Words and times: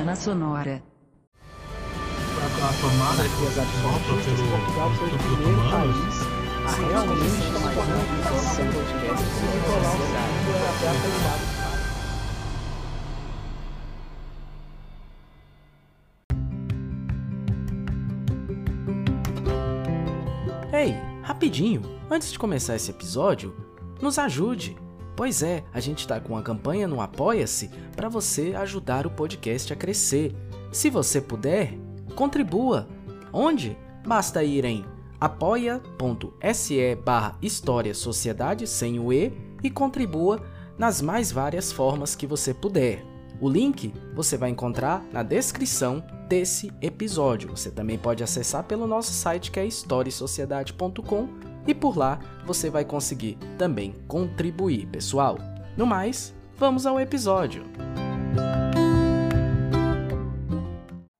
Semana 0.00 0.16
Sonora. 0.16 0.82
A, 1.52 2.72
tomada 2.80 3.22
que 3.22 3.28
sopra 3.28 4.16
pelo 4.16 4.48
Portugal 4.48 4.88
foi 4.94 5.08
o 5.08 5.10
pelo 5.10 5.18
primeiro 5.18 5.60
país 5.70 6.16
a 6.64 6.70
realmente 6.88 7.44
tomar 7.52 7.68
uma 7.68 7.92
podcast 8.72 9.28
e 9.28 9.60
colar 9.66 9.92
o 9.92 10.00
segundo 10.08 10.64
até 10.70 10.88
a 10.88 10.94
qualidade. 11.02 11.44
Ei, 20.72 20.96
rapidinho, 21.22 21.82
antes 22.10 22.32
de 22.32 22.38
começar 22.38 22.74
esse 22.74 22.90
episódio, 22.90 23.54
nos 24.00 24.18
ajude. 24.18 24.74
Pois 25.20 25.42
é, 25.42 25.62
a 25.70 25.80
gente 25.80 26.08
tá 26.08 26.18
com 26.18 26.32
uma 26.32 26.40
campanha 26.40 26.88
no 26.88 26.98
Apoia-se 26.98 27.68
para 27.94 28.08
você 28.08 28.54
ajudar 28.56 29.06
o 29.06 29.10
podcast 29.10 29.70
a 29.70 29.76
crescer. 29.76 30.34
Se 30.72 30.88
você 30.88 31.20
puder, 31.20 31.74
contribua. 32.14 32.88
Onde? 33.30 33.76
Basta 34.02 34.42
ir 34.42 34.64
em 34.64 34.82
apoia.se 35.20 36.94
barra 37.04 37.36
História 37.42 37.92
Sociedade 37.92 38.66
sem 38.66 38.98
o 38.98 39.12
E 39.12 39.30
e 39.62 39.68
contribua 39.68 40.42
nas 40.78 41.02
mais 41.02 41.30
várias 41.30 41.70
formas 41.70 42.14
que 42.14 42.26
você 42.26 42.54
puder. 42.54 43.04
O 43.42 43.46
link 43.46 43.92
você 44.14 44.38
vai 44.38 44.48
encontrar 44.48 45.04
na 45.12 45.22
descrição 45.22 46.02
desse 46.30 46.72
episódio. 46.80 47.50
Você 47.50 47.70
também 47.70 47.98
pode 47.98 48.24
acessar 48.24 48.64
pelo 48.64 48.86
nosso 48.86 49.12
site 49.12 49.50
que 49.50 49.60
é 49.60 49.66
historiesociedade.com 49.66 51.49
e 51.66 51.74
por 51.74 51.96
lá 51.96 52.18
você 52.44 52.70
vai 52.70 52.84
conseguir 52.84 53.38
também 53.58 53.92
contribuir, 54.06 54.86
pessoal. 54.86 55.38
No 55.76 55.86
mais, 55.86 56.34
vamos 56.56 56.86
ao 56.86 56.98
episódio. 57.00 57.64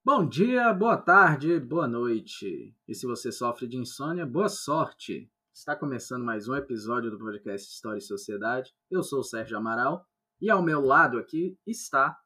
Bom 0.05 0.29
dia, 0.29 0.73
boa 0.73 0.97
tarde, 0.97 1.61
boa 1.61 1.87
noite. 1.87 2.75
E 2.89 2.95
se 2.95 3.07
você 3.07 3.31
sofre 3.31 3.69
de 3.69 3.77
insônia, 3.77 4.27
boa 4.27 4.49
sorte. 4.49 5.31
Está 5.55 5.77
começando 5.77 6.25
mais 6.25 6.49
um 6.49 6.55
episódio 6.55 7.11
do 7.11 7.19
podcast 7.19 7.71
História 7.71 7.99
e 7.99 8.03
Sociedade. 8.03 8.73
Eu 8.91 9.03
sou 9.03 9.21
o 9.21 9.25
Sérgio 9.25 9.57
Amaral 9.57 10.05
e 10.41 10.51
ao 10.51 10.63
meu 10.63 10.81
lado 10.81 11.19
aqui 11.19 11.57
está 11.67 12.17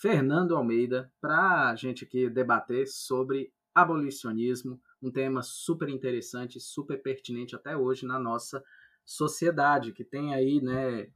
Fernando 0.00 0.56
Almeida 0.56 1.12
para 1.20 1.70
a 1.70 1.76
gente 1.76 2.04
aqui 2.04 2.28
debater 2.28 2.86
sobre 2.88 3.52
abolicionismo, 3.74 4.80
um 5.02 5.10
tema 5.10 5.42
super 5.42 5.88
interessante, 5.88 6.60
super 6.60 7.02
pertinente 7.02 7.56
até 7.56 7.76
hoje 7.76 8.06
na 8.06 8.18
nossa 8.18 8.62
sociedade, 9.04 9.92
que 9.92 10.04
tem 10.04 10.32
aí, 10.32 10.60
né, 10.60 11.08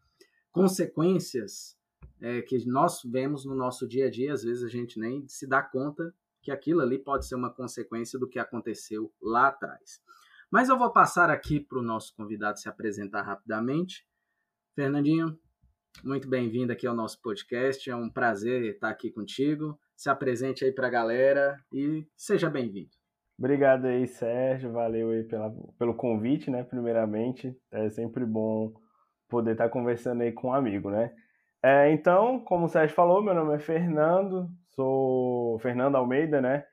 consequências 0.50 1.78
é, 2.20 2.42
que 2.42 2.66
nós 2.66 3.00
vemos 3.04 3.44
no 3.44 3.54
nosso 3.54 3.86
dia 3.86 4.06
a 4.06 4.10
dia, 4.10 4.32
às 4.32 4.42
vezes 4.42 4.64
a 4.64 4.68
gente 4.68 4.98
nem 4.98 5.26
se 5.28 5.46
dá 5.46 5.62
conta 5.62 6.14
que 6.42 6.50
aquilo 6.50 6.80
ali 6.80 6.98
pode 6.98 7.26
ser 7.26 7.34
uma 7.34 7.52
consequência 7.52 8.18
do 8.18 8.28
que 8.28 8.38
aconteceu 8.38 9.12
lá 9.20 9.48
atrás. 9.48 10.00
Mas 10.50 10.68
eu 10.68 10.78
vou 10.78 10.92
passar 10.92 11.28
aqui 11.28 11.58
para 11.58 11.78
o 11.78 11.82
nosso 11.82 12.14
convidado 12.14 12.58
se 12.58 12.68
apresentar 12.68 13.22
rapidamente. 13.22 14.06
Fernandinho, 14.74 15.38
muito 16.04 16.28
bem-vindo 16.28 16.72
aqui 16.72 16.86
ao 16.86 16.94
nosso 16.94 17.20
podcast. 17.20 17.90
É 17.90 17.96
um 17.96 18.08
prazer 18.08 18.62
estar 18.62 18.90
aqui 18.90 19.10
contigo. 19.10 19.78
Se 19.96 20.08
apresente 20.08 20.64
aí 20.64 20.70
para 20.70 20.86
a 20.86 20.90
galera 20.90 21.58
e 21.72 22.06
seja 22.16 22.48
bem-vindo. 22.48 22.95
Obrigado 23.38 23.86
aí, 23.86 24.06
Sérgio. 24.06 24.72
Valeu 24.72 25.10
aí 25.10 25.22
pela, 25.24 25.54
pelo 25.78 25.94
convite, 25.94 26.50
né? 26.50 26.64
Primeiramente, 26.64 27.54
é 27.70 27.88
sempre 27.90 28.24
bom 28.24 28.72
poder 29.28 29.52
estar 29.52 29.68
conversando 29.68 30.22
aí 30.22 30.32
com 30.32 30.48
um 30.48 30.54
amigo, 30.54 30.90
né? 30.90 31.12
É, 31.62 31.90
então, 31.92 32.40
como 32.40 32.66
o 32.66 32.68
Sérgio 32.68 32.94
falou, 32.94 33.22
meu 33.22 33.34
nome 33.34 33.54
é 33.54 33.58
Fernando, 33.58 34.48
sou 34.74 35.58
Fernando 35.58 35.96
Almeida, 35.96 36.40
né? 36.40 36.64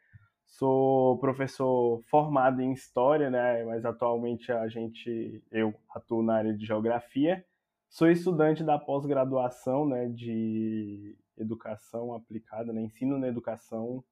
Sou 0.46 1.18
professor 1.20 2.02
formado 2.10 2.62
em 2.62 2.74
História, 2.74 3.30
né? 3.30 3.64
Mas 3.66 3.84
atualmente 3.86 4.52
a 4.52 4.68
gente, 4.68 5.44
eu 5.52 5.74
atuo 5.94 6.22
na 6.22 6.36
área 6.36 6.54
de 6.54 6.66
Geografia. 6.66 7.44
Sou 7.90 8.10
estudante 8.10 8.64
da 8.64 8.78
pós-graduação, 8.78 9.86
né? 9.86 10.08
De 10.08 11.18
Educação 11.38 12.14
Aplicada, 12.14 12.72
né? 12.72 12.82
Ensino 12.84 13.18
na 13.18 13.28
Educação 13.28 14.04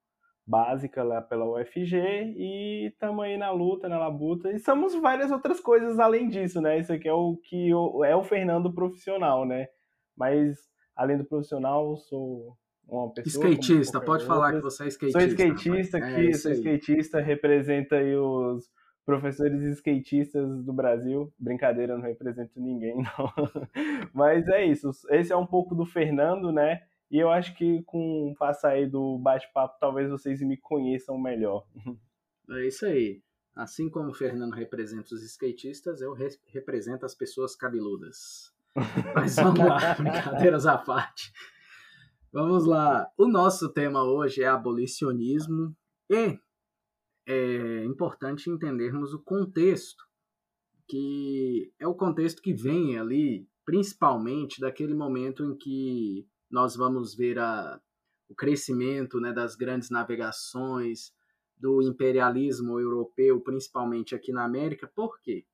Básica 0.51 1.01
lá 1.01 1.21
pela 1.21 1.45
UFG 1.45 1.95
e 2.35 2.87
estamos 2.87 3.23
aí 3.23 3.37
na 3.37 3.51
luta, 3.51 3.87
na 3.87 3.97
labuta. 3.97 4.51
E 4.51 4.59
somos 4.59 4.93
várias 4.95 5.31
outras 5.31 5.61
coisas 5.61 5.97
além 5.97 6.27
disso, 6.27 6.59
né? 6.59 6.77
Isso 6.77 6.91
aqui 6.91 7.07
é 7.07 7.13
o 7.13 7.37
que 7.37 7.69
eu, 7.69 8.03
é 8.03 8.13
o 8.13 8.21
Fernando 8.21 8.73
profissional, 8.73 9.45
né? 9.45 9.67
Mas 10.13 10.57
além 10.93 11.17
do 11.17 11.23
profissional, 11.23 11.95
sou 11.95 12.57
uma 12.85 13.13
pessoa. 13.13 13.47
Skatista, 13.47 14.01
pode 14.01 14.25
qualquer 14.25 14.27
falar 14.27 14.45
outra. 14.47 14.57
que 14.57 14.63
você 14.63 14.83
é 14.83 14.87
skatista. 14.87 15.19
Sou 15.19 15.29
skatista 15.29 15.97
aqui, 15.97 16.27
É, 16.27 16.33
sou 16.33 16.51
skatista, 16.51 17.21
representa 17.21 17.95
aí 17.95 18.13
os 18.17 18.69
professores 19.05 19.61
skatistas 19.77 20.65
do 20.65 20.73
Brasil. 20.73 21.31
Brincadeira, 21.39 21.93
eu 21.93 21.97
não 21.97 22.05
represento 22.05 22.59
ninguém, 22.59 22.97
não. 23.17 23.31
Mas 24.13 24.45
é 24.49 24.65
isso. 24.65 24.91
Esse 25.11 25.31
é 25.31 25.37
um 25.37 25.47
pouco 25.47 25.73
do 25.73 25.85
Fernando, 25.85 26.51
né? 26.51 26.81
E 27.11 27.19
eu 27.19 27.29
acho 27.29 27.53
que 27.55 27.83
com 27.83 28.31
o 28.31 28.35
passar 28.35 28.69
aí 28.71 28.87
do 28.87 29.17
bate-papo, 29.17 29.77
talvez 29.79 30.09
vocês 30.09 30.41
me 30.41 30.55
conheçam 30.55 31.19
melhor. 31.19 31.67
É 32.49 32.65
isso 32.65 32.85
aí. 32.85 33.21
Assim 33.53 33.89
como 33.89 34.11
o 34.11 34.13
Fernando 34.13 34.53
representa 34.53 35.13
os 35.13 35.21
skatistas, 35.23 35.99
eu 36.01 36.13
re- 36.13 36.39
represento 36.47 37.05
as 37.05 37.13
pessoas 37.13 37.53
cabeludas. 37.53 38.53
Mas 39.13 39.35
vamos 39.35 39.59
lá, 39.59 39.93
brincadeiras 39.95 40.65
à 40.65 40.77
parte. 40.77 41.33
Vamos 42.31 42.65
lá. 42.65 43.11
O 43.17 43.27
nosso 43.27 43.67
tema 43.73 44.05
hoje 44.05 44.41
é 44.41 44.47
abolicionismo 44.47 45.75
e 46.09 46.39
é 47.27 47.83
importante 47.83 48.49
entendermos 48.49 49.13
o 49.13 49.21
contexto, 49.21 50.01
que 50.87 51.73
é 51.77 51.85
o 51.85 51.93
contexto 51.93 52.41
que 52.41 52.53
vem 52.53 52.97
ali, 52.97 53.45
principalmente 53.65 54.61
daquele 54.61 54.93
momento 54.93 55.43
em 55.43 55.57
que 55.57 56.25
nós 56.51 56.75
vamos 56.75 57.15
ver 57.15 57.39
a, 57.39 57.79
o 58.29 58.35
crescimento 58.35 59.19
né, 59.19 59.31
das 59.31 59.55
grandes 59.55 59.89
navegações, 59.89 61.13
do 61.61 61.81
imperialismo 61.83 62.79
europeu, 62.79 63.39
principalmente 63.39 64.15
aqui 64.15 64.33
na 64.33 64.43
América. 64.43 64.91
Por 64.93 65.21
quê? 65.21 65.45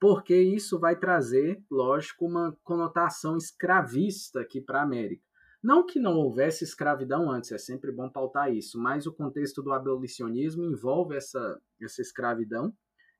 Porque 0.00 0.34
isso 0.34 0.78
vai 0.78 0.98
trazer, 0.98 1.62
lógico, 1.70 2.26
uma 2.26 2.56
conotação 2.64 3.36
escravista 3.36 4.40
aqui 4.40 4.60
para 4.60 4.80
a 4.80 4.82
América. 4.82 5.22
Não 5.62 5.86
que 5.86 5.98
não 5.98 6.16
houvesse 6.16 6.64
escravidão 6.64 7.30
antes, 7.30 7.50
é 7.52 7.58
sempre 7.58 7.90
bom 7.90 8.08
pautar 8.08 8.52
isso, 8.52 8.78
mas 8.78 9.06
o 9.06 9.12
contexto 9.12 9.62
do 9.62 9.72
abolicionismo 9.72 10.64
envolve 10.64 11.16
essa, 11.16 11.60
essa 11.80 12.00
escravidão, 12.00 12.72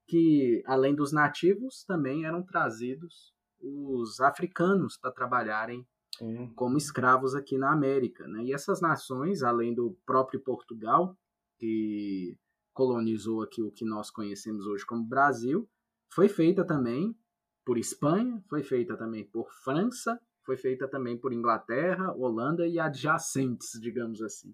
que 0.06 0.62
além 0.66 0.94
dos 0.94 1.12
nativos 1.12 1.84
também 1.84 2.24
eram 2.24 2.42
trazidos 2.42 3.32
os 3.60 4.20
africanos 4.20 4.96
para 4.96 5.10
trabalharem 5.10 5.86
Sim. 6.18 6.52
como 6.56 6.76
escravos 6.76 7.34
aqui 7.34 7.56
na 7.56 7.72
América. 7.72 8.26
Né? 8.26 8.44
E 8.44 8.52
essas 8.52 8.80
nações, 8.80 9.42
além 9.42 9.72
do 9.72 9.96
próprio 10.04 10.40
Portugal, 10.40 11.16
que 11.56 12.36
colonizou 12.72 13.42
aqui 13.42 13.62
o 13.62 13.70
que 13.70 13.84
nós 13.84 14.10
conhecemos 14.10 14.66
hoje 14.66 14.84
como 14.84 15.04
Brasil, 15.04 15.68
foi 16.12 16.28
feita 16.28 16.64
também 16.64 17.16
por 17.64 17.78
Espanha, 17.78 18.42
foi 18.48 18.62
feita 18.62 18.96
também 18.96 19.24
por 19.24 19.50
França, 19.62 20.20
foi 20.44 20.56
feita 20.56 20.88
também 20.88 21.16
por 21.16 21.32
Inglaterra, 21.32 22.12
Holanda 22.12 22.66
e 22.66 22.80
adjacentes, 22.80 23.78
digamos 23.80 24.22
assim. 24.22 24.52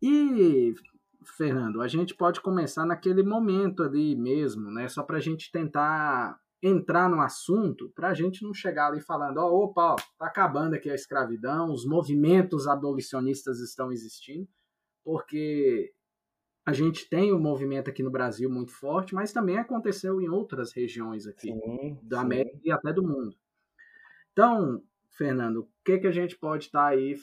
E, 0.00 0.74
Fernando, 1.36 1.82
a 1.82 1.88
gente 1.88 2.14
pode 2.14 2.40
começar 2.40 2.86
naquele 2.86 3.22
momento 3.22 3.82
ali 3.82 4.16
mesmo, 4.16 4.70
né? 4.70 4.88
Só 4.88 5.02
para 5.02 5.18
a 5.18 5.20
gente 5.20 5.50
tentar 5.52 6.40
entrar 6.62 7.08
no 7.08 7.20
assunto, 7.20 7.90
para 7.94 8.08
a 8.08 8.14
gente 8.14 8.42
não 8.42 8.52
chegar 8.52 8.88
ali 8.88 9.00
falando, 9.00 9.38
ó, 9.38 9.48
opa, 9.48 9.92
ó, 9.92 9.96
tá 10.18 10.26
acabando 10.26 10.74
aqui 10.74 10.90
a 10.90 10.94
escravidão, 10.94 11.72
os 11.72 11.86
movimentos 11.86 12.66
abolicionistas 12.66 13.60
estão 13.60 13.90
existindo, 13.90 14.46
porque 15.02 15.92
a 16.66 16.72
gente 16.72 17.08
tem 17.08 17.32
um 17.32 17.40
movimento 17.40 17.88
aqui 17.88 18.02
no 18.02 18.10
Brasil 18.10 18.50
muito 18.50 18.72
forte, 18.72 19.14
mas 19.14 19.32
também 19.32 19.56
aconteceu 19.56 20.20
em 20.20 20.28
outras 20.28 20.72
regiões 20.72 21.26
aqui 21.26 21.48
Sim, 21.48 21.98
da 22.02 22.18
sim. 22.18 22.24
América 22.24 22.60
e 22.62 22.70
até 22.70 22.92
do 22.92 23.02
mundo. 23.02 23.34
Então, 24.32 24.82
Fernando, 25.10 25.60
o 25.60 25.68
que, 25.84 25.98
que 25.98 26.06
a 26.06 26.12
gente 26.12 26.38
pode 26.38 26.66
estar 26.66 26.86
aí 26.86 27.16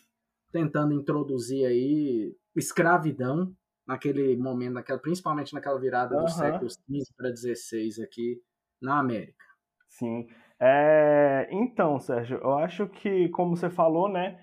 tentando 0.51 0.93
introduzir 0.93 1.65
aí 1.65 2.35
escravidão 2.55 3.55
naquele 3.85 4.35
momento, 4.35 4.73
naquela, 4.73 4.99
principalmente 4.99 5.53
naquela 5.53 5.79
virada 5.79 6.15
Aham. 6.15 6.23
dos 6.23 6.33
séculos 6.33 6.73
XV 6.73 7.13
para 7.15 7.35
XVI 7.35 8.03
aqui 8.03 8.41
na 8.81 8.99
América? 8.99 9.43
Sim. 9.87 10.27
É, 10.59 11.47
então, 11.51 11.99
Sérgio, 11.99 12.39
eu 12.41 12.57
acho 12.57 12.87
que, 12.87 13.29
como 13.29 13.55
você 13.55 13.69
falou, 13.69 14.09
né, 14.09 14.39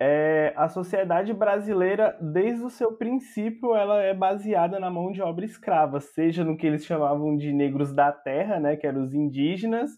é, 0.00 0.52
a 0.56 0.68
sociedade 0.68 1.32
brasileira, 1.32 2.16
desde 2.20 2.62
o 2.64 2.70
seu 2.70 2.92
princípio, 2.96 3.74
ela 3.74 4.00
é 4.02 4.14
baseada 4.14 4.78
na 4.78 4.90
mão 4.90 5.10
de 5.10 5.20
obra 5.20 5.44
escrava, 5.44 6.00
seja 6.00 6.44
no 6.44 6.56
que 6.56 6.66
eles 6.66 6.84
chamavam 6.84 7.36
de 7.36 7.52
negros 7.52 7.92
da 7.92 8.12
terra, 8.12 8.60
né, 8.60 8.76
que 8.76 8.86
eram 8.86 9.02
os 9.02 9.12
indígenas, 9.12 9.90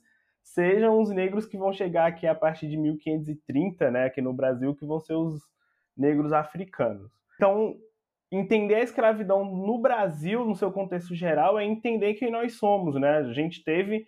sejam 0.42 0.98
os 1.00 1.10
negros 1.10 1.46
que 1.46 1.58
vão 1.58 1.72
chegar 1.72 2.06
aqui 2.06 2.26
a 2.26 2.34
partir 2.34 2.68
de 2.68 2.76
1530, 2.76 3.90
né, 3.90 4.04
aqui 4.06 4.22
no 4.22 4.32
Brasil, 4.32 4.74
que 4.74 4.86
vão 4.86 4.98
ser 5.00 5.14
os 5.14 5.40
negros 5.96 6.32
africanos. 6.32 7.12
Então, 7.36 7.74
entender 8.30 8.76
a 8.76 8.82
escravidão 8.82 9.44
no 9.44 9.78
Brasil, 9.78 10.44
no 10.44 10.54
seu 10.54 10.70
contexto 10.70 11.14
geral, 11.14 11.58
é 11.58 11.64
entender 11.64 12.14
quem 12.14 12.30
nós 12.30 12.54
somos, 12.54 12.94
né? 12.94 13.18
A 13.18 13.32
gente 13.32 13.64
teve 13.64 14.06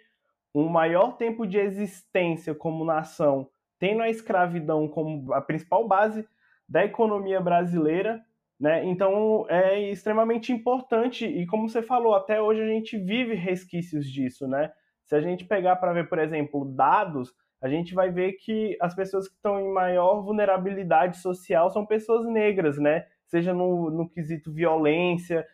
um 0.54 0.68
maior 0.68 1.16
tempo 1.16 1.46
de 1.46 1.58
existência 1.58 2.54
como 2.54 2.84
nação, 2.84 3.48
tendo 3.78 4.02
a 4.02 4.08
escravidão 4.08 4.86
como 4.86 5.32
a 5.32 5.40
principal 5.40 5.86
base 5.88 6.26
da 6.68 6.84
economia 6.84 7.40
brasileira, 7.40 8.22
né? 8.60 8.84
Então 8.84 9.44
é 9.48 9.80
extremamente 9.90 10.52
importante 10.52 11.26
e 11.26 11.46
como 11.46 11.68
você 11.68 11.82
falou, 11.82 12.14
até 12.14 12.40
hoje 12.40 12.62
a 12.62 12.66
gente 12.66 12.96
vive 12.96 13.34
resquícios 13.34 14.06
disso, 14.06 14.46
né? 14.46 14.70
Se 15.04 15.16
a 15.16 15.20
gente 15.20 15.44
pegar 15.44 15.76
para 15.76 15.92
ver, 15.92 16.08
por 16.08 16.18
exemplo, 16.18 16.64
dados, 16.64 17.34
a 17.60 17.68
gente 17.68 17.92
vai 17.94 18.10
ver 18.10 18.34
que 18.34 18.76
as 18.80 18.94
pessoas 18.94 19.28
que 19.28 19.34
estão 19.34 19.60
em 19.60 19.72
maior 19.72 20.22
vulnerabilidade 20.22 21.18
social 21.18 21.70
são 21.70 21.84
pessoas 21.84 22.26
negras, 22.26 22.78
né? 22.78 23.04
Seja 23.32 23.54
no, 23.54 23.88
no 23.88 24.06
quesito 24.10 24.52
violência, 24.52 25.46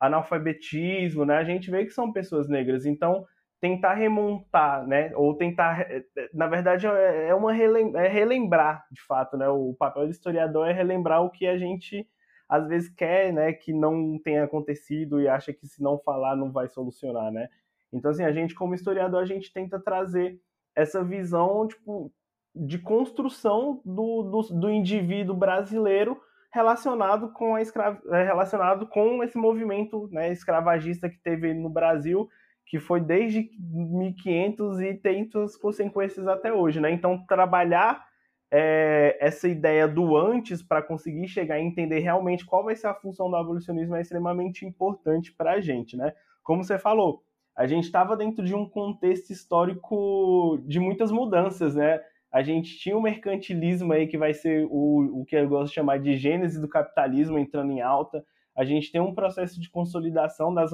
analfabetismo, 0.00 1.26
né? 1.26 1.36
A 1.36 1.44
gente 1.44 1.70
vê 1.70 1.84
que 1.84 1.90
são 1.90 2.10
pessoas 2.10 2.48
negras. 2.48 2.86
Então, 2.86 3.26
tentar 3.60 3.92
remontar, 3.92 4.86
né? 4.86 5.12
Ou 5.14 5.34
tentar, 5.36 5.82
eh, 5.82 6.02
eh, 6.16 6.30
na 6.32 6.46
verdade, 6.46 6.86
é, 6.86 7.28
é 7.28 7.34
uma 7.34 7.52
relem 7.52 7.94
é 7.94 8.08
relembrar, 8.08 8.86
de 8.90 9.02
fato, 9.02 9.36
né? 9.36 9.46
O 9.50 9.74
papel 9.78 10.06
do 10.06 10.10
historiador 10.10 10.66
é 10.66 10.72
relembrar 10.72 11.22
o 11.22 11.30
que 11.30 11.46
a 11.46 11.58
gente 11.58 12.08
às 12.48 12.66
vezes 12.66 12.88
quer, 12.88 13.34
né? 13.34 13.52
Que 13.52 13.70
não 13.70 14.18
tenha 14.24 14.44
acontecido 14.44 15.20
e 15.20 15.28
acha 15.28 15.52
que 15.52 15.66
se 15.66 15.82
não 15.82 15.98
falar 15.98 16.36
não 16.36 16.50
vai 16.50 16.68
solucionar, 16.68 17.30
né? 17.30 17.50
Então, 17.92 18.10
assim, 18.10 18.24
a 18.24 18.32
gente 18.32 18.54
como 18.54 18.74
historiador 18.74 19.22
a 19.22 19.26
gente 19.26 19.52
tenta 19.52 19.78
trazer 19.78 20.40
essa 20.74 21.04
visão, 21.04 21.68
tipo, 21.68 22.10
de 22.54 22.78
construção 22.78 23.82
do, 23.84 24.22
do, 24.22 24.40
do 24.54 24.70
indivíduo 24.70 25.36
brasileiro 25.36 26.18
relacionado 26.52 27.32
com 27.32 27.54
a 27.54 27.62
escra... 27.62 28.00
Eh, 28.10 28.24
relacionado 28.24 28.86
com 28.86 29.22
esse 29.22 29.36
movimento 29.36 30.08
né, 30.12 30.32
escravagista 30.32 31.08
que 31.08 31.18
teve 31.18 31.52
no 31.54 31.68
Brasil 31.68 32.28
que 32.66 32.80
foi 32.80 33.00
desde 33.00 33.48
1500 33.60 34.80
e 34.80 34.94
tem 34.94 35.24
suas 35.24 35.56
consequências 35.56 36.26
até 36.26 36.52
hoje, 36.52 36.80
né? 36.80 36.90
Então, 36.90 37.24
trabalhar 37.26 38.04
é, 38.50 39.16
essa 39.20 39.48
ideia 39.48 39.86
do 39.86 40.16
antes 40.16 40.62
para 40.62 40.82
conseguir 40.82 41.28
chegar 41.28 41.54
a 41.54 41.60
entender 41.60 42.00
realmente 42.00 42.44
qual 42.44 42.64
vai 42.64 42.74
ser 42.74 42.88
a 42.88 42.94
função 42.94 43.30
do 43.30 43.36
abolicionismo 43.36 43.94
é 43.94 44.00
extremamente 44.00 44.66
importante 44.66 45.32
para 45.32 45.52
a 45.52 45.60
gente, 45.60 45.96
né? 45.96 46.12
Como 46.42 46.64
você 46.64 46.76
falou, 46.76 47.22
a 47.56 47.66
gente 47.68 47.84
estava 47.84 48.16
dentro 48.16 48.44
de 48.44 48.54
um 48.54 48.68
contexto 48.68 49.30
histórico 49.30 50.58
de 50.66 50.80
muitas 50.80 51.12
mudanças, 51.12 51.76
né? 51.76 52.00
A 52.36 52.42
gente 52.42 52.78
tinha 52.78 52.94
o 52.94 53.00
mercantilismo 53.00 53.94
aí 53.94 54.06
que 54.06 54.18
vai 54.18 54.34
ser 54.34 54.66
o, 54.70 55.22
o 55.22 55.24
que 55.24 55.34
eu 55.34 55.48
gosto 55.48 55.68
de 55.68 55.74
chamar 55.76 55.98
de 55.98 56.18
gênese 56.18 56.60
do 56.60 56.68
capitalismo 56.68 57.38
entrando 57.38 57.72
em 57.72 57.80
alta. 57.80 58.22
A 58.54 58.62
gente 58.62 58.92
tem 58.92 59.00
um 59.00 59.14
processo 59.14 59.58
de 59.58 59.70
consolidação 59.70 60.52
das, 60.52 60.70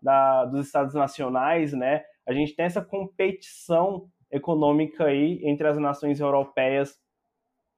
da, 0.00 0.44
dos 0.44 0.66
estados 0.66 0.94
nacionais, 0.94 1.72
né? 1.72 2.04
A 2.24 2.32
gente 2.32 2.54
tem 2.54 2.64
essa 2.64 2.80
competição 2.80 4.08
econômica 4.30 5.06
aí 5.06 5.40
entre 5.42 5.66
as 5.66 5.76
nações 5.78 6.20
europeias, 6.20 6.96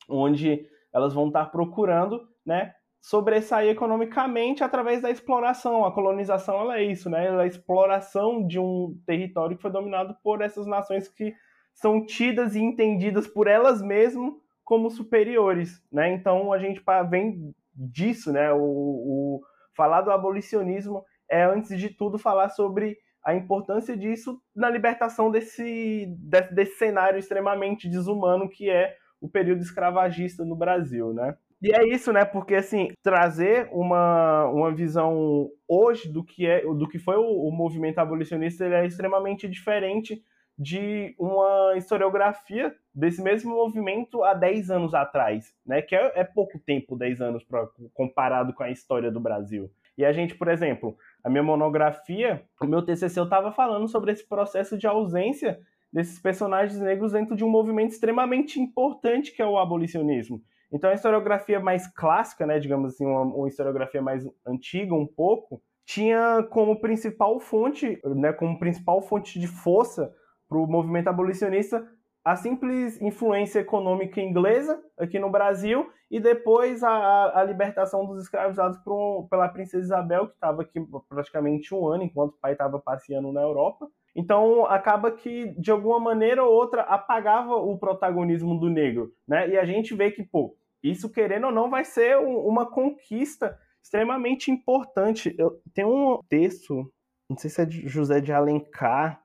onde 0.07 0.69
elas 0.93 1.15
vão 1.15 1.29
estar 1.29 1.47
procurando, 1.47 2.29
né, 2.45 2.75
sobressair 3.01 3.71
economicamente 3.71 4.63
através 4.63 5.01
da 5.01 5.11
exploração. 5.11 5.87
A 5.87 5.95
colonização 5.95 6.61
ela 6.61 6.77
é 6.77 6.85
isso, 6.85 7.09
né? 7.09 7.29
Ela 7.29 7.41
é 7.41 7.45
a 7.45 7.49
exploração 7.49 8.47
de 8.47 8.59
um 8.59 8.95
território 9.07 9.57
que 9.57 9.63
foi 9.63 9.71
dominado 9.71 10.15
por 10.23 10.43
essas 10.43 10.67
nações 10.67 11.09
que 11.09 11.33
são 11.75 12.05
tidas 12.05 12.55
e 12.55 12.61
entendidas 12.61 13.27
por 13.27 13.47
elas 13.47 13.83
mesmas 13.83 14.35
como 14.65 14.91
superiores, 14.91 15.83
né? 15.91 16.13
Então 16.13 16.53
a 16.53 16.59
gente 16.59 16.83
vem 17.11 17.55
disso, 17.75 18.33
né? 18.33 18.53
O, 18.53 18.61
o 18.61 19.41
falar 19.75 20.03
do 20.03 20.11
abolicionismo 20.11 21.05
é, 21.31 21.45
antes 21.45 21.79
de 21.79 21.89
tudo, 21.89 22.19
falar 22.19 22.51
sobre 22.51 22.99
a 23.25 23.35
importância 23.35 23.97
disso 23.97 24.41
na 24.55 24.69
libertação 24.69 25.31
desse, 25.31 26.07
desse, 26.19 26.55
desse 26.55 26.77
cenário 26.77 27.19
extremamente 27.19 27.89
desumano 27.89 28.49
que 28.49 28.69
é 28.69 28.97
o 29.21 29.29
período 29.29 29.63
escravagista 29.63 30.45
no 30.45 30.57
Brasil, 30.57 31.13
né? 31.13 31.37
E 31.63 31.73
é 31.73 31.87
isso, 31.87 32.13
né? 32.13 32.25
Porque 32.25 32.57
assim, 32.57 32.89
trazer 33.03 33.69
uma, 33.71 34.47
uma 34.49 34.75
visão 34.75 35.49
hoje 35.69 36.13
do 36.13 36.25
que 36.25 36.45
é 36.45 36.63
do 36.63 36.89
que 36.89 36.99
foi 36.99 37.17
o, 37.17 37.49
o 37.49 37.53
movimento 37.53 37.99
abolicionista 37.99 38.67
ele 38.67 38.75
é 38.75 38.85
extremamente 38.85 39.49
diferente 39.49 40.21
de 40.59 41.15
uma 41.19 41.75
historiografia 41.77 42.75
desse 42.95 43.23
mesmo 43.23 43.55
movimento 43.55 44.23
há 44.23 44.35
10 44.35 44.71
anos 44.71 44.95
atrás, 44.95 45.55
né? 45.67 45.81
Que 45.83 45.97
é, 45.97 46.21
é 46.21 46.25
pouco 46.25 46.59
tempo, 46.59 46.97
10 46.97 47.21
anos 47.21 47.45
pra, 47.45 47.67
comparado 47.95 48.53
com 48.53 48.63
a 48.63 48.71
história 48.71 49.11
do 49.11 49.21
Brasil. 49.21 49.71
E 49.97 50.05
a 50.05 50.13
gente, 50.13 50.35
por 50.35 50.49
exemplo, 50.49 50.97
a 51.23 51.29
minha 51.29 51.43
monografia, 51.43 52.43
o 52.61 52.67
meu 52.67 52.83
TCC, 52.83 53.19
eu 53.19 53.25
estava 53.25 53.53
falando 53.53 53.89
sobre 53.89 54.13
esse 54.13 54.27
processo 54.27 54.79
de 54.79 54.87
ausência 54.87 55.59
desses 55.93 56.19
personagens 56.19 56.81
negros 56.81 57.13
dentro 57.13 57.37
de 57.37 57.45
um 57.45 57.51
movimento 57.51 57.91
extremamente 57.91 58.59
importante 58.59 59.33
que 59.33 59.43
é 59.43 59.47
o 59.47 59.59
abolicionismo. 59.59 60.43
Então, 60.73 60.89
a 60.89 60.95
historiografia 60.95 61.61
mais 61.61 61.87
clássica, 61.87 62.47
né, 62.47 62.59
digamos 62.59 62.95
assim, 62.95 63.05
uma, 63.05 63.21
uma 63.23 63.49
historiografia 63.49 64.01
mais 64.01 64.27
antiga 64.47 64.95
um 64.95 65.07
pouco, 65.07 65.63
tinha 65.85 66.43
como 66.51 66.81
principal 66.81 67.39
fonte, 67.39 68.01
né, 68.05 68.33
como 68.33 68.59
principal 68.59 69.03
fonte 69.03 69.39
de 69.39 69.47
força 69.47 70.11
para 70.53 70.61
o 70.61 70.67
movimento 70.67 71.09
abolicionista 71.09 71.89
a 72.25 72.37
simples 72.37 73.01
influência 73.01 73.61
econômica 73.61 74.21
inglesa 74.21 74.81
aqui 74.97 75.19
no 75.19 75.31
Brasil 75.31 75.91
e 76.11 76.21
depois 76.21 76.85
a, 76.85 77.41
a 77.41 77.43
libertação 77.43 78.07
dos 78.07 78.23
escravizados 78.23 78.79
um, 78.87 79.27
pela 79.29 79.49
princesa 79.49 79.85
Isabel, 79.85 80.29
que 80.29 80.35
estava 80.35 80.63
aqui 80.63 80.79
praticamente 81.09 81.75
um 81.75 81.89
ano, 81.89 82.05
enquanto 82.05 82.35
o 82.35 82.39
pai 82.41 82.53
estava 82.53 82.79
passeando 82.79 83.33
na 83.33 83.41
Europa. 83.41 83.89
Então 84.15 84.67
acaba 84.67 85.11
que, 85.11 85.49
de 85.59 85.71
alguma 85.71 85.99
maneira 85.99 86.45
ou 86.45 86.53
outra, 86.53 86.83
apagava 86.83 87.57
o 87.57 87.77
protagonismo 87.79 88.61
do 88.61 88.69
negro. 88.69 89.13
Né? 89.27 89.49
E 89.49 89.59
a 89.59 89.65
gente 89.65 89.95
vê 89.95 90.11
que, 90.11 90.23
pô, 90.23 90.55
isso 90.83 91.11
querendo 91.11 91.47
ou 91.47 91.53
não 91.53 91.71
vai 91.71 91.85
ser 91.85 92.19
um, 92.19 92.47
uma 92.47 92.71
conquista 92.71 93.59
extremamente 93.83 94.51
importante. 94.51 95.35
Eu, 95.37 95.61
tem 95.75 95.85
um 95.85 96.21
texto, 96.29 96.89
não 97.29 97.37
sei 97.37 97.51
se 97.51 97.63
é 97.63 97.65
de 97.65 97.89
José 97.89 98.21
de 98.21 98.33
Alencar, 98.33 99.22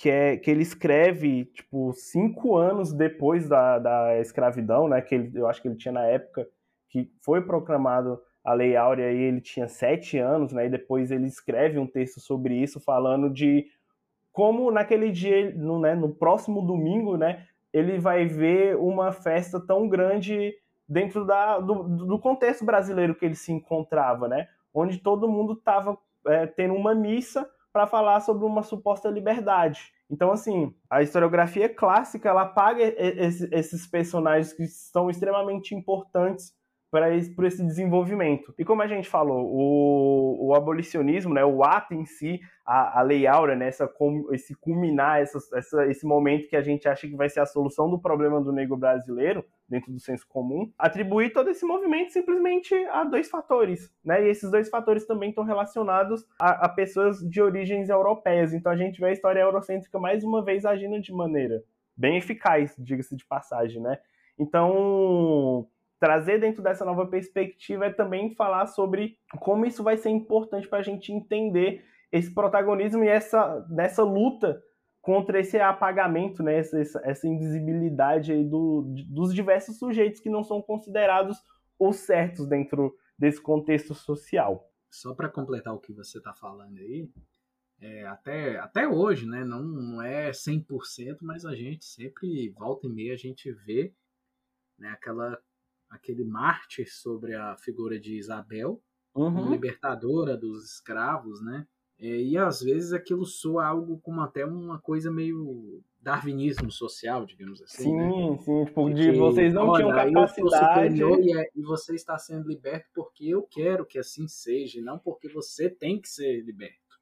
que 0.00 0.08
é 0.08 0.38
que 0.38 0.50
ele 0.50 0.62
escreve 0.62 1.44
tipo 1.44 1.92
cinco 1.92 2.56
anos 2.56 2.90
depois 2.90 3.46
da, 3.46 3.78
da 3.78 4.18
escravidão, 4.18 4.88
né? 4.88 5.02
Que 5.02 5.14
ele, 5.14 5.30
eu 5.38 5.46
acho 5.46 5.60
que 5.60 5.68
ele 5.68 5.76
tinha 5.76 5.92
na 5.92 6.06
época 6.06 6.48
que 6.88 7.12
foi 7.22 7.42
proclamado 7.42 8.18
a 8.42 8.54
Lei 8.54 8.76
Áurea 8.76 9.12
e 9.12 9.20
ele 9.20 9.42
tinha 9.42 9.68
sete 9.68 10.16
anos, 10.16 10.54
né? 10.54 10.64
E 10.64 10.70
depois 10.70 11.10
ele 11.10 11.26
escreve 11.26 11.78
um 11.78 11.86
texto 11.86 12.18
sobre 12.18 12.54
isso, 12.54 12.80
falando 12.80 13.28
de 13.28 13.66
como 14.32 14.70
naquele 14.70 15.10
dia, 15.10 15.54
no, 15.54 15.78
né, 15.78 15.94
no 15.94 16.14
próximo 16.14 16.62
domingo, 16.62 17.18
né? 17.18 17.46
Ele 17.70 17.98
vai 17.98 18.24
ver 18.24 18.76
uma 18.78 19.12
festa 19.12 19.60
tão 19.60 19.86
grande 19.86 20.54
dentro 20.88 21.26
da, 21.26 21.58
do, 21.58 22.06
do 22.06 22.18
contexto 22.18 22.64
brasileiro 22.64 23.14
que 23.14 23.26
ele 23.26 23.34
se 23.34 23.52
encontrava, 23.52 24.26
né? 24.26 24.48
Onde 24.72 24.96
todo 24.96 25.28
mundo 25.28 25.52
estava 25.52 25.98
é, 26.26 26.46
tendo 26.46 26.72
uma 26.72 26.94
missa 26.94 27.46
para 27.72 27.86
falar 27.86 28.20
sobre 28.20 28.44
uma 28.44 28.62
suposta 28.62 29.08
liberdade. 29.08 29.92
Então, 30.10 30.32
assim, 30.32 30.74
a 30.88 31.02
historiografia 31.02 31.68
clássica 31.68 32.28
ela 32.28 32.42
apaga 32.42 32.82
esses 32.82 33.86
personagens 33.86 34.52
que 34.52 34.66
são 34.66 35.08
extremamente 35.08 35.74
importantes 35.74 36.52
para 36.90 37.14
esse, 37.14 37.34
esse 37.44 37.64
desenvolvimento. 37.64 38.54
E 38.58 38.64
como 38.64 38.82
a 38.82 38.86
gente 38.86 39.08
falou, 39.08 39.46
o, 39.46 40.48
o 40.48 40.54
abolicionismo, 40.54 41.32
né, 41.32 41.44
o 41.44 41.62
ato 41.62 41.94
em 41.94 42.04
si, 42.04 42.40
a, 42.66 43.00
a 43.00 43.02
lei 43.02 43.26
áurea, 43.26 43.54
né, 43.54 43.68
essa, 43.68 43.90
esse 44.32 44.54
culminar, 44.54 45.20
essa, 45.20 45.38
essa, 45.56 45.86
esse 45.86 46.04
momento 46.04 46.48
que 46.48 46.56
a 46.56 46.62
gente 46.62 46.88
acha 46.88 47.06
que 47.06 47.16
vai 47.16 47.28
ser 47.28 47.40
a 47.40 47.46
solução 47.46 47.88
do 47.88 47.98
problema 47.98 48.40
do 48.40 48.52
negro 48.52 48.76
brasileiro, 48.76 49.44
dentro 49.68 49.92
do 49.92 50.00
senso 50.00 50.26
comum, 50.28 50.72
atribuir 50.76 51.32
todo 51.32 51.48
esse 51.48 51.64
movimento 51.64 52.12
simplesmente 52.12 52.74
a 52.86 53.04
dois 53.04 53.30
fatores. 53.30 53.92
Né, 54.04 54.24
e 54.24 54.28
esses 54.28 54.50
dois 54.50 54.68
fatores 54.68 55.06
também 55.06 55.30
estão 55.30 55.44
relacionados 55.44 56.26
a, 56.40 56.66
a 56.66 56.68
pessoas 56.68 57.18
de 57.20 57.40
origens 57.40 57.88
europeias. 57.88 58.52
Então 58.52 58.72
a 58.72 58.76
gente 58.76 59.00
vê 59.00 59.06
a 59.06 59.12
história 59.12 59.40
eurocêntrica 59.40 59.98
mais 59.98 60.24
uma 60.24 60.44
vez 60.44 60.64
agindo 60.64 61.00
de 61.00 61.12
maneira 61.12 61.62
bem 62.00 62.16
eficaz, 62.16 62.74
diga-se 62.78 63.14
de 63.14 63.26
passagem, 63.26 63.82
né? 63.82 63.98
Então, 64.38 65.68
trazer 66.00 66.40
dentro 66.40 66.62
dessa 66.62 66.84
nova 66.84 67.06
perspectiva 67.06 67.86
é 67.86 67.92
também 67.92 68.34
falar 68.34 68.66
sobre 68.66 69.18
como 69.38 69.66
isso 69.66 69.84
vai 69.84 69.98
ser 69.98 70.08
importante 70.08 70.66
para 70.66 70.78
a 70.78 70.82
gente 70.82 71.12
entender 71.12 71.84
esse 72.10 72.32
protagonismo 72.34 73.04
e 73.04 73.08
essa 73.08 73.64
nessa 73.68 74.02
luta 74.02 74.60
contra 75.00 75.40
esse 75.40 75.58
apagamento, 75.58 76.42
né, 76.42 76.58
essa, 76.58 77.00
essa 77.04 77.26
invisibilidade 77.26 78.32
aí 78.32 78.44
do, 78.44 78.84
dos 79.08 79.34
diversos 79.34 79.78
sujeitos 79.78 80.20
que 80.20 80.28
não 80.28 80.42
são 80.42 80.60
considerados 80.60 81.38
os 81.78 81.96
certos 81.96 82.46
dentro 82.46 82.94
desse 83.18 83.40
contexto 83.40 83.94
social. 83.94 84.70
Só 84.90 85.14
para 85.14 85.28
completar 85.28 85.74
o 85.74 85.78
que 85.78 85.92
você 85.92 86.18
está 86.18 86.34
falando 86.34 86.76
aí, 86.78 87.08
é, 87.80 88.04
até, 88.06 88.58
até 88.58 88.86
hoje, 88.86 89.26
né, 89.26 89.42
não, 89.42 89.62
não 89.62 90.02
é 90.02 90.30
100%, 90.30 91.18
mas 91.22 91.46
a 91.46 91.54
gente 91.54 91.84
sempre, 91.84 92.50
volta 92.50 92.86
e 92.86 92.90
meia, 92.90 93.14
a 93.14 93.18
gente 93.18 93.50
vê 93.50 93.94
né, 94.78 94.90
aquela 94.90 95.40
aquele 95.90 96.24
mártir 96.24 96.92
sobre 96.92 97.34
a 97.34 97.56
figura 97.56 97.98
de 98.00 98.16
Isabel, 98.16 98.82
Uhum. 99.14 99.54
libertadora 99.54 100.36
dos 100.36 100.64
escravos, 100.64 101.42
né? 101.42 101.66
É, 101.98 102.06
e 102.22 102.36
às 102.38 102.60
vezes 102.62 102.92
aquilo 102.92 103.26
soa 103.26 103.66
algo 103.66 104.00
como 104.00 104.20
até 104.22 104.44
uma 104.44 104.80
coisa 104.80 105.10
meio 105.10 105.82
darwinismo 106.00 106.70
social, 106.70 107.26
digamos 107.26 107.62
assim. 107.62 107.92
Sim, 107.92 107.96
né? 107.96 108.14
sim, 108.38 108.64
tipo, 108.64 108.90
De 108.90 108.94
de 108.94 109.12
que, 109.12 109.12
vocês 109.12 109.54
não 109.54 109.70
olha, 109.70 109.72
tinham 109.72 109.92
eu 110.12 110.26
sou 110.28 110.50
capacidade. 110.52 111.02
e, 111.22 111.36
é- 111.38 111.50
e 111.54 111.62
você 111.62 111.94
está 111.94 112.18
sendo 112.18 112.48
liberto 112.48 112.88
porque 112.94 113.26
eu 113.26 113.42
quero 113.42 113.86
que 113.86 113.98
assim 113.98 114.26
seja, 114.28 114.80
não 114.82 114.98
porque 114.98 115.28
você 115.28 115.68
tem 115.70 116.00
que 116.00 116.08
ser 116.08 116.42
liberto. 116.44 117.00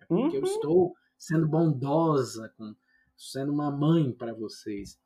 É 0.00 0.06
porque 0.06 0.36
eu 0.36 0.42
Uhum. 0.42 0.44
estou 0.44 0.94
sendo 1.18 1.48
bondosa, 1.48 2.50
com, 2.56 2.74
sendo 3.16 3.52
uma 3.52 3.70
mãe 3.70 4.12
para 4.12 4.34
vocês. 4.34 5.00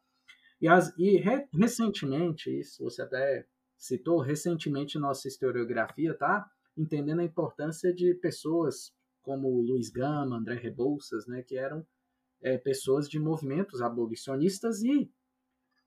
E, 0.61 0.69
as, 0.69 0.97
e 0.99 1.17
re- 1.19 1.47
recentemente, 1.53 2.51
isso 2.51 2.83
você 2.83 3.03
até 3.03 3.47
citou, 3.77 4.21
recentemente 4.21 4.99
nossa 4.99 5.29
historiografia 5.29 6.15
tá 6.15 6.49
entendendo 6.77 7.21
a 7.21 7.25
importância 7.25 7.93
de 7.93 8.15
pessoas 8.15 8.93
como 9.23 9.61
Luiz 9.61 9.91
Gama, 9.91 10.37
André 10.37 10.57
Rebouças, 10.57 11.27
né, 11.27 11.43
que 11.43 11.57
eram 11.57 11.87
é, 12.43 12.59
pessoas 12.59 13.09
de 13.09 13.19
movimentos 13.19 13.81
abolicionistas 13.81 14.83
e 14.83 15.11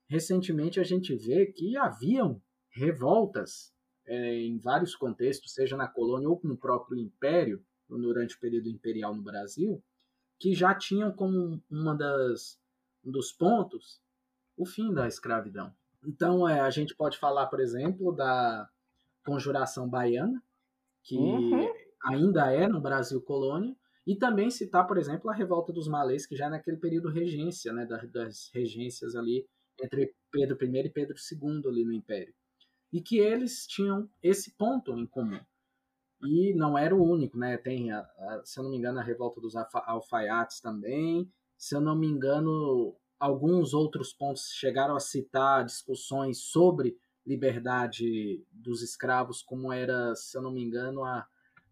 recentemente 0.08 0.80
a 0.80 0.84
gente 0.84 1.14
vê 1.14 1.46
que 1.46 1.76
haviam 1.76 2.42
revoltas 2.70 3.72
é, 4.06 4.34
em 4.34 4.58
vários 4.58 4.96
contextos, 4.96 5.52
seja 5.52 5.76
na 5.76 5.86
colônia 5.86 6.28
ou 6.28 6.40
no 6.42 6.56
próprio 6.56 6.98
império, 6.98 7.64
durante 7.88 8.36
o 8.36 8.40
período 8.40 8.68
imperial 8.68 9.14
no 9.14 9.22
Brasil, 9.22 9.82
que 10.38 10.54
já 10.54 10.74
tinham 10.74 11.10
como 11.12 11.62
uma 11.70 11.96
das 11.96 12.58
um 13.04 13.10
dos 13.10 13.32
pontos 13.32 14.00
o 14.58 14.66
fim 14.66 14.92
da 14.92 15.06
escravidão. 15.08 15.72
Então, 16.04 16.48
é, 16.48 16.60
a 16.60 16.70
gente 16.70 16.94
pode 16.94 17.18
falar, 17.18 17.46
por 17.46 17.60
exemplo, 17.60 18.12
da 18.14 18.68
Conjuração 19.24 19.88
Baiana, 19.88 20.42
que 21.04 21.16
Uhum. 21.16 21.68
ainda 22.04 22.52
é 22.52 22.68
no 22.68 22.80
Brasil 22.80 23.20
colônia, 23.22 23.76
e 24.06 24.16
também 24.16 24.50
citar, 24.50 24.86
por 24.86 24.96
exemplo, 24.98 25.30
a 25.30 25.34
Revolta 25.34 25.72
dos 25.72 25.88
Malês, 25.88 26.26
que 26.26 26.36
já 26.36 26.46
é 26.46 26.50
naquele 26.50 26.78
período 26.78 27.10
regência, 27.10 27.72
né, 27.72 27.84
das, 27.86 28.10
das 28.10 28.50
regências 28.54 29.14
ali 29.14 29.46
entre 29.82 30.14
Pedro 30.30 30.58
I 30.64 30.86
e 30.86 30.90
Pedro 30.90 31.16
II 31.18 31.68
ali 31.68 31.84
no 31.84 31.92
Império. 31.92 32.34
E 32.92 33.02
que 33.02 33.18
eles 33.18 33.66
tinham 33.66 34.08
esse 34.22 34.52
ponto 34.56 34.98
em 34.98 35.06
comum. 35.06 35.40
E 36.22 36.54
não 36.54 36.76
era 36.76 36.94
o 36.94 37.02
único, 37.02 37.38
né? 37.38 37.56
Tem, 37.56 37.92
a, 37.92 38.00
a, 38.00 38.42
se 38.44 38.58
eu 38.58 38.64
não 38.64 38.70
me 38.70 38.76
engano, 38.76 38.98
a 38.98 39.02
Revolta 39.02 39.40
dos 39.40 39.54
Alfa- 39.54 39.84
Alfaiates 39.86 40.60
também. 40.60 41.30
Se 41.56 41.74
eu 41.76 41.80
não 41.80 41.96
me 41.96 42.06
engano, 42.08 42.96
alguns 43.18 43.74
outros 43.74 44.12
pontos 44.12 44.52
chegaram 44.52 44.94
a 44.94 45.00
citar 45.00 45.64
discussões 45.64 46.38
sobre 46.38 46.96
liberdade 47.26 48.42
dos 48.50 48.82
escravos, 48.82 49.42
como 49.42 49.72
era, 49.72 50.14
se 50.14 50.36
eu 50.36 50.42
não 50.42 50.50
me 50.50 50.62
engano, 50.62 51.04
a 51.04 51.26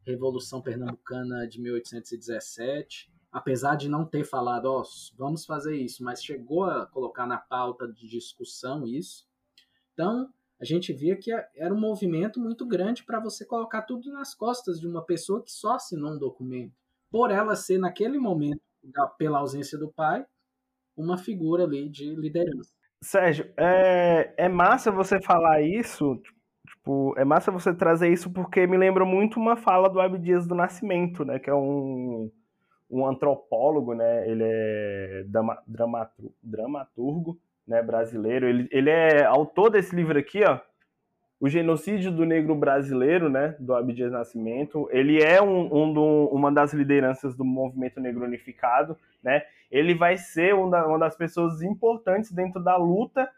Revolução 0.05 0.61
Pernambucana 0.61 1.49
de 1.49 1.61
1817. 1.61 3.11
Apesar 3.33 3.75
de 3.77 3.89
não 3.89 4.05
ter 4.05 4.25
falado, 4.25 4.67
ó, 4.67 4.83
vamos 5.17 5.45
fazer 5.45 5.77
isso, 5.77 6.05
mas 6.05 6.23
chegou 6.23 6.65
a 6.65 6.87
colocar 6.87 7.27
na 7.27 7.39
pauta 7.39 7.89
de 7.89 8.07
discussão 8.07 8.87
isso. 8.87 9.27
Então, 9.93 10.31
a 10.61 10.65
gente 10.65 10.93
via 10.93 11.17
que 11.17 11.31
era 11.55 11.75
um 11.75 11.81
movimento 11.81 12.41
muito 12.41 12.67
grande 12.67 13.05
para 13.05 13.21
você 13.21 13.45
colocar 13.45 13.83
tudo 13.83 14.11
nas 14.11 14.35
costas 14.35 14.81
de 14.81 14.87
uma 14.87 15.03
pessoa 15.03 15.43
que 15.43 15.51
só 15.51 15.75
assinou 15.75 16.13
um 16.13 16.19
documento. 16.19 16.75
Por 17.11 17.31
ela 17.31 17.55
ser, 17.57 17.79
naquele 17.79 18.19
momento, 18.19 18.61
pela 19.19 19.39
ausência 19.39 19.79
do 19.79 19.89
pai, 19.93 20.25
uma 20.97 21.19
figura 21.19 21.65
ali 21.65 21.89
de 21.89 22.15
liderança. 22.15 22.71
Sérgio, 23.03 23.47
é, 23.57 24.33
é 24.37 24.49
massa 24.49 24.91
você 24.91 25.21
falar 25.21 25.61
isso, 25.61 26.21
tipo, 26.67 27.15
é 27.19 27.25
massa 27.25 27.51
você 27.51 27.75
trazer 27.75 28.13
isso 28.13 28.33
porque 28.33 28.67
me 28.67 28.77
lembra 28.77 29.05
muito 29.05 29.39
uma 29.39 29.57
fala 29.57 29.89
do 29.89 30.01
Abdias 30.01 30.47
do 30.47 30.55
Nascimento, 30.55 31.25
né, 31.25 31.39
que 31.39 31.51
é 31.51 31.55
um, 31.55 32.31
um 32.91 33.07
antropólogo, 33.07 33.95
né, 33.95 34.29
ele 34.29 34.43
é 34.45 35.25
drama, 35.27 35.63
dramatu- 35.67 36.35
dramaturgo, 36.43 37.39
né, 37.67 37.83
brasileiro, 37.83 38.49
ele, 38.49 38.69
ele 38.71 38.91
é 38.91 39.25
autor 39.25 39.71
desse 39.71 39.95
livro 39.95 40.19
aqui, 40.19 40.43
ó, 40.45 40.59
O 41.39 41.49
Genocídio 41.49 42.11
do 42.11 42.25
Negro 42.25 42.55
Brasileiro, 42.55 43.29
né, 43.29 43.55
do 43.61 43.75
Abdias 43.75 44.11
Nascimento, 44.11 44.89
ele 44.91 45.23
é 45.23 45.41
um, 45.43 45.65
um 45.83 45.93
do- 45.93 46.29
uma 46.33 46.51
das 46.51 46.73
lideranças 46.73 47.37
do 47.37 47.45
movimento 47.45 48.01
negro 48.01 48.25
unificado, 48.25 48.97
né, 49.23 49.43
ele 49.71 49.95
vai 49.95 50.17
ser 50.17 50.55
um 50.55 50.71
da- 50.71 50.87
uma 50.87 50.99
das 50.99 51.15
pessoas 51.17 51.61
importantes 51.61 52.33
dentro 52.33 52.63
da 52.63 52.77
luta, 52.77 53.31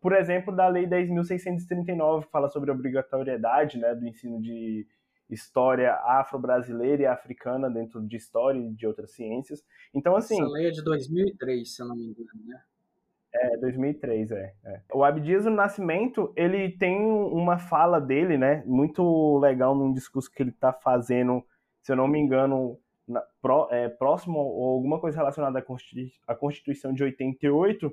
por 0.00 0.12
exemplo, 0.12 0.54
da 0.54 0.66
Lei 0.66 0.86
10.639, 0.86 2.24
que 2.26 2.32
fala 2.32 2.48
sobre 2.48 2.70
a 2.70 2.74
obrigatoriedade 2.74 3.78
né, 3.78 3.94
do 3.94 4.06
ensino 4.08 4.40
de 4.40 4.86
história 5.28 5.94
afro-brasileira 5.94 7.02
e 7.02 7.06
africana 7.06 7.70
dentro 7.70 8.00
de 8.04 8.16
história 8.16 8.58
e 8.58 8.72
de 8.72 8.86
outras 8.86 9.12
ciências. 9.12 9.62
Então, 9.94 10.16
assim, 10.16 10.40
Essa 10.42 10.50
lei 10.50 10.66
é 10.66 10.70
de 10.70 10.82
2003, 10.82 11.72
se 11.76 11.80
eu 11.82 11.86
não 11.86 11.94
me 11.96 12.06
engano, 12.06 12.28
né? 12.46 12.60
É 13.32 13.56
2003, 13.58 14.30
é, 14.30 14.52
é. 14.64 14.80
O 14.92 15.04
Abdias 15.04 15.44
do 15.44 15.50
Nascimento, 15.50 16.32
ele 16.36 16.70
tem 16.70 17.00
uma 17.00 17.58
fala 17.58 18.00
dele, 18.00 18.36
né, 18.36 18.62
muito 18.66 19.38
legal 19.38 19.74
num 19.74 19.92
discurso 19.92 20.30
que 20.30 20.42
ele 20.42 20.50
está 20.50 20.72
fazendo, 20.72 21.44
se 21.82 21.92
eu 21.92 21.96
não 21.96 22.08
me 22.08 22.18
engano, 22.18 22.78
na- 23.06 23.24
é, 23.70 23.88
próximo 23.88 24.38
ou 24.38 24.74
alguma 24.74 24.98
coisa 25.00 25.18
relacionada 25.18 25.58
à 25.58 26.32
à 26.32 26.34
Constituição 26.34 26.92
de 26.92 27.02
88, 27.04 27.92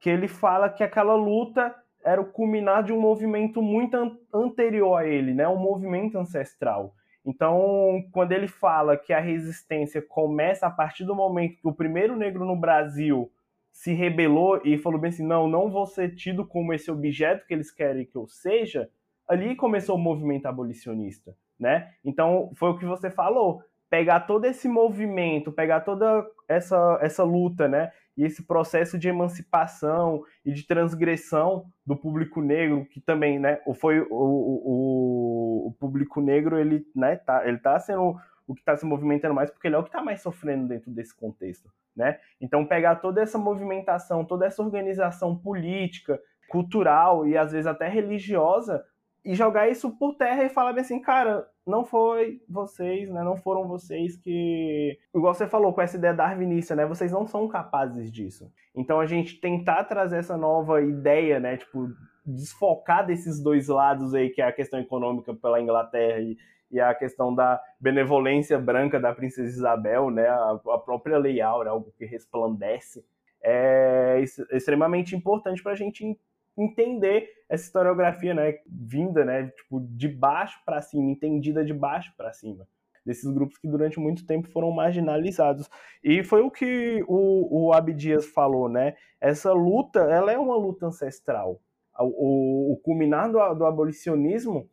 que 0.00 0.10
ele 0.10 0.28
fala 0.28 0.68
que 0.70 0.82
aquela 0.84 1.14
luta 1.14 1.74
era 2.04 2.20
o 2.20 2.26
culminar 2.26 2.82
de 2.84 2.92
um 2.92 3.00
movimento 3.00 3.60
muito 3.60 3.96
an- 3.96 4.16
anterior 4.32 4.96
a 4.96 5.06
ele, 5.06 5.34
né, 5.34 5.48
um 5.48 5.58
movimento 5.58 6.18
ancestral. 6.18 6.94
Então, 7.24 8.04
quando 8.12 8.30
ele 8.32 8.46
fala 8.46 8.96
que 8.96 9.12
a 9.12 9.18
resistência 9.18 10.00
começa 10.00 10.66
a 10.66 10.70
partir 10.70 11.04
do 11.04 11.14
momento 11.14 11.56
que 11.60 11.66
o 11.66 11.72
primeiro 11.74 12.14
negro 12.16 12.44
no 12.44 12.54
Brasil 12.56 13.30
se 13.76 13.92
rebelou 13.92 14.58
e 14.64 14.78
falou 14.78 14.98
bem 14.98 15.10
assim: 15.10 15.24
não, 15.24 15.46
não 15.46 15.70
vou 15.70 15.84
ser 15.84 16.14
tido 16.14 16.46
como 16.46 16.72
esse 16.72 16.90
objeto 16.90 17.46
que 17.46 17.52
eles 17.52 17.70
querem 17.70 18.06
que 18.06 18.16
eu 18.16 18.26
seja, 18.26 18.88
ali 19.28 19.54
começou 19.54 19.96
o 19.96 19.98
movimento 19.98 20.46
abolicionista, 20.46 21.36
né? 21.60 21.92
Então, 22.02 22.50
foi 22.56 22.70
o 22.70 22.78
que 22.78 22.86
você 22.86 23.10
falou. 23.10 23.62
Pegar 23.90 24.20
todo 24.20 24.46
esse 24.46 24.66
movimento, 24.66 25.52
pegar 25.52 25.82
toda 25.82 26.26
essa, 26.48 26.98
essa 27.02 27.22
luta, 27.22 27.68
né? 27.68 27.92
E 28.16 28.24
esse 28.24 28.44
processo 28.44 28.98
de 28.98 29.08
emancipação 29.08 30.24
e 30.42 30.52
de 30.52 30.66
transgressão 30.66 31.66
do 31.84 31.94
público 31.94 32.40
negro, 32.40 32.86
que 32.86 32.98
também, 32.98 33.38
né? 33.38 33.60
Foi 33.78 34.00
o, 34.00 34.06
o, 34.10 35.66
o 35.68 35.72
público 35.78 36.22
negro, 36.22 36.58
ele, 36.58 36.86
né, 36.96 37.16
tá, 37.16 37.46
ele 37.46 37.58
tá 37.58 37.78
sendo 37.78 38.16
o 38.46 38.54
que 38.54 38.62
está 38.62 38.76
se 38.76 38.86
movimentando 38.86 39.34
mais, 39.34 39.50
porque 39.50 39.68
ele 39.68 39.74
é 39.74 39.78
o 39.78 39.82
que 39.82 39.88
está 39.88 40.02
mais 40.02 40.22
sofrendo 40.22 40.68
dentro 40.68 40.90
desse 40.90 41.14
contexto, 41.14 41.70
né? 41.94 42.18
Então 42.46 42.64
pegar 42.64 42.96
toda 42.96 43.20
essa 43.20 43.36
movimentação, 43.36 44.24
toda 44.24 44.46
essa 44.46 44.62
organização 44.62 45.36
política, 45.36 46.20
cultural 46.48 47.26
e 47.26 47.36
às 47.36 47.50
vezes 47.50 47.66
até 47.66 47.88
religiosa 47.88 48.84
e 49.24 49.34
jogar 49.34 49.68
isso 49.68 49.90
por 49.98 50.14
terra 50.14 50.44
e 50.44 50.48
falar 50.48 50.72
bem 50.72 50.82
assim, 50.82 51.00
cara, 51.00 51.44
não 51.66 51.84
foi 51.84 52.40
vocês, 52.48 53.10
né? 53.10 53.24
Não 53.24 53.36
foram 53.36 53.66
vocês 53.66 54.16
que, 54.16 54.96
igual 55.12 55.34
você 55.34 55.48
falou 55.48 55.72
com 55.72 55.80
essa 55.80 55.96
ideia 55.96 56.14
darwinista, 56.14 56.76
né? 56.76 56.86
Vocês 56.86 57.10
não 57.10 57.26
são 57.26 57.48
capazes 57.48 58.12
disso. 58.12 58.48
Então 58.72 59.00
a 59.00 59.06
gente 59.06 59.40
tentar 59.40 59.82
trazer 59.82 60.18
essa 60.18 60.36
nova 60.36 60.80
ideia, 60.80 61.40
né? 61.40 61.56
Tipo 61.56 61.88
desfocar 62.24 63.04
desses 63.04 63.42
dois 63.42 63.66
lados 63.66 64.14
aí, 64.14 64.30
que 64.30 64.40
é 64.40 64.46
a 64.46 64.52
questão 64.52 64.78
econômica 64.78 65.34
pela 65.34 65.60
Inglaterra 65.60 66.20
e, 66.20 66.36
e 66.70 66.80
a 66.80 66.94
questão 66.94 67.34
da 67.34 67.60
benevolência 67.80 68.58
branca 68.58 68.98
da 68.98 69.14
princesa 69.14 69.48
Isabel, 69.48 70.10
né? 70.10 70.26
A, 70.26 70.60
a 70.74 70.78
própria 70.78 71.18
Lei 71.18 71.40
Áurea, 71.40 71.70
algo 71.70 71.92
que 71.96 72.04
resplandece, 72.04 73.04
é 73.42 74.20
extremamente 74.50 75.14
importante 75.14 75.62
para 75.62 75.72
a 75.72 75.76
gente 75.76 76.18
entender 76.58 77.28
essa 77.48 77.64
historiografia, 77.64 78.34
né, 78.34 78.58
vinda, 78.66 79.24
né, 79.24 79.48
tipo, 79.48 79.80
de 79.80 80.08
baixo 80.08 80.60
para 80.64 80.80
cima, 80.80 81.10
entendida 81.10 81.64
de 81.64 81.74
baixo 81.74 82.12
para 82.16 82.32
cima, 82.32 82.66
desses 83.04 83.30
grupos 83.30 83.58
que 83.58 83.68
durante 83.68 84.00
muito 84.00 84.26
tempo 84.26 84.48
foram 84.48 84.70
marginalizados. 84.70 85.70
E 86.02 86.24
foi 86.24 86.40
o 86.40 86.50
que 86.50 87.04
o, 87.06 87.66
o 87.66 87.72
Abdias 87.72 88.26
falou, 88.26 88.68
né, 88.68 88.96
essa 89.20 89.52
luta, 89.52 90.00
ela 90.00 90.32
é 90.32 90.38
uma 90.38 90.56
luta 90.56 90.86
ancestral. 90.86 91.60
O, 91.98 92.04
o, 92.04 92.72
o 92.72 92.76
culminar 92.78 93.30
do, 93.30 93.54
do 93.54 93.64
abolicionismo, 93.64 94.68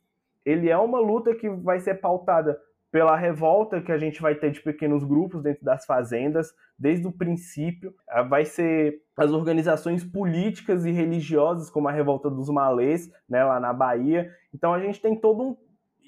ele 0.45 0.69
é 0.69 0.77
uma 0.77 0.99
luta 0.99 1.33
que 1.35 1.49
vai 1.49 1.79
ser 1.79 1.95
pautada 1.95 2.59
pela 2.93 3.15
revolta 3.15 3.81
que 3.81 3.91
a 3.91 3.97
gente 3.97 4.21
vai 4.21 4.35
ter 4.35 4.51
de 4.51 4.61
pequenos 4.61 5.03
grupos 5.03 5.41
dentro 5.41 5.65
das 5.65 5.83
fazendas, 5.83 6.53
desde 6.77 7.07
o 7.07 7.11
princípio. 7.11 7.91
Vai 8.29 8.45
ser 8.45 9.01
as 9.17 9.31
organizações 9.31 10.03
políticas 10.03 10.85
e 10.85 10.91
religiosas, 10.91 11.71
como 11.71 11.87
a 11.87 11.91
Revolta 11.91 12.29
dos 12.29 12.49
Malês, 12.49 13.11
né, 13.27 13.43
lá 13.43 13.59
na 13.59 13.73
Bahia. 13.73 14.31
Então 14.53 14.71
a 14.71 14.79
gente 14.79 15.01
tem 15.01 15.15
todo 15.15 15.41
um. 15.41 15.57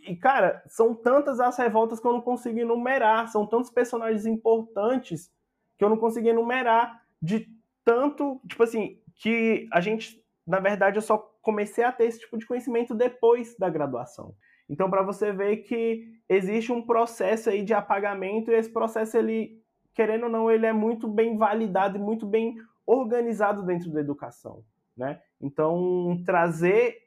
E, 0.08 0.15
cara, 0.15 0.62
são 0.68 0.94
tantas 0.94 1.39
as 1.39 1.58
revoltas 1.58 2.00
que 2.00 2.06
eu 2.06 2.13
não 2.13 2.22
consigo 2.22 2.60
enumerar, 2.60 3.30
são 3.30 3.48
tantos 3.48 3.72
personagens 3.72 4.27
importantes 4.27 5.32
que 5.80 5.84
eu 5.84 5.89
não 5.89 5.98
consigo 5.98 6.27
enumerar, 6.27 7.01
de 7.20 7.48
tanto, 7.84 8.39
tipo 8.48 8.62
assim, 8.62 9.00
que 9.15 9.68
a 9.72 9.82
gente, 9.82 10.24
na 10.46 10.60
verdade, 10.60 10.98
eu 10.98 11.01
só 11.01 11.18
comecei 11.46 11.84
a 11.84 11.92
ter 11.92 12.06
esse 12.06 12.20
tipo 12.20 12.40
de 12.40 12.46
conhecimento 12.46 12.96
depois 12.96 13.56
da 13.56 13.70
graduação. 13.70 14.34
Então, 14.68 14.90
para 14.90 15.04
você 15.04 15.32
ver 15.32 15.58
que 15.58 16.04
existe 16.28 16.72
um 16.72 16.82
processo 16.82 17.52
aí 17.52 17.64
de 17.64 17.72
apagamento 17.72 18.50
e 18.50 18.56
esse 18.56 18.74
processo, 18.74 19.16
ele, 19.16 19.62
querendo 19.94 20.24
ou 20.24 20.30
não, 20.30 20.50
ele 20.50 20.66
é 20.66 20.74
muito 20.74 21.08
bem 21.08 21.38
validado 21.38 21.98
e 21.98 22.02
muito 22.02 22.25
bem 22.25 22.56
organizado 22.84 23.62
dentro 23.64 23.92
da 23.92 24.00
educação, 24.00 24.64
né? 24.98 25.22
Então, 25.40 26.20
trazer 26.25 26.98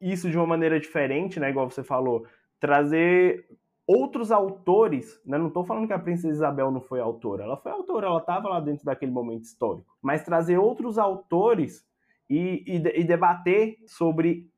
isso 0.00 0.30
de 0.30 0.36
uma 0.36 0.46
maneira 0.46 0.78
diferente, 0.78 1.40
né, 1.40 1.50
igual 1.50 1.68
você 1.68 1.82
falou, 1.82 2.24
trazer 2.60 3.44
outros 3.84 4.30
autores, 4.30 5.20
né? 5.26 5.38
não 5.38 5.48
estou 5.48 5.64
falando 5.64 5.88
que 5.88 5.92
a 5.92 5.98
princesa 5.98 6.34
Isabel 6.34 6.70
não 6.70 6.80
foi 6.80 7.00
autora, 7.00 7.42
ela 7.42 7.56
foi 7.56 7.72
autora, 7.72 8.06
ela 8.06 8.18
estava 8.18 8.48
lá 8.48 8.60
dentro 8.60 8.84
daquele 8.84 9.10
momento 9.12 9.44
histórico, 9.44 9.96
mas 10.00 10.24
trazer 10.24 10.58
outros 10.58 10.98
autores 10.98 11.84
e, 12.32 12.64
e, 12.66 13.00
e, 13.00 13.04
debater 13.04 13.76
sobre, 13.86 14.50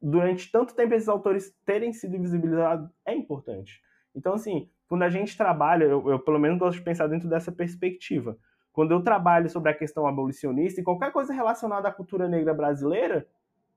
durante 0.00 0.52
tanto 0.52 0.72
tempo 0.72 0.94
esses 0.94 1.08
autores 1.08 1.52
terem 1.66 1.92
sido 1.92 2.14
invisibilizados, 2.14 2.88
é 3.04 3.12
importante. 3.12 3.80
Então, 4.14 4.34
assim, 4.34 4.70
quando 4.88 5.02
a 5.02 5.10
gente 5.10 5.36
trabalha, 5.36 5.82
eu, 5.82 6.08
eu 6.08 6.20
pelo 6.20 6.38
menos 6.38 6.60
gosto 6.60 6.78
de 6.78 6.84
pensar 6.84 7.08
dentro 7.08 7.28
dessa 7.28 7.50
perspectiva, 7.50 8.38
quando 8.72 8.92
eu 8.92 9.02
trabalho 9.02 9.50
sobre 9.50 9.72
a 9.72 9.74
questão 9.74 10.06
abolicionista 10.06 10.80
e 10.80 10.84
qualquer 10.84 11.10
coisa 11.10 11.32
relacionada 11.32 11.88
à 11.88 11.92
cultura 11.92 12.28
negra 12.28 12.54
brasileira, 12.54 13.26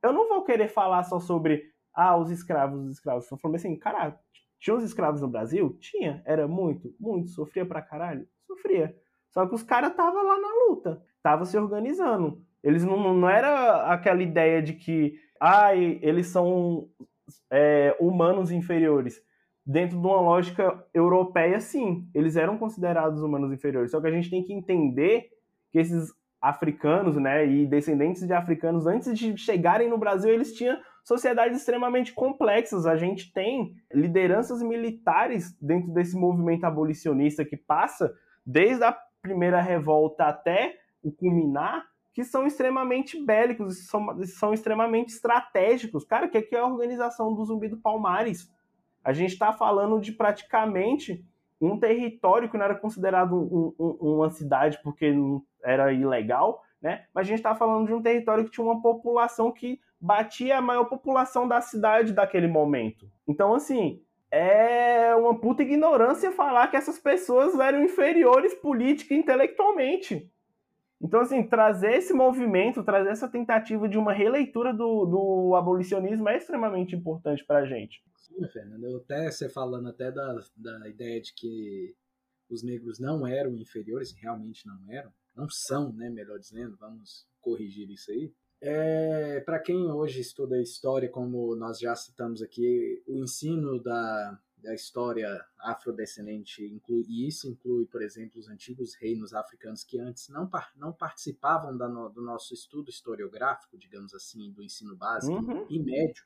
eu 0.03 0.13
não 0.13 0.29
vou 0.29 0.43
querer 0.43 0.67
falar 0.67 1.01
só 1.03 1.19
sobre 1.19 1.63
ah, 1.95 2.15
os 2.15 2.29
escravos, 2.29 2.86
os 2.86 2.91
escravos. 2.91 3.24
Estou 3.24 3.39
falando 3.39 3.55
assim, 3.55 3.75
cara, 3.75 4.19
tinha 4.60 4.75
os 4.75 4.83
escravos 4.83 5.19
no 5.19 5.27
Brasil? 5.27 5.75
Tinha. 5.79 6.21
Era 6.25 6.48
muito, 6.48 6.93
muito. 7.00 7.31
Sofria 7.31 7.65
pra 7.65 7.81
caralho? 7.81 8.27
Sofria. 8.45 8.95
Só 9.31 9.48
que 9.48 9.55
os 9.55 9.63
caras 9.63 9.89
estavam 9.89 10.24
lá 10.24 10.39
na 10.39 10.67
luta, 10.67 11.01
estavam 11.17 11.45
se 11.45 11.57
organizando. 11.57 12.45
Eles 12.63 12.84
não, 12.84 13.13
não 13.13 13.30
era 13.30 13.91
aquela 13.91 14.22
ideia 14.22 14.62
de 14.62 14.74
que, 14.74 15.15
ai, 15.39 16.00
eles 16.01 16.27
são 16.27 16.88
é, 17.50 17.96
humanos 18.00 18.51
inferiores. 18.51 19.22
Dentro 19.65 20.00
de 20.00 20.06
uma 20.06 20.22
lógica 20.22 20.84
europeia, 20.94 21.60
sim, 21.60 22.08
eles 22.13 22.36
eram 22.36 22.58
considerados 22.58 23.22
humanos 23.22 23.51
inferiores. 23.51 23.91
Só 23.91 24.01
que 24.01 24.08
a 24.08 24.12
gente 24.12 24.30
tem 24.30 24.44
que 24.44 24.53
entender 24.53 25.30
que 25.72 25.80
esses 25.80 26.12
africanos, 26.41 27.15
né, 27.18 27.46
e 27.46 27.68
descendentes 27.68 28.25
de 28.25 28.34
africanos, 28.34 28.88
antes 28.88 29.18
de 29.18 29.38
chegarem 29.38 29.88
no 29.88 29.98
Brasil, 29.98 30.34
eles 30.34 30.53
tinham 30.53 30.77
sociedades 31.03 31.60
extremamente 31.60 32.13
complexas. 32.13 32.88
A 32.88 32.96
gente 32.96 33.32
tem 33.32 33.75
lideranças 33.94 34.62
militares 34.63 35.56
dentro 35.62 35.91
desse 35.94 36.18
movimento 36.18 36.63
abolicionista 36.65 37.46
que 37.46 37.56
passa 37.56 38.12
desde 38.44 38.84
a 38.84 38.98
primeira 39.22 39.62
revolta 39.62 40.25
até 40.25 40.75
o 41.03 41.12
culminar, 41.12 41.86
que 42.13 42.24
são 42.24 42.46
extremamente 42.46 43.24
bélicos, 43.24 43.88
são, 43.88 44.24
são 44.25 44.53
extremamente 44.53 45.10
estratégicos. 45.10 46.03
Cara, 46.03 46.27
que 46.27 46.38
é, 46.38 46.48
é 46.51 46.60
a 46.60 46.65
organização 46.65 47.34
do 47.34 47.46
Zumbi 47.46 47.70
do 47.70 47.77
Palmares? 47.77 48.51
A 49.03 49.13
gente 49.13 49.32
está 49.32 49.51
falando 49.53 50.00
de 50.00 50.12
praticamente 50.12 51.25
um 51.60 51.80
território 51.80 52.50
que 52.50 52.58
não 52.58 52.65
era 52.65 52.75
considerado 52.75 53.36
um, 53.36 53.74
um, 53.80 54.15
uma 54.15 54.30
cidade 54.30 54.80
porque 54.84 55.13
era 55.63 55.94
ilegal, 55.94 56.63
né? 56.82 57.06
Mas 57.13 57.27
a 57.27 57.30
gente 57.30 57.39
está 57.39 57.56
falando 57.56 57.88
de 57.88 57.94
um 57.94 58.01
território 58.01 58.44
que 58.44 58.51
tinha 58.51 58.65
uma 58.65 58.82
população 58.82 59.51
que 59.51 59.80
batia 60.00 60.58
a 60.58 60.62
maior 60.62 60.86
população 60.86 61.48
da 61.48 61.62
cidade 61.62 62.13
daquele 62.13 62.48
momento. 62.48 63.08
Então, 63.27 63.53
assim, 63.53 64.01
é 64.32 65.13
uma 65.15 65.38
puta 65.39 65.62
ignorância 65.62 66.32
falar 66.32 66.68
que 66.68 66.77
essas 66.77 66.98
pessoas 66.98 67.58
eram 67.60 67.84
inferiores 67.84 68.56
política 68.56 69.13
e 69.13 69.18
intelectualmente. 69.18 70.32
Então, 71.01 71.22
assim, 71.22 71.43
trazer 71.48 71.93
esse 71.93 72.13
movimento, 72.13 72.84
trazer 72.84 73.10
essa 73.10 73.27
tentativa 73.27 73.89
de 73.89 73.98
uma 73.98 74.13
releitura 74.13 74.72
do, 74.72 75.05
do 75.05 75.55
abolicionismo 75.55 76.29
é 76.29 76.38
extremamente 76.38 76.96
importante 76.96 77.43
para 77.43 77.60
a 77.60 77.65
gente. 77.65 78.03
Sim, 78.15 78.48
Fernando. 78.50 78.98
Até 78.98 79.29
você 79.31 79.50
falando 79.50 79.89
até 79.89 80.12
da, 80.12 80.39
da 80.55 80.88
ideia 80.88 81.19
de 81.19 81.34
que 81.34 81.95
os 82.49 82.63
negros 82.63 82.99
não 82.99 83.25
eram 83.25 83.56
inferiores, 83.56 84.13
realmente 84.13 84.67
não 84.67 84.80
eram, 84.89 85.12
não 85.36 85.47
são, 85.49 85.91
né, 85.93 86.10
melhor 86.10 86.38
dizendo, 86.38 86.78
vamos 86.78 87.25
corrigir 87.39 87.89
isso 87.89 88.12
aí. 88.12 88.32
É, 88.63 89.39
para 89.39 89.60
quem 89.60 89.91
hoje 89.91 90.21
estuda 90.21 90.62
história, 90.62 91.10
como 91.10 91.56
nós 91.56 91.80
já 91.80 91.95
citamos 91.95 92.43
aqui, 92.43 93.02
o 93.08 93.17
ensino 93.17 93.82
da, 93.82 94.39
da 94.62 94.74
história 94.74 95.43
afrodescendente 95.60 96.63
inclui, 96.63 97.04
e 97.08 97.28
isso 97.28 97.47
inclui, 97.47 97.86
por 97.86 98.02
exemplo, 98.02 98.39
os 98.39 98.47
antigos 98.47 98.93
reinos 98.95 99.34
africanos 99.34 99.84
que 99.84 100.00
antes 100.00 100.30
não, 100.30 100.50
não 100.76 100.93
participavam 100.93 101.76
da 101.76 101.89
no, 101.89 102.10
do 102.10 102.21
nosso 102.21 102.54
estudo 102.54 102.89
historiográfico, 102.89 103.78
digamos 103.78 104.13
assim, 104.13 104.52
do 104.52 104.62
ensino 104.62 104.95
básico 104.95 105.34
uhum. 105.34 105.65
e 105.69 105.80
médio, 105.80 106.24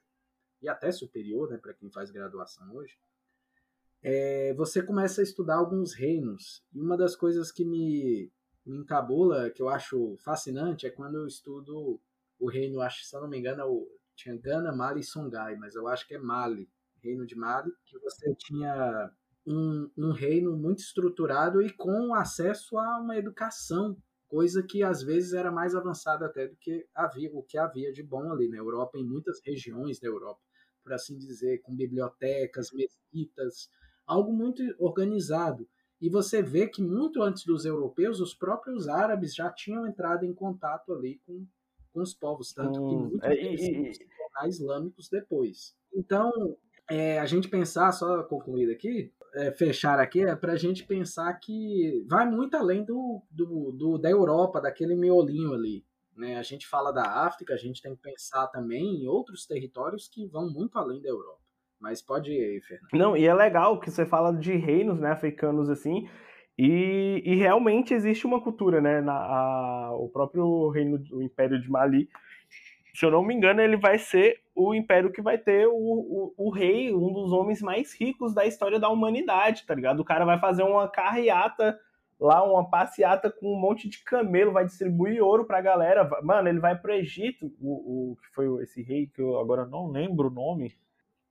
e 0.61 0.67
até 0.67 0.91
superior, 0.91 1.49
né, 1.49 1.57
para 1.57 1.73
quem 1.73 1.89
faz 1.89 2.11
graduação 2.11 2.75
hoje. 2.75 2.97
É, 4.01 4.53
você 4.53 4.83
começa 4.83 5.21
a 5.21 5.23
estudar 5.23 5.55
alguns 5.55 5.93
reinos, 5.93 6.63
e 6.73 6.81
uma 6.81 6.97
das 6.97 7.15
coisas 7.15 7.51
que 7.51 7.65
me, 7.65 8.31
me 8.65 8.77
encabula, 8.77 9.49
que 9.49 9.61
eu 9.61 9.69
acho 9.69 10.17
fascinante, 10.17 10.85
é 10.85 10.89
quando 10.89 11.15
eu 11.15 11.25
estudo 11.25 11.99
o 12.37 12.49
reino, 12.49 12.81
acho, 12.81 13.05
se 13.05 13.15
eu 13.15 13.21
não 13.21 13.29
me 13.29 13.39
engano, 13.39 13.61
é 13.61 13.65
o, 13.65 13.87
tinha 14.13 14.37
Gana, 14.37 14.75
Mali 14.75 14.99
e 14.99 15.03
Songhai, 15.03 15.55
mas 15.55 15.75
eu 15.75 15.87
acho 15.87 16.07
que 16.07 16.15
é 16.15 16.19
Mali, 16.19 16.69
reino 17.05 17.25
de 17.25 17.35
Mali, 17.35 17.71
que 17.85 17.97
você 17.99 18.33
tinha 18.35 19.11
um, 19.45 19.89
um 19.97 20.11
reino 20.11 20.55
muito 20.57 20.79
estruturado 20.79 21.61
e 21.61 21.71
com 21.71 22.13
acesso 22.15 22.77
a 22.77 22.99
uma 22.99 23.17
educação, 23.17 23.95
coisa 24.27 24.63
que 24.63 24.83
às 24.83 25.03
vezes 25.03 25.33
era 25.33 25.51
mais 25.51 25.75
avançada 25.75 26.25
até 26.25 26.47
do 26.47 26.55
que 26.55 26.85
havia, 26.93 27.29
o 27.31 27.43
que 27.43 27.57
havia 27.57 27.93
de 27.93 28.03
bom 28.03 28.31
ali 28.31 28.49
na 28.49 28.57
Europa, 28.57 28.97
em 28.97 29.05
muitas 29.05 29.39
regiões 29.45 29.99
da 29.99 30.07
Europa, 30.07 30.41
por 30.83 30.93
assim 30.93 31.17
dizer, 31.17 31.61
com 31.61 31.75
bibliotecas, 31.75 32.71
mesquitas, 32.73 33.69
algo 34.05 34.33
muito 34.33 34.63
organizado. 34.79 35.67
E 36.01 36.09
você 36.09 36.41
vê 36.41 36.67
que 36.67 36.81
muito 36.81 37.21
antes 37.21 37.45
dos 37.45 37.65
europeus, 37.65 38.19
os 38.19 38.33
próprios 38.33 38.87
árabes 38.87 39.33
já 39.33 39.49
tinham 39.51 39.87
entrado 39.87 40.25
em 40.25 40.33
contato 40.33 40.91
ali 40.91 41.21
com 41.25 41.47
com 41.95 42.01
os 42.01 42.13
povos, 42.13 42.51
tanto 42.53 42.83
hum, 42.83 42.89
que 42.89 42.95
muitos 42.95 43.29
é, 43.29 43.93
se 43.93 44.05
tornar 44.05 44.49
islâmicos 44.49 45.07
depois. 45.09 45.73
Então, 45.93 46.29
é, 46.89 47.19
a 47.19 47.25
gente 47.25 47.47
pensar, 47.47 47.91
só 47.91 48.23
concluir 48.23 48.71
aqui, 48.71 49.11
é, 49.33 49.51
fechar 49.51 49.99
aqui, 49.99 50.21
é 50.21 50.35
para 50.35 50.53
a 50.53 50.57
gente 50.57 50.85
pensar 50.85 51.33
que 51.35 52.05
vai 52.07 52.29
muito 52.29 52.55
além 52.55 52.83
do, 52.83 53.21
do, 53.29 53.71
do, 53.71 53.97
da 53.97 54.09
Europa, 54.09 54.61
daquele 54.61 54.95
miolinho 54.95 55.53
ali. 55.53 55.83
Né? 56.15 56.37
A 56.37 56.43
gente 56.43 56.67
fala 56.67 56.91
da 56.91 57.25
África, 57.25 57.53
a 57.53 57.57
gente 57.57 57.81
tem 57.81 57.95
que 57.95 58.01
pensar 58.01 58.47
também 58.47 59.01
em 59.03 59.07
outros 59.07 59.45
territórios 59.45 60.07
que 60.07 60.25
vão 60.27 60.49
muito 60.49 60.77
além 60.77 61.01
da 61.01 61.09
Europa. 61.09 61.41
Mas 61.79 62.01
pode 62.01 62.31
ir, 62.31 62.61
Fernando. 62.61 62.89
Não, 62.93 63.17
e 63.17 63.25
é 63.25 63.33
legal 63.33 63.79
que 63.79 63.91
você 63.91 64.05
fala 64.05 64.31
de 64.31 64.55
reinos 64.55 64.99
né, 64.99 65.11
africanos 65.11 65.69
assim, 65.69 66.07
e, 66.57 67.21
e, 67.25 67.35
realmente 67.35 67.93
existe 67.93 68.25
uma 68.25 68.41
cultura, 68.41 68.79
né? 68.79 69.01
Na, 69.01 69.13
a, 69.13 69.91
o 69.93 70.07
próprio 70.07 70.69
reino, 70.69 71.03
o 71.11 71.21
Império 71.21 71.61
de 71.61 71.69
Mali, 71.69 72.07
se 72.93 73.05
eu 73.05 73.11
não 73.11 73.21
me 73.21 73.33
engano, 73.35 73.59
ele 73.59 73.75
vai 73.75 73.99
ser 73.99 74.39
o 74.55 74.73
império 74.73 75.11
que 75.11 75.21
vai 75.21 75.37
ter 75.37 75.67
o, 75.67 75.73
o, 75.75 76.33
o, 76.37 76.49
rei, 76.49 76.93
um 76.93 77.11
dos 77.11 77.31
homens 77.33 77.61
mais 77.61 77.93
ricos 77.93 78.33
da 78.33 78.45
história 78.45 78.79
da 78.79 78.89
humanidade, 78.89 79.65
tá 79.65 79.75
ligado? 79.75 79.99
O 79.99 80.05
cara 80.05 80.23
vai 80.23 80.39
fazer 80.39 80.63
uma 80.63 80.87
carreata 80.87 81.77
lá, 82.17 82.41
uma 82.43 82.69
passeata 82.69 83.29
com 83.29 83.53
um 83.53 83.59
monte 83.59 83.89
de 83.89 84.01
camelo, 84.03 84.53
vai 84.53 84.65
distribuir 84.65 85.21
ouro 85.21 85.45
pra 85.45 85.59
galera. 85.59 86.09
Mano, 86.23 86.47
ele 86.47 86.59
vai 86.59 86.75
pro 86.77 86.93
Egito, 86.93 87.51
o, 87.59 88.13
o 88.13 88.15
que 88.15 88.33
foi 88.33 88.63
esse 88.63 88.81
rei, 88.81 89.07
que 89.07 89.21
eu 89.21 89.37
agora 89.37 89.65
não 89.65 89.91
lembro 89.91 90.29
o 90.29 90.33
nome. 90.33 90.73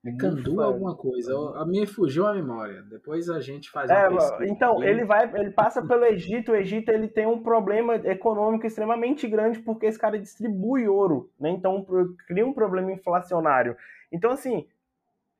É 0.04 0.12
Candu 0.12 0.60
alguma 0.60 0.94
coisa. 0.94 1.32
A 1.56 1.64
minha 1.64 1.86
fugiu 1.86 2.26
a 2.26 2.34
memória. 2.34 2.82
Depois 2.82 3.30
a 3.30 3.40
gente 3.40 3.70
faz 3.70 3.90
é, 3.90 4.06
Então, 4.42 4.82
ele 4.84 5.04
vai, 5.04 5.30
ele 5.34 5.50
passa 5.50 5.80
pelo 5.80 6.04
Egito. 6.04 6.52
O 6.52 6.56
Egito 6.56 6.90
ele 6.90 7.08
tem 7.08 7.26
um 7.26 7.42
problema 7.42 7.94
econômico 7.96 8.66
extremamente 8.66 9.26
grande 9.26 9.60
porque 9.60 9.86
esse 9.86 9.98
cara 9.98 10.18
distribui 10.18 10.86
ouro, 10.86 11.30
né? 11.40 11.50
Então 11.50 11.86
cria 12.26 12.46
um 12.46 12.52
problema 12.52 12.92
inflacionário. 12.92 13.74
Então, 14.12 14.30
assim, 14.30 14.66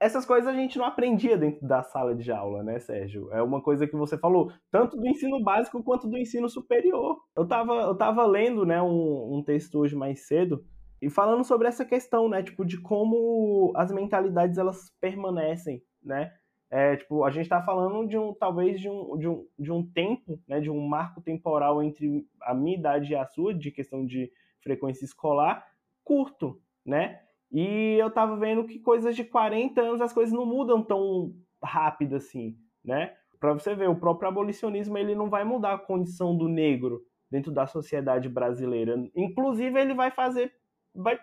essas 0.01 0.25
coisas 0.25 0.49
a 0.49 0.57
gente 0.57 0.79
não 0.79 0.87
aprendia 0.87 1.37
dentro 1.37 1.67
da 1.67 1.83
sala 1.83 2.15
de 2.15 2.33
aula, 2.33 2.63
né, 2.63 2.79
Sérgio? 2.79 3.29
É 3.33 3.43
uma 3.43 3.61
coisa 3.61 3.87
que 3.87 3.95
você 3.95 4.17
falou, 4.17 4.51
tanto 4.71 4.97
do 4.97 5.07
ensino 5.07 5.43
básico 5.43 5.83
quanto 5.83 6.09
do 6.09 6.17
ensino 6.17 6.49
superior. 6.49 7.19
Eu 7.37 7.47
tava, 7.47 7.75
eu 7.83 7.95
tava 7.95 8.25
lendo, 8.25 8.65
né, 8.65 8.81
um, 8.81 9.37
um 9.37 9.43
texto 9.43 9.79
hoje 9.79 9.95
mais 9.95 10.27
cedo 10.27 10.65
e 11.05 11.11
falando 11.11 11.45
sobre 11.45 11.69
essa 11.69 11.85
questão, 11.85 12.31
né, 12.31 12.43
tipo, 12.43 12.65
de 12.65 12.81
como 12.81 13.75
as 13.77 13.93
mentalidades 13.93 14.57
elas 14.57 14.91
permanecem, 14.99 15.83
né? 16.03 16.33
É, 16.71 16.97
tipo, 16.97 17.25
a 17.25 17.31
gente 17.31 17.43
está 17.43 17.63
falando 17.63 18.09
de 18.09 18.17
um, 18.17 18.33
talvez 18.33 18.81
de 18.81 18.89
um, 18.89 19.19
de 19.19 19.29
um, 19.29 19.47
de 19.59 19.71
um 19.71 19.87
tempo, 19.87 20.41
né, 20.49 20.61
de 20.61 20.71
um 20.71 20.81
marco 20.89 21.21
temporal 21.21 21.83
entre 21.83 22.27
a 22.41 22.55
minha 22.55 22.79
idade 22.79 23.13
e 23.13 23.17
a 23.17 23.27
sua, 23.27 23.53
de 23.55 23.71
questão 23.71 24.07
de 24.07 24.33
frequência 24.63 25.05
escolar, 25.05 25.67
curto, 26.03 26.59
né? 26.87 27.21
E 27.53 27.99
eu 28.01 28.11
tava 28.11 28.35
vendo 28.39 28.65
que 28.65 28.79
coisas 28.79 29.15
de 29.15 29.25
40 29.25 29.83
anos 29.83 30.01
as 30.01 30.13
coisas 30.13 30.33
não 30.33 30.47
mudam 30.47 30.83
tão 30.83 31.35
rápido 31.63 32.17
assim, 32.17 32.57
né? 32.83 33.15
Para 33.39 33.53
você 33.53 33.75
ver, 33.75 33.91
o 33.91 34.01
próprio 34.01 34.31
abolicionismo 34.31 34.97
ele 34.97 35.15
não 35.15 35.29
vai 35.29 35.45
mudar 35.45 35.75
a 35.75 35.79
condição 35.79 36.35
do 36.35 36.49
negro 36.49 37.03
dentro 37.31 37.53
da 37.53 37.67
sociedade 37.67 38.27
brasileira. 38.27 38.97
Inclusive, 39.15 39.79
ele 39.79 39.93
vai 39.93 40.11
fazer 40.11 40.51
vai 40.95 41.19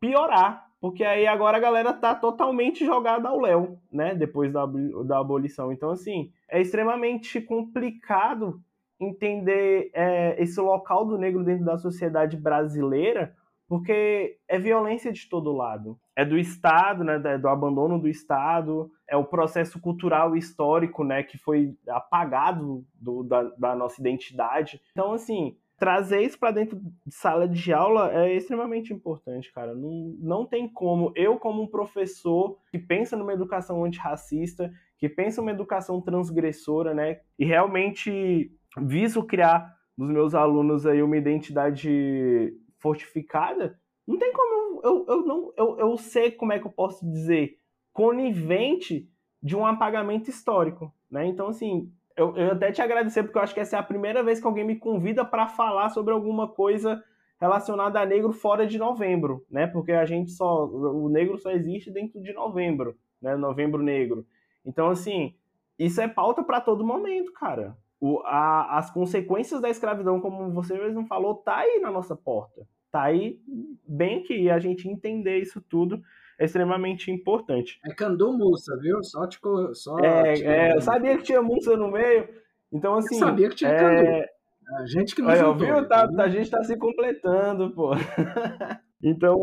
piorar, 0.00 0.66
porque 0.80 1.04
aí 1.04 1.26
agora 1.26 1.56
a 1.56 1.60
galera 1.60 1.92
tá 1.92 2.14
totalmente 2.14 2.84
jogada 2.84 3.28
ao 3.28 3.40
léu, 3.40 3.78
né? 3.90 4.14
Depois 4.14 4.52
da, 4.52 4.66
da 5.06 5.18
abolição. 5.18 5.72
Então, 5.72 5.90
assim, 5.90 6.32
é 6.48 6.60
extremamente 6.60 7.40
complicado 7.40 8.60
entender 9.00 9.90
é, 9.94 10.40
esse 10.42 10.60
local 10.60 11.04
do 11.04 11.18
negro 11.18 11.44
dentro 11.44 11.64
da 11.64 11.78
sociedade 11.78 12.36
brasileira, 12.36 13.34
porque 13.68 14.38
é 14.48 14.58
violência 14.58 15.12
de 15.12 15.28
todo 15.28 15.52
lado. 15.52 15.98
É 16.14 16.24
do 16.24 16.38
Estado, 16.38 17.02
né, 17.04 17.38
do 17.38 17.48
abandono 17.48 17.98
do 17.98 18.08
Estado, 18.08 18.90
é 19.08 19.16
o 19.16 19.24
processo 19.24 19.80
cultural 19.80 20.36
e 20.36 20.38
histórico 20.38 21.04
né, 21.04 21.22
que 21.22 21.38
foi 21.38 21.74
apagado 21.88 22.84
do, 22.94 23.22
da, 23.22 23.44
da 23.56 23.74
nossa 23.74 24.00
identidade. 24.00 24.80
Então, 24.90 25.12
assim, 25.12 25.56
trazer 25.82 26.20
isso 26.20 26.38
para 26.38 26.52
dentro 26.52 26.78
de 27.04 27.12
sala 27.12 27.48
de 27.48 27.72
aula 27.72 28.12
é 28.14 28.36
extremamente 28.36 28.92
importante, 28.92 29.52
cara. 29.52 29.74
Não, 29.74 30.14
não 30.20 30.46
tem 30.46 30.68
como. 30.68 31.12
Eu, 31.16 31.40
como 31.40 31.60
um 31.60 31.66
professor 31.66 32.56
que 32.70 32.78
pensa 32.78 33.16
numa 33.16 33.32
educação 33.32 33.84
antirracista, 33.84 34.72
que 34.96 35.08
pensa 35.08 35.40
numa 35.40 35.50
educação 35.50 36.00
transgressora, 36.00 36.94
né, 36.94 37.22
e 37.36 37.44
realmente 37.44 38.52
viso 38.78 39.24
criar 39.24 39.76
nos 39.98 40.08
meus 40.08 40.36
alunos 40.36 40.86
aí 40.86 41.02
uma 41.02 41.16
identidade 41.16 42.56
fortificada, 42.78 43.76
não 44.06 44.16
tem 44.16 44.32
como 44.32 44.82
eu, 44.84 44.84
eu, 44.84 45.06
eu 45.08 45.26
não 45.26 45.52
eu, 45.56 45.78
eu 45.80 45.96
sei 45.98 46.30
como 46.30 46.52
é 46.52 46.60
que 46.60 46.66
eu 46.68 46.70
posso 46.70 47.04
dizer 47.10 47.56
conivente 47.92 49.10
de 49.42 49.56
um 49.56 49.66
apagamento 49.66 50.30
histórico, 50.30 50.94
né? 51.10 51.26
Então 51.26 51.48
assim, 51.48 51.92
eu, 52.16 52.36
eu 52.36 52.52
até 52.52 52.72
te 52.72 52.82
agradecer 52.82 53.22
porque 53.22 53.38
eu 53.38 53.42
acho 53.42 53.54
que 53.54 53.60
essa 53.60 53.76
é 53.76 53.78
a 53.78 53.82
primeira 53.82 54.22
vez 54.22 54.40
que 54.40 54.46
alguém 54.46 54.64
me 54.64 54.76
convida 54.76 55.24
para 55.24 55.48
falar 55.48 55.88
sobre 55.90 56.12
alguma 56.12 56.48
coisa 56.48 57.02
relacionada 57.40 58.00
a 58.00 58.06
negro 58.06 58.32
fora 58.32 58.66
de 58.66 58.78
novembro, 58.78 59.44
né? 59.50 59.66
Porque 59.66 59.92
a 59.92 60.04
gente 60.04 60.30
só 60.30 60.66
o 60.66 61.08
negro 61.08 61.38
só 61.38 61.50
existe 61.50 61.90
dentro 61.90 62.22
de 62.22 62.32
novembro, 62.32 62.96
né? 63.20 63.36
Novembro 63.36 63.82
negro. 63.82 64.26
Então 64.64 64.90
assim, 64.90 65.34
isso 65.78 66.00
é 66.00 66.06
pauta 66.06 66.42
para 66.42 66.60
todo 66.60 66.86
momento, 66.86 67.32
cara 67.32 67.76
o, 68.02 68.20
a, 68.24 68.78
as 68.78 68.90
consequências 68.90 69.60
da 69.60 69.70
escravidão, 69.70 70.20
como 70.20 70.50
você 70.50 70.76
mesmo 70.76 71.06
falou, 71.06 71.36
tá 71.36 71.58
aí 71.58 71.78
na 71.80 71.88
nossa 71.88 72.16
porta. 72.16 72.66
Tá 72.90 73.02
aí 73.02 73.38
bem 73.86 74.24
que 74.24 74.50
a 74.50 74.58
gente 74.58 74.88
entender 74.88 75.38
isso 75.38 75.62
tudo 75.62 76.02
é 76.42 76.44
extremamente 76.44 77.10
importante. 77.10 77.78
É 77.86 77.94
Candu 77.94 78.32
Mussa, 78.32 78.76
viu? 78.78 79.02
Só 79.04 79.28
te 79.28 79.38
só 79.74 79.96
é, 80.00 80.34
é, 80.40 80.76
eu 80.76 80.80
sabia 80.80 81.16
que 81.16 81.22
tinha 81.22 81.40
Mussa 81.40 81.76
no 81.76 81.90
meio. 81.90 82.28
Então, 82.72 82.96
assim. 82.96 83.14
Eu 83.14 83.20
sabia 83.20 83.48
que 83.48 83.54
tinha 83.54 83.70
é... 83.70 83.78
Candu. 83.78 84.28
A 84.76 84.86
gente 84.86 85.14
que 85.14 85.22
não 85.22 85.28
Olha, 85.28 85.52
viu? 85.52 85.88
Tá, 85.88 86.08
a 86.18 86.28
gente 86.28 86.50
tá 86.50 86.62
se 86.64 86.76
completando, 86.76 87.72
pô. 87.74 87.92
então, 89.02 89.38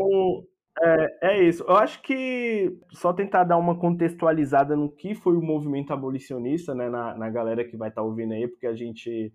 é, 0.82 1.18
é 1.22 1.42
isso. 1.42 1.62
Eu 1.62 1.76
acho 1.76 2.02
que 2.02 2.76
só 2.92 3.12
tentar 3.12 3.44
dar 3.44 3.56
uma 3.56 3.78
contextualizada 3.78 4.76
no 4.76 4.90
que 4.90 5.14
foi 5.14 5.36
o 5.36 5.42
movimento 5.42 5.92
abolicionista, 5.92 6.74
né, 6.74 6.90
na, 6.90 7.16
na 7.16 7.30
galera 7.30 7.64
que 7.64 7.76
vai 7.76 7.88
estar 7.88 8.02
tá 8.02 8.06
ouvindo 8.06 8.34
aí, 8.34 8.48
porque 8.48 8.66
a 8.66 8.74
gente 8.74 9.32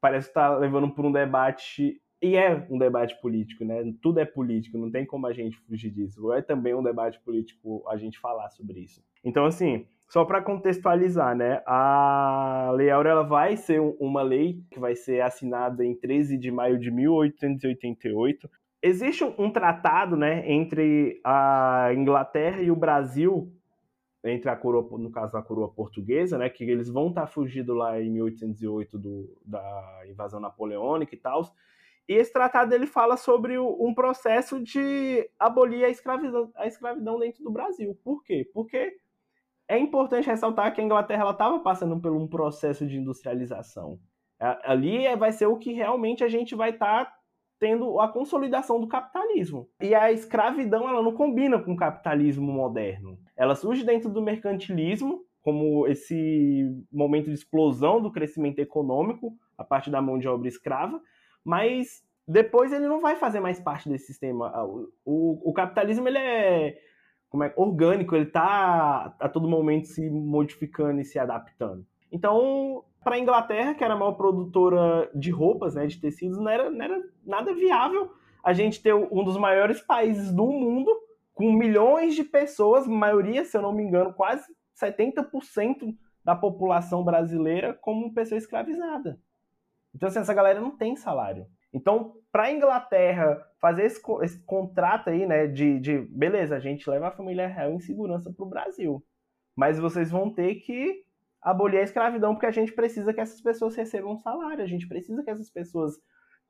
parece 0.00 0.28
estar 0.28 0.52
tá 0.52 0.56
levando 0.56 0.90
por 0.90 1.04
um 1.04 1.12
debate 1.12 2.00
e 2.22 2.36
é 2.36 2.66
um 2.70 2.78
debate 2.78 3.20
político, 3.20 3.64
né? 3.64 3.82
Tudo 4.02 4.20
é 4.20 4.24
político, 4.24 4.76
não 4.78 4.90
tem 4.90 5.06
como 5.06 5.26
a 5.26 5.32
gente 5.32 5.56
fugir 5.58 5.90
disso. 5.90 6.32
É 6.32 6.42
também 6.42 6.74
um 6.74 6.82
debate 6.82 7.18
político 7.20 7.84
a 7.88 7.96
gente 7.96 8.18
falar 8.18 8.50
sobre 8.50 8.80
isso. 8.80 9.02
Então, 9.24 9.46
assim, 9.46 9.86
só 10.08 10.24
para 10.24 10.42
contextualizar, 10.42 11.34
né? 11.36 11.62
A 11.66 12.72
Lei 12.74 12.90
Áurea 12.90 13.10
ela 13.10 13.22
vai 13.22 13.56
ser 13.56 13.80
uma 13.98 14.22
lei 14.22 14.62
que 14.70 14.78
vai 14.78 14.94
ser 14.94 15.22
assinada 15.22 15.84
em 15.84 15.94
13 15.94 16.36
de 16.36 16.50
maio 16.50 16.78
de 16.78 16.90
1888 16.90 18.48
existe 18.82 19.24
um 19.24 19.50
tratado, 19.50 20.16
né, 20.16 20.50
entre 20.50 21.20
a 21.24 21.90
Inglaterra 21.94 22.62
e 22.62 22.70
o 22.70 22.76
Brasil, 22.76 23.52
entre 24.24 24.50
a 24.50 24.56
coroa, 24.56 24.98
no 24.98 25.10
caso 25.10 25.36
a 25.36 25.42
coroa 25.42 25.68
portuguesa, 25.68 26.38
né, 26.38 26.48
que 26.48 26.64
eles 26.64 26.88
vão 26.88 27.08
estar 27.08 27.22
tá 27.22 27.26
fugindo 27.26 27.74
lá 27.74 28.00
em 28.00 28.10
1808 28.10 28.98
do, 28.98 29.36
da 29.44 30.02
invasão 30.08 30.40
napoleônica 30.40 31.14
e 31.14 31.18
tal. 31.18 31.42
E 32.10 32.14
esse 32.14 32.32
tratado 32.32 32.74
ele 32.74 32.88
fala 32.88 33.16
sobre 33.16 33.56
um 33.56 33.94
processo 33.94 34.60
de 34.60 35.30
abolir 35.38 35.84
a 35.84 35.88
escravidão, 35.88 36.50
a 36.56 36.66
escravidão 36.66 37.20
dentro 37.20 37.44
do 37.44 37.52
Brasil. 37.52 37.96
Por 38.02 38.24
quê? 38.24 38.50
Porque 38.52 38.96
é 39.68 39.78
importante 39.78 40.26
ressaltar 40.26 40.74
que 40.74 40.80
a 40.80 40.84
Inglaterra 40.84 41.30
estava 41.30 41.60
passando 41.60 42.00
por 42.00 42.10
um 42.10 42.26
processo 42.26 42.84
de 42.84 42.96
industrialização. 42.96 44.00
Ali 44.40 45.06
vai 45.14 45.30
ser 45.30 45.46
o 45.46 45.56
que 45.56 45.72
realmente 45.72 46.24
a 46.24 46.28
gente 46.28 46.52
vai 46.56 46.70
estar 46.70 47.04
tá 47.04 47.16
tendo 47.60 48.00
a 48.00 48.08
consolidação 48.08 48.80
do 48.80 48.88
capitalismo. 48.88 49.68
E 49.80 49.94
a 49.94 50.10
escravidão 50.10 50.88
ela 50.88 51.04
não 51.04 51.14
combina 51.14 51.60
com 51.60 51.74
o 51.74 51.76
capitalismo 51.76 52.50
moderno. 52.50 53.20
Ela 53.36 53.54
surge 53.54 53.84
dentro 53.84 54.10
do 54.10 54.20
mercantilismo, 54.20 55.20
como 55.42 55.86
esse 55.86 56.64
momento 56.90 57.26
de 57.26 57.34
explosão 57.34 58.02
do 58.02 58.10
crescimento 58.10 58.58
econômico 58.58 59.32
a 59.56 59.62
partir 59.62 59.90
da 59.90 60.02
mão 60.02 60.18
de 60.18 60.26
obra 60.26 60.48
escrava, 60.48 61.00
mas 61.44 62.02
depois 62.26 62.72
ele 62.72 62.86
não 62.86 63.00
vai 63.00 63.16
fazer 63.16 63.40
mais 63.40 63.58
parte 63.60 63.88
desse 63.88 64.06
sistema. 64.06 64.52
O, 64.64 64.88
o, 65.04 65.50
o 65.50 65.52
capitalismo 65.52 66.08
ele 66.08 66.18
é, 66.18 66.78
como 67.28 67.44
é 67.44 67.52
orgânico, 67.56 68.14
ele 68.14 68.26
está 68.26 69.14
a 69.18 69.28
todo 69.28 69.48
momento 69.48 69.88
se 69.88 70.08
modificando 70.10 71.00
e 71.00 71.04
se 71.04 71.18
adaptando. 71.18 71.84
Então, 72.12 72.84
para 73.02 73.16
a 73.16 73.18
Inglaterra, 73.18 73.74
que 73.74 73.84
era 73.84 73.94
a 73.94 73.96
maior 73.96 74.12
produtora 74.12 75.10
de 75.14 75.30
roupas, 75.30 75.74
né, 75.74 75.86
de 75.86 76.00
tecidos, 76.00 76.38
não 76.38 76.48
era, 76.48 76.70
não 76.70 76.84
era 76.84 77.02
nada 77.24 77.54
viável 77.54 78.10
a 78.42 78.52
gente 78.52 78.82
ter 78.82 78.94
um 78.94 79.22
dos 79.22 79.36
maiores 79.36 79.80
países 79.80 80.32
do 80.32 80.46
mundo, 80.46 80.90
com 81.34 81.52
milhões 81.52 82.14
de 82.14 82.24
pessoas, 82.24 82.86
maioria, 82.86 83.44
se 83.44 83.56
eu 83.56 83.62
não 83.62 83.72
me 83.72 83.82
engano, 83.82 84.12
quase 84.12 84.44
70% 84.82 85.94
da 86.24 86.34
população 86.34 87.04
brasileira 87.04 87.74
como 87.74 88.12
pessoa 88.12 88.38
escravizada. 88.38 89.18
Então, 89.94 90.08
assim, 90.08 90.20
essa 90.20 90.34
galera 90.34 90.60
não 90.60 90.76
tem 90.76 90.96
salário. 90.96 91.46
Então, 91.72 92.14
para 92.32 92.44
a 92.44 92.52
Inglaterra 92.52 93.44
fazer 93.60 93.84
esse, 93.84 94.00
esse, 94.22 94.38
contrato 94.44 95.10
aí, 95.10 95.26
né, 95.26 95.46
de, 95.46 95.78
de 95.78 95.98
beleza, 95.98 96.56
a 96.56 96.60
gente 96.60 96.88
leva 96.88 97.08
a 97.08 97.12
família 97.12 97.46
real 97.46 97.72
em 97.72 97.80
segurança 97.80 98.32
para 98.32 98.44
o 98.44 98.48
Brasil, 98.48 99.04
mas 99.56 99.78
vocês 99.78 100.10
vão 100.10 100.32
ter 100.32 100.56
que 100.56 101.04
abolir 101.42 101.80
a 101.80 101.82
escravidão, 101.84 102.34
porque 102.34 102.46
a 102.46 102.50
gente 102.50 102.72
precisa 102.72 103.12
que 103.12 103.20
essas 103.20 103.40
pessoas 103.40 103.74
recebam 103.76 104.12
um 104.12 104.18
salário, 104.18 104.62
a 104.62 104.66
gente 104.66 104.86
precisa 104.86 105.22
que 105.22 105.30
essas 105.30 105.50
pessoas 105.50 105.94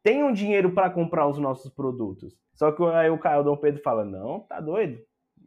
tenham 0.03 0.33
dinheiro 0.33 0.73
para 0.73 0.91
comprar 0.91 1.29
os 1.29 1.39
nossos 1.39 1.71
produtos. 1.73 2.37
Só 2.55 2.73
que 2.73 2.83
aí 2.85 3.11
o 3.11 3.19
Caio 3.19 3.45
Dom 3.45 3.57
Pedro 3.57 3.83
fala: 3.83 4.05
não, 4.05 4.41
tá 4.41 4.61
doido? 4.61 4.99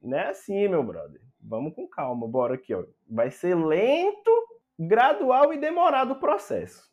Não 0.01 0.17
é 0.17 0.29
assim, 0.29 0.67
meu 0.67 0.83
brother. 0.83 1.21
Vamos 1.41 1.73
com 1.75 1.87
calma, 1.87 2.27
bora 2.27 2.55
aqui, 2.55 2.73
ó. 2.73 2.83
Vai 3.09 3.29
ser 3.29 3.55
lento, 3.55 4.31
gradual 4.79 5.53
e 5.53 5.57
demorado 5.57 6.11
o 6.11 6.19
processo. 6.19 6.92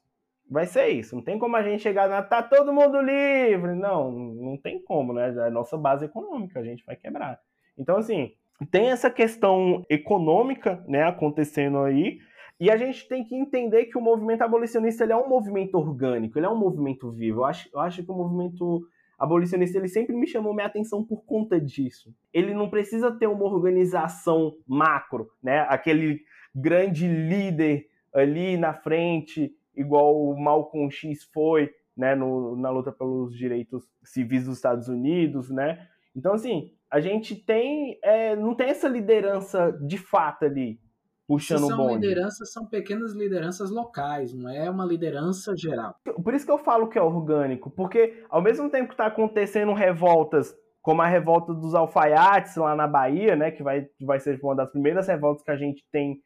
Vai 0.50 0.66
ser 0.66 0.88
isso. 0.88 1.14
Não 1.14 1.22
tem 1.22 1.38
como 1.38 1.54
a 1.54 1.62
gente 1.62 1.82
chegar 1.82 2.08
na. 2.08 2.22
Tá 2.22 2.42
todo 2.42 2.72
mundo 2.72 3.00
livre. 3.00 3.74
Não, 3.74 4.10
não 4.10 4.56
tem 4.56 4.82
como, 4.82 5.12
né? 5.12 5.32
É 5.32 5.46
a 5.46 5.50
nossa 5.50 5.78
base 5.78 6.06
econômica, 6.06 6.58
a 6.58 6.64
gente 6.64 6.84
vai 6.84 6.96
quebrar. 6.96 7.38
Então, 7.78 7.96
assim, 7.96 8.32
tem 8.70 8.90
essa 8.90 9.08
questão 9.08 9.84
econômica, 9.88 10.84
né, 10.86 11.04
acontecendo 11.04 11.78
aí, 11.78 12.18
e 12.58 12.70
a 12.70 12.76
gente 12.76 13.08
tem 13.08 13.24
que 13.24 13.34
entender 13.34 13.86
que 13.86 13.96
o 13.96 14.02
movimento 14.02 14.42
abolicionista 14.42 15.04
ele 15.04 15.12
é 15.12 15.16
um 15.16 15.28
movimento 15.28 15.76
orgânico, 15.76 16.38
ele 16.38 16.46
é 16.46 16.50
um 16.50 16.58
movimento 16.58 17.10
vivo. 17.10 17.40
Eu 17.40 17.44
acho, 17.46 17.70
eu 17.72 17.80
acho 17.80 18.02
que 18.02 18.10
o 18.10 18.14
movimento 18.14 18.82
abolicionista 19.18 19.78
ele 19.78 19.88
sempre 19.88 20.14
me 20.14 20.26
chamou 20.26 20.52
minha 20.52 20.66
atenção 20.66 21.04
por 21.04 21.24
conta 21.24 21.60
disso. 21.60 22.12
Ele 22.34 22.52
não 22.52 22.68
precisa 22.68 23.10
ter 23.12 23.28
uma 23.28 23.44
organização 23.44 24.56
macro, 24.66 25.30
né? 25.42 25.60
Aquele 25.70 26.20
grande 26.54 27.06
líder 27.06 27.86
ali 28.12 28.56
na 28.58 28.74
frente, 28.74 29.54
igual 29.74 30.16
o 30.16 30.38
Malcolm 30.38 30.90
X 30.90 31.24
foi, 31.32 31.70
né? 31.96 32.14
No, 32.14 32.56
na 32.56 32.70
luta 32.70 32.92
pelos 32.92 33.36
direitos 33.36 33.84
civis 34.02 34.44
dos 34.44 34.56
Estados 34.56 34.88
Unidos, 34.88 35.50
né? 35.50 35.86
Então 36.14 36.32
assim, 36.32 36.72
a 36.90 37.00
gente 37.00 37.36
tem, 37.36 37.98
é, 38.02 38.34
não 38.34 38.54
tem 38.54 38.68
essa 38.68 38.88
liderança 38.88 39.72
de 39.86 39.96
fato 39.96 40.44
ali, 40.44 40.80
puxando 41.26 41.68
o 41.72 41.76
bonde. 41.76 42.06
lideranças 42.06 42.52
são 42.52 42.66
pequenas 42.66 43.12
lideranças 43.12 43.70
locais, 43.70 44.34
não 44.34 44.50
é 44.50 44.68
uma 44.68 44.84
liderança 44.84 45.56
geral. 45.56 45.94
Por 46.24 46.34
isso 46.34 46.44
que 46.44 46.50
eu 46.50 46.58
falo 46.58 46.88
que 46.88 46.98
é 46.98 47.02
orgânico, 47.02 47.70
porque 47.70 48.24
ao 48.28 48.42
mesmo 48.42 48.68
tempo 48.68 48.88
que 48.88 48.94
está 48.94 49.06
acontecendo 49.06 49.72
revoltas, 49.72 50.52
como 50.82 51.02
a 51.02 51.06
revolta 51.06 51.54
dos 51.54 51.74
alfaiates 51.74 52.56
lá 52.56 52.74
na 52.74 52.88
Bahia, 52.88 53.36
né, 53.36 53.52
que 53.52 53.62
vai, 53.62 53.86
vai 54.00 54.18
ser 54.18 54.40
uma 54.42 54.56
das 54.56 54.70
primeiras 54.70 55.06
revoltas 55.06 55.44
que 55.44 55.50
a 55.50 55.56
gente 55.56 55.84
tem 55.92 56.20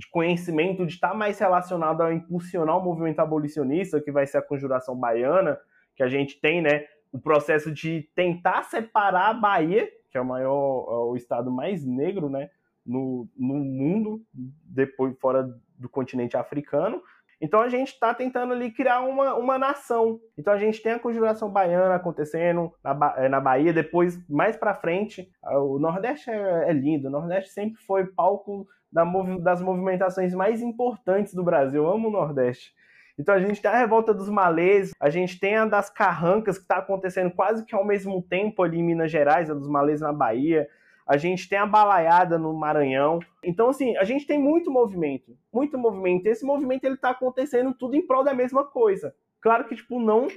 de 0.00 0.08
conhecimento 0.08 0.86
de 0.86 0.94
estar 0.94 1.10
tá 1.10 1.14
mais 1.14 1.38
relacionado 1.38 2.02
a 2.02 2.12
impulsionar 2.12 2.78
o 2.78 2.82
movimento 2.82 3.20
abolicionista, 3.20 4.00
que 4.00 4.10
vai 4.10 4.26
ser 4.26 4.38
a 4.38 4.42
conjuração 4.42 4.96
baiana, 4.96 5.58
que 5.94 6.02
a 6.02 6.08
gente 6.08 6.40
tem, 6.40 6.62
né, 6.62 6.86
o 7.12 7.20
processo 7.20 7.70
de 7.70 8.08
tentar 8.14 8.62
separar 8.62 9.28
a 9.28 9.34
Bahia, 9.34 9.86
que 10.10 10.16
é 10.16 10.20
o 10.20 10.24
maior, 10.24 10.86
é 10.88 11.10
o 11.10 11.16
estado 11.16 11.50
mais 11.50 11.84
negro, 11.84 12.30
né, 12.30 12.48
no, 12.84 13.28
no 13.36 13.56
mundo, 13.56 14.22
depois 14.32 15.14
fora 15.20 15.46
do 15.78 15.88
continente 15.88 16.34
africano. 16.34 17.02
Então 17.40 17.60
a 17.60 17.68
gente 17.68 17.88
está 17.88 18.12
tentando 18.12 18.52
ali 18.52 18.70
criar 18.70 19.00
uma, 19.00 19.34
uma 19.34 19.58
nação. 19.58 20.20
Então 20.36 20.52
a 20.52 20.58
gente 20.58 20.82
tem 20.82 20.92
a 20.92 20.98
conjuração 20.98 21.50
baiana 21.50 21.94
acontecendo 21.94 22.72
na, 22.84 23.14
eh, 23.16 23.28
na 23.28 23.40
Bahia, 23.40 23.72
depois, 23.72 24.18
mais 24.28 24.56
para 24.56 24.74
frente, 24.74 25.30
o 25.42 25.78
Nordeste 25.78 26.30
é, 26.30 26.68
é, 26.68 26.72
lindo, 26.72 27.08
o 27.08 27.10
Nordeste 27.10 27.50
sempre 27.50 27.80
foi 27.82 28.06
palco 28.06 28.66
da, 28.92 29.04
das 29.40 29.62
movimentações 29.62 30.34
mais 30.34 30.60
importantes 30.60 31.32
do 31.32 31.42
Brasil. 31.42 31.84
Eu 31.84 31.90
amo 31.90 32.08
o 32.08 32.12
Nordeste. 32.12 32.74
Então 33.18 33.34
a 33.34 33.40
gente 33.40 33.60
tem 33.60 33.70
a 33.70 33.78
revolta 33.78 34.12
dos 34.12 34.28
malês, 34.28 34.92
a 35.00 35.08
gente 35.10 35.38
tem 35.38 35.56
a 35.56 35.66
das 35.66 35.88
carrancas, 35.90 36.56
que 36.56 36.64
está 36.64 36.76
acontecendo 36.76 37.30
quase 37.30 37.64
que 37.64 37.74
ao 37.74 37.84
mesmo 37.84 38.22
tempo 38.22 38.62
ali 38.62 38.78
em 38.78 38.82
Minas 38.82 39.10
Gerais, 39.10 39.50
a 39.50 39.54
dos 39.54 39.68
malês 39.68 40.00
na 40.00 40.12
Bahia 40.12 40.68
a 41.10 41.16
gente 41.16 41.48
tem 41.48 41.58
a 41.58 41.66
balaiada 41.66 42.38
no 42.38 42.54
Maranhão. 42.54 43.18
Então, 43.42 43.68
assim, 43.68 43.96
a 43.96 44.04
gente 44.04 44.24
tem 44.28 44.38
muito 44.38 44.70
movimento, 44.70 45.36
muito 45.52 45.76
movimento. 45.76 46.24
Esse 46.28 46.46
movimento 46.46 46.84
ele 46.84 46.94
está 46.94 47.10
acontecendo 47.10 47.74
tudo 47.74 47.96
em 47.96 48.06
prol 48.06 48.22
da 48.22 48.32
mesma 48.32 48.62
coisa. 48.62 49.12
Claro 49.40 49.66
que, 49.66 49.74
tipo, 49.74 49.98
não 49.98 50.28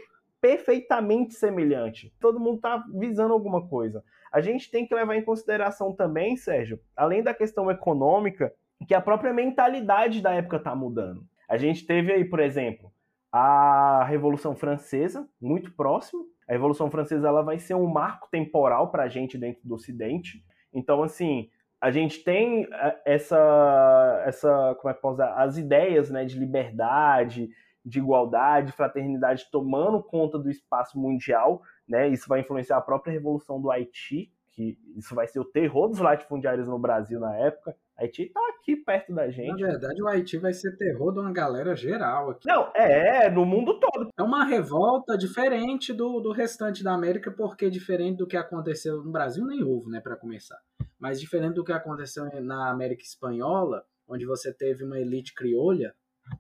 perfeitamente 0.41 1.36
semelhante. 1.36 2.12
Todo 2.19 2.39
mundo 2.39 2.55
está 2.55 2.83
visando 2.91 3.36
alguma 3.36 3.67
coisa. 3.67 4.03
A 4.31 4.41
gente 4.41 4.71
tem 4.71 4.88
que 4.88 4.95
levar 4.95 5.15
em 5.15 5.23
consideração 5.23 5.93
também, 5.93 6.36
Sérgio, 6.36 6.79
além 6.97 7.21
da 7.21 7.36
questão 7.36 7.69
econômica, 7.69 8.51
que 8.88 8.95
a 8.95 9.01
própria 9.01 9.31
mentalidade 9.31 10.21
da 10.23 10.33
época 10.33 10.57
está 10.57 10.75
mudando. 10.75 11.23
A 11.47 11.55
gente 11.55 11.86
teve 11.86 12.12
aí, 12.12 12.25
por 12.25 12.39
exemplo, 12.39 12.91
a 13.31 14.03
Revolução 14.05 14.55
Francesa, 14.55 15.29
muito 15.39 15.71
próximo. 15.75 16.25
A 16.49 16.51
Revolução 16.51 16.89
Francesa 16.89 17.27
ela 17.27 17.43
vai 17.43 17.59
ser 17.59 17.75
um 17.75 17.86
marco 17.86 18.27
temporal 18.31 18.89
para 18.89 19.03
a 19.03 19.07
gente 19.07 19.38
dentro 19.38 19.62
do 19.63 19.75
Ocidente. 19.75 20.43
Então, 20.73 21.03
assim, 21.03 21.49
a 21.79 21.91
gente 21.91 22.23
tem 22.23 22.67
é, 22.71 23.01
essa, 23.05 24.23
essa 24.25 24.75
como 24.79 24.89
é 24.89 24.93
que 24.93 25.01
posso 25.01 25.15
usar? 25.15 25.33
As 25.36 25.57
ideias 25.57 26.09
né, 26.09 26.25
de 26.25 26.39
liberdade, 26.39 27.49
de 27.86 27.99
igualdade, 27.99 28.71
fraternidade 28.71 29.49
tomando 29.51 30.01
conta 30.01 30.39
do 30.39 30.49
espaço 30.49 30.97
mundial, 30.97 31.62
né? 31.88 32.07
Isso 32.07 32.29
vai 32.29 32.39
influenciar 32.39 32.77
a 32.77 32.81
própria 32.81 33.12
revolução 33.12 33.62
do 33.62 33.69
Haiti, 33.69 34.31
que 34.51 34.77
isso 34.95 35.13
vai 35.13 35.27
ser 35.27 35.39
o 35.39 35.45
terror 35.45 35.89
dos 35.89 35.99
latifundiários 35.99 36.67
no 36.67 36.79
Brasil 36.79 37.19
na 37.19 37.36
época. 37.36 37.75
Haiti 37.97 38.29
tá 38.29 38.41
aqui 38.49 38.75
perto 38.75 39.13
da 39.13 39.29
gente. 39.29 39.62
Na 39.62 39.67
verdade, 39.67 40.01
o 40.01 40.08
Haiti 40.08 40.38
vai 40.38 40.53
ser 40.53 40.75
terror 40.77 41.13
de 41.13 41.19
uma 41.19 41.32
galera 41.32 41.75
geral 41.75 42.32
aqui. 42.32 42.47
Não, 42.47 42.71
é, 42.75 43.29
no 43.29 43.45
mundo 43.45 43.79
todo. 43.79 44.10
É 44.17 44.23
uma 44.23 44.43
revolta 44.45 45.17
diferente 45.17 45.93
do, 45.93 46.19
do 46.19 46.32
restante 46.32 46.84
da 46.84 46.93
América, 46.93 47.32
porque 47.32 47.69
diferente 47.69 48.17
do 48.17 48.27
que 48.27 48.36
aconteceu 48.36 49.03
no 49.03 49.12
Brasil, 49.12 49.45
nem 49.45 49.63
houve, 49.63 49.89
né, 49.89 50.01
para 50.01 50.17
começar. 50.17 50.60
Mas 50.99 51.19
diferente 51.19 51.56
do 51.56 51.63
que 51.63 51.71
aconteceu 51.71 52.25
na 52.41 52.71
América 52.71 53.03
Espanhola, 53.03 53.86
onde 54.08 54.25
você 54.25 54.51
teve 54.51 54.84
uma 54.84 54.99
elite 54.99 55.34
criolha, 55.34 55.93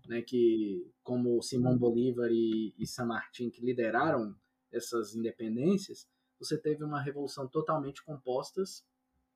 né, 0.07 0.21
que 0.21 0.91
como 1.03 1.41
Simão 1.41 1.77
Bolívar 1.77 2.29
e, 2.31 2.73
e 2.79 2.87
San 2.87 3.05
Martín, 3.05 3.49
que 3.49 3.63
lideraram 3.63 4.35
essas 4.71 5.13
independências, 5.13 6.07
você 6.39 6.59
teve 6.59 6.83
uma 6.83 7.01
revolução 7.01 7.47
totalmente 7.47 8.03
compostas 8.03 8.83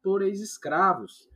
por 0.02 0.22
ex-escravos 0.24 1.30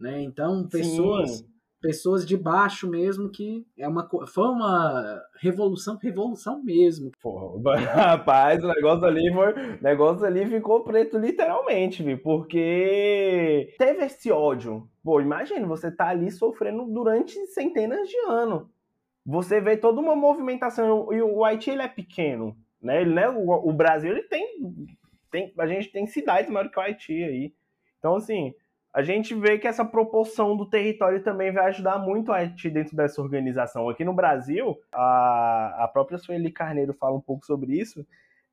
né? 0.00 0.22
Então, 0.22 0.66
pessoas 0.66 1.38
Sim. 1.38 1.46
pessoas 1.80 2.26
de 2.26 2.36
baixo 2.36 2.88
mesmo 2.88 3.30
que 3.30 3.66
é 3.78 3.86
uma 3.86 4.08
foi 4.26 4.48
uma 4.48 5.22
revolução, 5.40 5.96
revolução 5.96 6.62
mesmo. 6.62 7.10
Rapaz, 7.94 8.62
o 8.64 8.68
negócio 8.68 9.06
ali 9.06 9.32
foi, 9.32 9.54
negócio 9.80 10.24
ali 10.24 10.46
ficou 10.46 10.82
preto 10.82 11.18
literalmente, 11.18 12.02
viu? 12.02 12.18
Porque 12.18 13.74
teve 13.78 14.04
esse 14.04 14.30
ódio. 14.30 14.88
Pô, 15.02 15.20
imagina, 15.20 15.66
você 15.66 15.90
tá 15.90 16.08
ali 16.08 16.30
sofrendo 16.30 16.84
durante 16.86 17.34
centenas 17.46 18.08
de 18.08 18.16
anos. 18.28 18.66
Você 19.24 19.60
vê 19.60 19.76
toda 19.76 20.00
uma 20.00 20.16
movimentação 20.16 21.12
e 21.12 21.20
o 21.22 21.44
Haiti 21.44 21.70
ele 21.70 21.82
é 21.82 21.88
pequeno, 21.88 22.56
né? 22.80 23.02
Ele, 23.02 23.14
né? 23.14 23.28
O, 23.28 23.68
o 23.68 23.72
Brasil 23.72 24.10
ele 24.10 24.22
tem 24.22 24.86
tem 25.30 25.52
a 25.58 25.66
gente 25.66 25.92
tem 25.92 26.06
cidades 26.06 26.50
maiores 26.50 26.72
que 26.72 26.78
o 26.78 26.82
Haiti 26.82 27.12
aí. 27.12 27.54
Então 27.98 28.16
assim, 28.16 28.54
a 28.92 29.02
gente 29.02 29.34
vê 29.34 29.58
que 29.58 29.68
essa 29.68 29.84
proporção 29.84 30.56
do 30.56 30.68
território 30.68 31.22
também 31.22 31.52
vai 31.52 31.66
ajudar 31.66 31.98
muito 31.98 32.32
a 32.32 32.36
Haiti 32.36 32.68
dentro 32.68 32.96
dessa 32.96 33.22
organização. 33.22 33.88
Aqui 33.88 34.04
no 34.04 34.12
Brasil, 34.12 34.76
a, 34.92 35.84
a 35.84 35.88
própria 35.88 36.18
Sueli 36.18 36.50
Carneiro 36.50 36.92
fala 36.94 37.16
um 37.16 37.20
pouco 37.20 37.46
sobre 37.46 37.78
isso. 37.78 38.04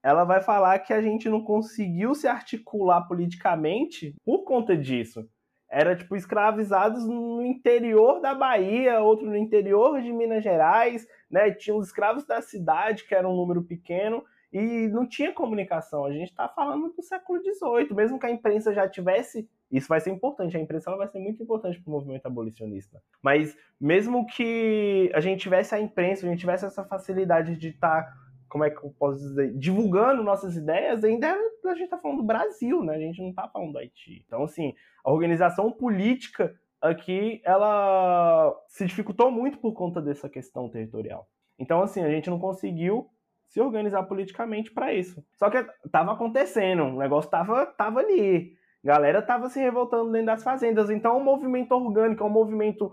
Ela 0.04 0.24
vai 0.24 0.42
falar 0.42 0.78
que 0.80 0.94
a 0.94 1.02
gente 1.02 1.28
não 1.28 1.44
conseguiu 1.44 2.14
se 2.14 2.28
articular 2.28 3.02
politicamente 3.08 4.14
por 4.24 4.44
conta 4.44 4.78
disso. 4.78 5.28
Era 5.70 5.96
tipo 5.96 6.16
escravizados 6.16 7.06
no 7.06 7.42
interior 7.42 8.22
da 8.22 8.34
Bahia, 8.34 9.02
outro 9.02 9.28
no 9.28 9.36
interior 9.36 10.02
de 10.02 10.14
Minas 10.14 10.44
Gerais, 10.44 11.06
né? 11.30 11.52
Tinha 11.52 11.76
os 11.76 11.88
escravos 11.88 12.26
da 12.26 12.42
cidade, 12.42 13.06
que 13.06 13.14
era 13.14 13.28
um 13.28 13.36
número 13.36 13.64
pequeno, 13.64 14.24
e 14.52 14.88
não 14.88 15.08
tinha 15.08 15.34
comunicação. 15.34 16.06
A 16.06 16.12
gente 16.12 16.30
está 16.30 16.48
falando 16.48 16.94
do 16.94 17.02
século 17.02 17.40
XVIII, 17.40 17.94
mesmo 17.94 18.20
que 18.20 18.26
a 18.26 18.32
imprensa 18.32 18.74
já 18.74 18.88
tivesse. 18.88 19.50
Isso 19.70 19.88
vai 19.88 20.00
ser 20.00 20.12
importante, 20.12 20.56
a 20.56 20.60
imprensa 20.60 20.90
ela 20.90 20.98
vai 20.98 21.08
ser 21.08 21.20
muito 21.20 21.44
importante 21.44 21.82
para 21.82 21.90
o 21.90 21.94
movimento 21.94 22.26
abolicionista. 22.26 23.02
Mas 23.22 23.58
mesmo 23.80 24.26
que 24.26 25.12
a 25.14 25.20
gente 25.20 25.42
tivesse 25.42 25.76
a 25.76 25.80
imprensa, 25.80 26.26
a 26.26 26.30
gente 26.30 26.40
tivesse 26.40 26.66
essa 26.66 26.86
facilidade 26.86 27.58
de 27.58 27.70
estar, 27.70 28.04
tá, 28.04 28.14
como 28.48 28.64
é 28.64 28.70
que 28.70 28.78
eu 28.78 28.94
posso 28.98 29.20
dizer, 29.20 29.54
divulgando 29.58 30.24
nossas 30.24 30.56
ideias, 30.56 31.04
ainda 31.04 31.36
a 31.66 31.74
gente 31.74 31.84
está 31.84 31.98
falando 31.98 32.20
do 32.20 32.24
Brasil, 32.24 32.82
né? 32.82 32.96
A 32.96 33.00
gente 33.00 33.22
não 33.22 33.30
está 33.30 33.50
falando 33.50 33.74
do 33.74 33.80
Haiti. 33.80 34.24
Então, 34.26 34.44
assim, 34.44 34.74
a 35.04 35.12
organização 35.12 35.70
política 35.70 36.56
aqui, 36.82 37.42
ela 37.44 38.56
se 38.68 38.86
dificultou 38.86 39.30
muito 39.32 39.58
por 39.58 39.74
conta 39.74 40.02
dessa 40.02 40.30
questão 40.30 40.70
territorial. 40.70 41.28
Então, 41.60 41.82
assim, 41.82 42.02
a 42.02 42.10
gente 42.10 42.30
não 42.30 42.40
conseguiu 42.40 43.10
se 43.48 43.62
organizar 43.62 44.04
politicamente 44.04 44.72
para 44.72 44.94
isso. 44.94 45.24
Só 45.36 45.50
que 45.50 45.66
tava 45.92 46.14
acontecendo, 46.14 46.84
o 46.84 46.98
negócio 46.98 47.30
tava, 47.30 47.66
tava 47.66 48.00
ali. 48.00 48.54
Galera 48.84 49.22
tava 49.22 49.50
se 49.50 49.60
revoltando 49.60 50.12
dentro 50.12 50.28
das 50.28 50.44
fazendas. 50.44 50.90
Então 50.90 51.16
é 51.16 51.18
um 51.18 51.24
movimento 51.24 51.72
orgânico, 51.74 52.24
é 52.24 52.26
um 52.26 52.30
movimento 52.30 52.92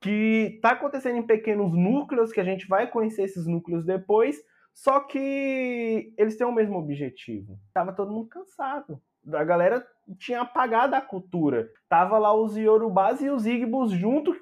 que 0.00 0.58
tá 0.60 0.72
acontecendo 0.72 1.16
em 1.16 1.26
pequenos 1.26 1.72
núcleos, 1.72 2.32
que 2.32 2.40
a 2.40 2.44
gente 2.44 2.68
vai 2.68 2.86
conhecer 2.86 3.22
esses 3.22 3.46
núcleos 3.46 3.86
depois, 3.86 4.36
só 4.74 5.00
que 5.00 6.12
eles 6.18 6.36
têm 6.36 6.46
o 6.46 6.52
mesmo 6.52 6.76
objetivo. 6.78 7.58
Tava 7.72 7.92
todo 7.92 8.12
mundo 8.12 8.28
cansado. 8.28 9.00
A 9.32 9.44
galera 9.44 9.86
tinha 10.18 10.42
apagado 10.42 10.94
a 10.94 11.00
cultura. 11.00 11.70
Tava 11.88 12.18
lá 12.18 12.34
os 12.34 12.56
Yorubás 12.56 13.22
e 13.22 13.30
os 13.30 13.46
Igbos 13.46 13.92
junto 13.92 14.36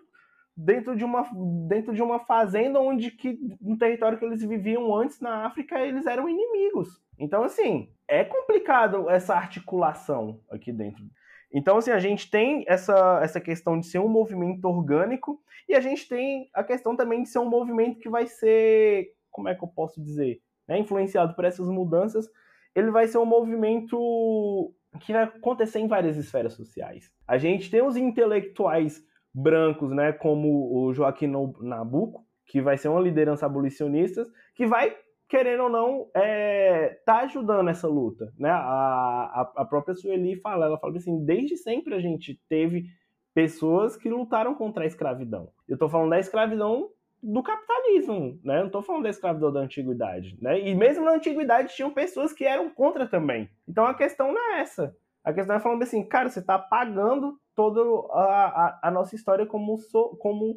dentro 0.56 0.94
de 0.94 1.04
uma 1.04 1.26
dentro 1.66 1.94
de 1.94 2.02
uma 2.02 2.20
fazenda 2.20 2.80
onde 2.80 3.10
que 3.10 3.38
no 3.60 3.78
território 3.78 4.18
que 4.18 4.24
eles 4.24 4.42
viviam 4.44 4.94
antes 4.94 5.20
na 5.20 5.46
África 5.46 5.80
eles 5.80 6.06
eram 6.06 6.28
inimigos. 6.28 7.00
Então 7.18 7.42
assim, 7.42 7.88
é 8.06 8.24
complicado 8.24 9.08
essa 9.08 9.34
articulação 9.34 10.40
aqui 10.50 10.72
dentro. 10.72 11.04
Então 11.52 11.78
assim, 11.78 11.90
a 11.90 11.98
gente 11.98 12.30
tem 12.30 12.64
essa 12.68 13.20
essa 13.22 13.40
questão 13.40 13.78
de 13.78 13.86
ser 13.86 13.98
um 13.98 14.08
movimento 14.08 14.64
orgânico 14.66 15.40
e 15.68 15.74
a 15.74 15.80
gente 15.80 16.08
tem 16.08 16.50
a 16.52 16.62
questão 16.62 16.96
também 16.96 17.22
de 17.22 17.28
ser 17.28 17.38
um 17.38 17.48
movimento 17.48 17.98
que 17.98 18.08
vai 18.08 18.26
ser, 18.26 19.12
como 19.30 19.48
é 19.48 19.54
que 19.54 19.64
eu 19.64 19.68
posso 19.68 20.02
dizer, 20.02 20.42
né, 20.68 20.78
influenciado 20.78 21.34
por 21.34 21.44
essas 21.44 21.68
mudanças, 21.68 22.28
ele 22.74 22.90
vai 22.90 23.06
ser 23.06 23.18
um 23.18 23.24
movimento 23.24 24.74
que 25.00 25.12
vai 25.12 25.22
acontecer 25.22 25.78
em 25.78 25.88
várias 25.88 26.16
esferas 26.16 26.52
sociais. 26.54 27.10
A 27.26 27.38
gente 27.38 27.70
tem 27.70 27.82
os 27.82 27.96
intelectuais 27.96 29.02
brancos, 29.34 29.90
né, 29.92 30.12
como 30.12 30.74
o 30.74 30.92
Joaquim 30.92 31.32
Nabuco, 31.60 32.24
que 32.46 32.60
vai 32.60 32.76
ser 32.76 32.88
uma 32.88 33.00
liderança 33.00 33.46
abolicionista, 33.46 34.26
que 34.54 34.66
vai, 34.66 34.94
querendo 35.28 35.64
ou 35.64 35.70
não, 35.70 36.10
é, 36.14 37.00
tá 37.06 37.20
ajudando 37.20 37.70
essa 37.70 37.88
luta. 37.88 38.32
Né? 38.38 38.50
A, 38.50 39.52
a, 39.56 39.64
própria 39.64 39.94
Sueli 39.94 40.36
fala, 40.36 40.66
ela 40.66 40.78
fala 40.78 40.96
assim, 40.96 41.24
desde 41.24 41.56
sempre 41.56 41.94
a 41.94 42.00
gente 42.00 42.38
teve 42.48 42.86
pessoas 43.34 43.96
que 43.96 44.10
lutaram 44.10 44.54
contra 44.54 44.84
a 44.84 44.86
escravidão. 44.86 45.48
Eu 45.66 45.74
estou 45.74 45.88
falando 45.88 46.10
da 46.10 46.20
escravidão 46.20 46.90
do 47.22 47.42
capitalismo, 47.42 48.38
né? 48.42 48.58
Não 48.58 48.66
estou 48.66 48.82
falando 48.82 49.04
da 49.04 49.10
escravidão 49.10 49.52
da 49.52 49.60
antiguidade, 49.60 50.36
né? 50.42 50.60
E 50.60 50.74
mesmo 50.74 51.04
na 51.04 51.12
antiguidade 51.12 51.74
tinham 51.74 51.90
pessoas 51.92 52.32
que 52.32 52.44
eram 52.44 52.68
contra 52.68 53.06
também. 53.06 53.48
Então 53.66 53.86
a 53.86 53.94
questão 53.94 54.32
não 54.32 54.54
é 54.54 54.60
essa. 54.60 54.94
A 55.24 55.32
questão 55.32 55.54
é 55.54 55.60
falando 55.60 55.82
assim, 55.82 56.04
cara, 56.04 56.28
você 56.28 56.40
está 56.40 56.58
pagando 56.58 57.38
toda 57.54 57.80
a, 58.12 58.78
a, 58.82 58.90
nossa 58.90 59.14
história 59.14 59.46
como, 59.46 59.78
so, 59.78 60.16
como 60.20 60.56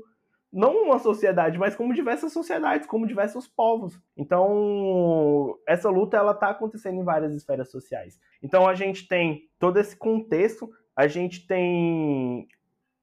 não 0.51 0.83
uma 0.83 0.99
sociedade, 0.99 1.57
mas 1.57 1.75
como 1.75 1.93
diversas 1.93 2.31
sociedades, 2.31 2.87
como 2.87 3.07
diversos 3.07 3.47
povos. 3.47 3.99
Então, 4.15 5.57
essa 5.67 5.89
luta 5.89 6.17
ela 6.17 6.31
está 6.31 6.49
acontecendo 6.49 6.99
em 6.99 7.03
várias 7.03 7.33
esferas 7.33 7.69
sociais. 7.69 8.19
Então, 8.41 8.67
a 8.67 8.73
gente 8.73 9.07
tem 9.07 9.49
todo 9.59 9.77
esse 9.77 9.97
contexto, 9.97 10.69
a 10.95 11.07
gente 11.07 11.45
tem 11.45 12.47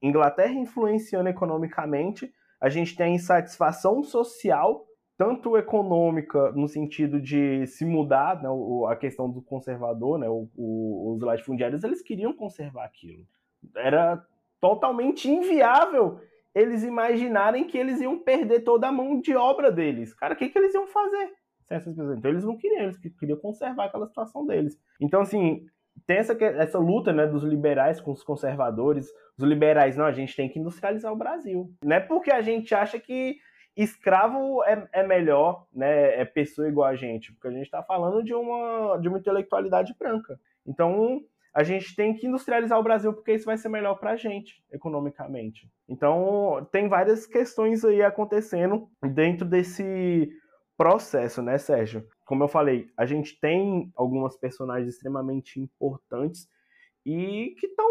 Inglaterra 0.03 0.55
influenciando 0.55 1.29
economicamente, 1.29 2.33
a 2.61 2.69
gente 2.69 2.97
tem 2.97 3.07
a 3.07 3.15
insatisfação 3.17 4.03
social 4.03 4.87
tanto 5.17 5.57
econômica 5.57 6.51
no 6.53 6.67
sentido 6.67 7.21
de 7.21 7.67
se 7.67 7.85
mudar, 7.85 8.43
né, 8.43 8.49
a 8.89 8.97
questão 8.97 9.31
do 9.31 9.41
conservador, 9.41 10.19
né, 10.19 10.27
os 10.29 11.23
latifundiários 11.23 11.85
eles 11.85 12.03
queriam 12.03 12.33
conservar 12.33 12.85
aquilo. 12.85 13.25
Era 13.77 14.25
totalmente 14.61 15.31
inviável 15.31 16.21
eles 16.55 16.85
imaginarem 16.85 17.65
que 17.65 17.79
eles 17.79 18.01
iam 18.01 18.19
perder 18.19 18.61
toda 18.61 18.89
a 18.89 18.93
mão 18.93 19.21
de 19.21 19.35
obra 19.35 19.73
deles. 19.73 20.13
Cara, 20.15 20.35
o 20.35 20.37
que, 20.37 20.49
que 20.49 20.59
eles 20.59 20.75
iam 20.75 20.87
fazer? 20.87 21.33
Então 21.71 22.31
eles 22.31 22.45
não 22.45 22.57
queriam, 22.57 22.83
eles 22.83 22.99
queriam 23.19 23.39
conservar 23.39 23.87
aquela 23.87 24.07
situação 24.07 24.47
deles. 24.47 24.79
Então, 25.01 25.23
assim, 25.23 25.65
tem 26.07 26.19
essa, 26.19 26.37
essa 26.45 26.79
luta 26.79 27.13
né, 27.13 27.27
dos 27.27 27.43
liberais 27.43 28.01
com 28.01 28.13
os 28.13 28.23
conservadores. 28.23 29.11
Os 29.39 29.45
liberais, 29.45 29.97
não, 29.97 30.05
a 30.05 30.13
gente 30.13 30.37
tem 30.37 30.49
que 30.49 30.59
industrializar 30.59 31.13
o 31.13 31.17
Brasil. 31.17 31.73
Não 31.83 31.97
é 31.97 32.01
porque 32.01 32.31
a 32.31 32.43
gente 32.43 32.75
acha 32.75 32.99
que 32.99 33.39
escravo 33.75 34.63
é, 34.65 34.87
é 34.93 35.03
melhor, 35.03 35.67
né, 35.73 36.21
é 36.21 36.27
pessoa 36.27 36.69
igual 36.69 36.89
a 36.89 36.95
gente, 36.95 37.33
porque 37.33 37.49
a 37.49 37.51
gente 37.51 37.65
está 37.65 37.83
falando 37.83 38.23
de 38.23 38.35
uma, 38.35 38.99
de 38.99 39.09
uma 39.09 39.19
intelectualidade 39.19 39.95
branca. 39.99 40.39
Então, 40.67 41.23
a 41.55 41.63
gente 41.63 41.95
tem 41.95 42.15
que 42.15 42.27
industrializar 42.27 42.79
o 42.79 42.83
Brasil 42.83 43.13
porque 43.13 43.33
isso 43.35 43.45
vai 43.45 43.59
ser 43.59 43.69
melhor 43.69 43.97
para 43.97 44.13
a 44.13 44.17
gente, 44.17 44.63
economicamente. 44.73 45.71
Então, 45.89 46.67
tem 46.73 46.89
várias 46.89 47.27
questões 47.27 47.85
aí 47.85 48.03
acontecendo 48.03 48.89
dentro 49.03 49.47
desse 49.47 50.31
processo, 50.77 51.43
né, 51.43 51.59
Sérgio? 51.59 52.07
Como 52.25 52.43
eu 52.43 52.49
falei, 52.49 52.89
a 52.97 53.05
gente 53.05 53.39
tem 53.39 53.93
algumas 53.95 54.37
personagens 54.37 54.95
extremamente 54.95 55.61
importantes 55.61 56.49
e 57.05 57.55
que 57.59 57.67
estão 57.67 57.87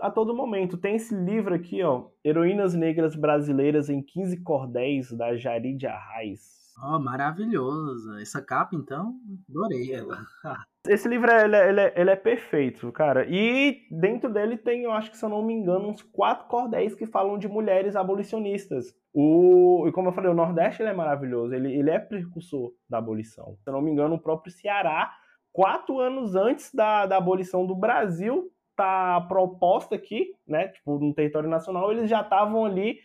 a 0.00 0.10
todo 0.10 0.34
momento. 0.34 0.78
Tem 0.78 0.96
esse 0.96 1.14
livro 1.14 1.54
aqui, 1.54 1.82
ó, 1.82 2.08
Heroínas 2.24 2.74
Negras 2.74 3.14
Brasileiras 3.14 3.88
em 3.88 4.02
15 4.02 4.42
Cordéis, 4.42 5.12
da 5.12 5.36
Jarid 5.36 5.86
Arraes. 5.86 6.63
Oh, 6.82 6.98
maravilhosa. 6.98 8.20
Essa 8.20 8.42
capa, 8.42 8.74
então, 8.74 9.14
adorei 9.48 9.92
ela. 9.92 10.18
Esse 10.86 11.08
livro, 11.08 11.30
ele 11.30 11.56
é, 11.56 11.68
ele, 11.68 11.80
é, 11.80 11.94
ele 11.96 12.10
é, 12.10 12.16
perfeito, 12.16 12.92
cara. 12.92 13.24
E 13.26 13.86
dentro 13.90 14.30
dele 14.30 14.58
tem, 14.58 14.82
eu 14.82 14.92
acho 14.92 15.10
que 15.10 15.16
se 15.16 15.24
eu 15.24 15.30
não 15.30 15.42
me 15.42 15.54
engano, 15.54 15.88
uns 15.88 16.02
quatro 16.02 16.46
cordéis 16.46 16.94
que 16.94 17.06
falam 17.06 17.38
de 17.38 17.48
mulheres 17.48 17.96
abolicionistas. 17.96 18.94
O, 19.14 19.86
e 19.88 19.92
como 19.92 20.08
eu 20.08 20.12
falei, 20.12 20.30
o 20.30 20.34
Nordeste 20.34 20.82
ele 20.82 20.90
é 20.90 20.94
maravilhoso. 20.94 21.54
Ele, 21.54 21.72
ele 21.74 21.88
é 21.88 21.98
precursor 21.98 22.72
da 22.88 22.98
abolição. 22.98 23.56
Se 23.62 23.70
eu 23.70 23.72
não 23.72 23.80
me 23.80 23.90
engano, 23.90 24.16
o 24.16 24.20
próprio 24.20 24.52
Ceará, 24.52 25.10
quatro 25.52 26.00
anos 26.00 26.34
antes 26.34 26.74
da, 26.74 27.06
da 27.06 27.16
abolição 27.16 27.64
do 27.64 27.74
Brasil, 27.74 28.50
tá 28.76 29.22
proposta 29.22 29.94
aqui, 29.94 30.34
né? 30.46 30.68
Tipo, 30.68 30.98
no 30.98 31.14
território 31.14 31.48
nacional, 31.48 31.90
eles 31.92 32.10
já 32.10 32.20
estavam 32.20 32.64
ali 32.66 32.98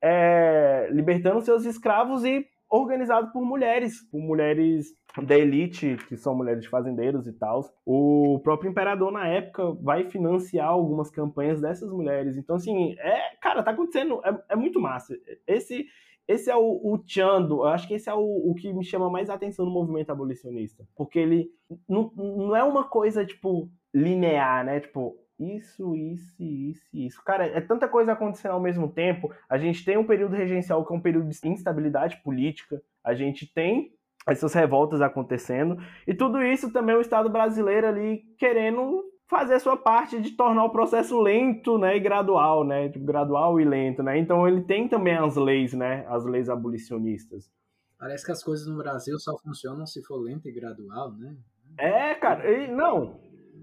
é, 0.00 0.88
libertando 0.92 1.40
seus 1.40 1.64
escravos 1.64 2.24
e 2.24 2.46
organizado 2.74 3.30
por 3.32 3.44
mulheres, 3.44 4.02
por 4.10 4.20
mulheres 4.20 4.92
da 5.26 5.38
elite, 5.38 5.96
que 6.08 6.16
são 6.16 6.34
mulheres 6.34 6.62
de 6.62 6.68
fazendeiros 6.68 7.26
e 7.26 7.32
tal. 7.32 7.64
O 7.86 8.40
próprio 8.42 8.70
imperador, 8.70 9.12
na 9.12 9.28
época, 9.28 9.72
vai 9.80 10.10
financiar 10.10 10.68
algumas 10.68 11.08
campanhas 11.10 11.60
dessas 11.60 11.92
mulheres. 11.92 12.36
Então, 12.36 12.56
assim, 12.56 12.96
é, 12.98 13.36
cara, 13.40 13.62
tá 13.62 13.70
acontecendo, 13.70 14.20
é, 14.24 14.36
é 14.50 14.56
muito 14.56 14.80
massa. 14.80 15.14
Esse, 15.46 15.86
esse 16.26 16.50
é 16.50 16.56
o, 16.56 16.62
o 16.62 17.00
Chando, 17.06 17.60
eu 17.60 17.68
acho 17.68 17.86
que 17.86 17.94
esse 17.94 18.10
é 18.10 18.14
o, 18.14 18.50
o 18.50 18.54
que 18.56 18.72
me 18.72 18.84
chama 18.84 19.08
mais 19.08 19.30
atenção 19.30 19.64
no 19.64 19.70
movimento 19.70 20.10
abolicionista. 20.10 20.84
Porque 20.96 21.20
ele 21.20 21.48
não, 21.88 22.10
não 22.16 22.56
é 22.56 22.64
uma 22.64 22.82
coisa, 22.82 23.24
tipo, 23.24 23.70
linear, 23.94 24.64
né? 24.64 24.80
Tipo, 24.80 25.16
isso, 25.38 25.96
isso, 25.96 26.42
isso, 26.42 26.88
isso. 26.92 27.24
Cara, 27.24 27.46
é 27.46 27.60
tanta 27.60 27.88
coisa 27.88 28.12
acontecendo 28.12 28.52
ao 28.52 28.60
mesmo 28.60 28.88
tempo. 28.88 29.32
A 29.48 29.58
gente 29.58 29.84
tem 29.84 29.96
um 29.96 30.06
período 30.06 30.34
regencial 30.34 30.84
que 30.86 30.92
é 30.92 30.96
um 30.96 31.00
período 31.00 31.28
de 31.28 31.48
instabilidade 31.48 32.22
política. 32.22 32.80
A 33.02 33.14
gente 33.14 33.52
tem 33.52 33.92
essas 34.26 34.54
revoltas 34.54 35.00
acontecendo. 35.00 35.76
E 36.06 36.14
tudo 36.14 36.42
isso 36.42 36.72
também 36.72 36.94
o 36.94 37.00
Estado 37.00 37.28
brasileiro 37.28 37.88
ali 37.88 38.22
querendo 38.38 39.02
fazer 39.26 39.54
a 39.54 39.60
sua 39.60 39.76
parte 39.76 40.20
de 40.20 40.32
tornar 40.32 40.64
o 40.64 40.70
processo 40.70 41.20
lento, 41.20 41.78
né, 41.78 41.96
e 41.96 42.00
gradual, 42.00 42.62
né, 42.62 42.88
tipo, 42.90 43.04
gradual 43.04 43.58
e 43.58 43.64
lento, 43.64 44.02
né. 44.02 44.18
Então 44.18 44.46
ele 44.46 44.62
tem 44.62 44.86
também 44.86 45.16
as 45.16 45.34
leis, 45.34 45.72
né, 45.72 46.06
as 46.08 46.24
leis 46.24 46.48
abolicionistas. 46.48 47.50
Parece 47.98 48.24
que 48.24 48.32
as 48.32 48.44
coisas 48.44 48.66
no 48.66 48.76
Brasil 48.76 49.18
só 49.18 49.36
funcionam 49.38 49.86
se 49.86 50.02
for 50.04 50.18
lento 50.18 50.46
e 50.46 50.52
gradual, 50.52 51.12
né? 51.12 51.34
É, 51.78 52.14
cara, 52.14 52.48
e, 52.48 52.70
não. 52.70 53.18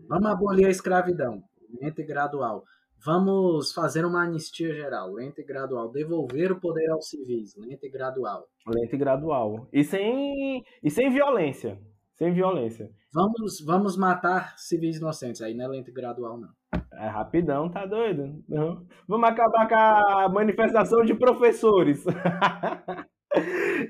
Vamos 0.10 0.26
abolir 0.26 0.66
a 0.66 0.70
escravidão 0.70 1.44
lenta 1.80 2.02
e 2.02 2.06
gradual. 2.06 2.64
Vamos 3.04 3.74
fazer 3.74 4.06
uma 4.06 4.24
anistia 4.24 4.74
geral, 4.74 5.12
lenta 5.14 5.42
e 5.42 5.44
gradual. 5.44 5.92
Devolver 5.92 6.52
o 6.52 6.60
poder 6.60 6.90
aos 6.92 7.10
civis, 7.10 7.56
lenta 7.58 7.86
e 7.86 7.90
gradual. 7.90 8.48
Lenta 8.68 8.96
e 8.96 9.00
gradual. 9.00 9.68
E 9.74 9.84
sem, 9.84 10.64
e 10.84 10.90
sem 10.90 11.10
violência. 11.10 11.80
Sem 12.16 12.32
violência. 12.32 12.92
Vamos, 13.12 13.60
vamos 13.66 13.98
matar 13.98 14.54
civis 14.58 14.98
inocentes. 14.98 15.42
Aí 15.42 15.56
não 15.56 15.66
é 15.66 15.68
lenta 15.70 15.90
e 15.90 15.94
gradual, 15.94 16.38
não. 16.38 16.50
É 16.94 17.08
rapidão, 17.08 17.70
tá 17.70 17.86
doido? 17.86 18.44
Não. 18.48 18.86
Vamos 19.08 19.30
acabar 19.30 19.68
com 19.68 19.76
a 19.76 20.30
manifestação 20.30 21.02
de 21.04 21.16
professores. 21.16 22.06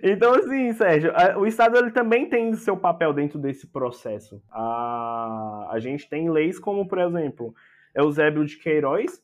Então, 0.03 0.33
assim, 0.35 0.71
Sérgio, 0.73 1.11
o 1.37 1.45
Estado 1.45 1.77
ele 1.77 1.91
também 1.91 2.29
tem 2.29 2.53
seu 2.53 2.77
papel 2.77 3.11
dentro 3.11 3.39
desse 3.39 3.67
processo. 3.67 4.41
A, 4.51 5.69
a 5.71 5.79
gente 5.79 6.07
tem 6.07 6.29
leis 6.29 6.59
como, 6.59 6.87
por 6.87 6.99
exemplo, 6.99 7.53
Eusébio 7.95 8.45
de 8.45 8.57
Queiroz. 8.57 9.21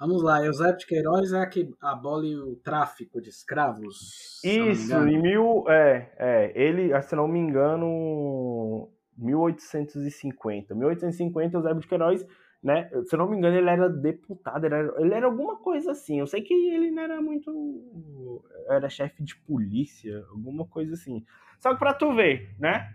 Vamos 0.00 0.22
lá, 0.22 0.44
Eusébio 0.44 0.78
de 0.78 0.86
Queiroz 0.86 1.32
é 1.32 1.40
a 1.40 1.46
que 1.46 1.68
abole 1.80 2.36
o 2.36 2.56
tráfico 2.56 3.20
de 3.20 3.30
escravos. 3.30 4.40
Isso, 4.44 4.94
em 4.94 5.20
mil. 5.20 5.64
É, 5.68 6.12
é, 6.16 6.52
ele, 6.54 7.00
se 7.02 7.16
não 7.16 7.26
me 7.26 7.40
engano, 7.40 8.88
1850. 9.16 10.74
1850, 10.74 11.56
Eusébio 11.56 11.80
de 11.80 11.88
Queiroz, 11.88 12.24
né? 12.62 12.88
Se 13.06 13.16
não 13.16 13.28
me 13.28 13.36
engano, 13.36 13.56
ele 13.56 13.68
era 13.68 13.88
deputado, 13.88 14.64
ele 14.64 14.74
era, 14.74 14.94
ele 15.00 15.14
era 15.14 15.26
alguma 15.26 15.56
coisa 15.56 15.90
assim. 15.90 16.20
Eu 16.20 16.26
sei 16.26 16.42
que 16.42 16.54
ele 16.54 16.90
não 16.92 17.02
era 17.02 17.20
muito. 17.20 18.44
Era 18.68 18.88
chefe 18.88 19.22
de 19.24 19.36
polícia, 19.36 20.24
alguma 20.30 20.66
coisa 20.66 20.94
assim. 20.94 21.24
Só 21.58 21.72
que 21.72 21.78
pra 21.80 21.92
tu 21.92 22.14
ver, 22.14 22.54
né? 22.58 22.88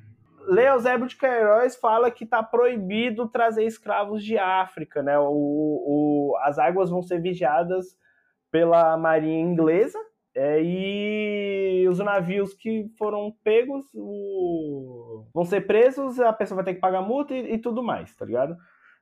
Leozébio 0.48 1.08
de 1.08 1.18
Queiroz 1.18 1.76
fala 1.76 2.12
que 2.12 2.24
está 2.24 2.44
proibido 2.44 3.28
trazer 3.28 3.66
escravos 3.66 4.24
de 4.24 4.38
África, 4.38 5.02
né? 5.02 5.18
O, 5.20 5.26
o, 5.26 6.38
as 6.42 6.58
águas 6.60 6.90
vão 6.90 7.02
ser 7.02 7.22
vigiadas 7.22 7.98
pela 8.52 8.98
marinha 8.98 9.42
inglesa 9.42 9.98
é, 10.36 10.62
e 10.64 11.88
os 11.88 12.00
navios 12.00 12.54
que 12.54 12.90
foram 12.98 13.32
pegos 13.44 13.86
o, 13.94 15.26
vão 15.34 15.46
ser 15.46 15.62
presos, 15.62 16.20
a 16.20 16.34
pessoa 16.34 16.58
vai 16.58 16.66
ter 16.66 16.76
que 16.76 16.82
pagar 16.82 17.02
multa 17.02 17.34
e, 17.34 17.54
e 17.54 17.58
tudo 17.58 17.84
mais, 17.84 18.16
tá 18.16 18.26
ligado? 18.26 18.56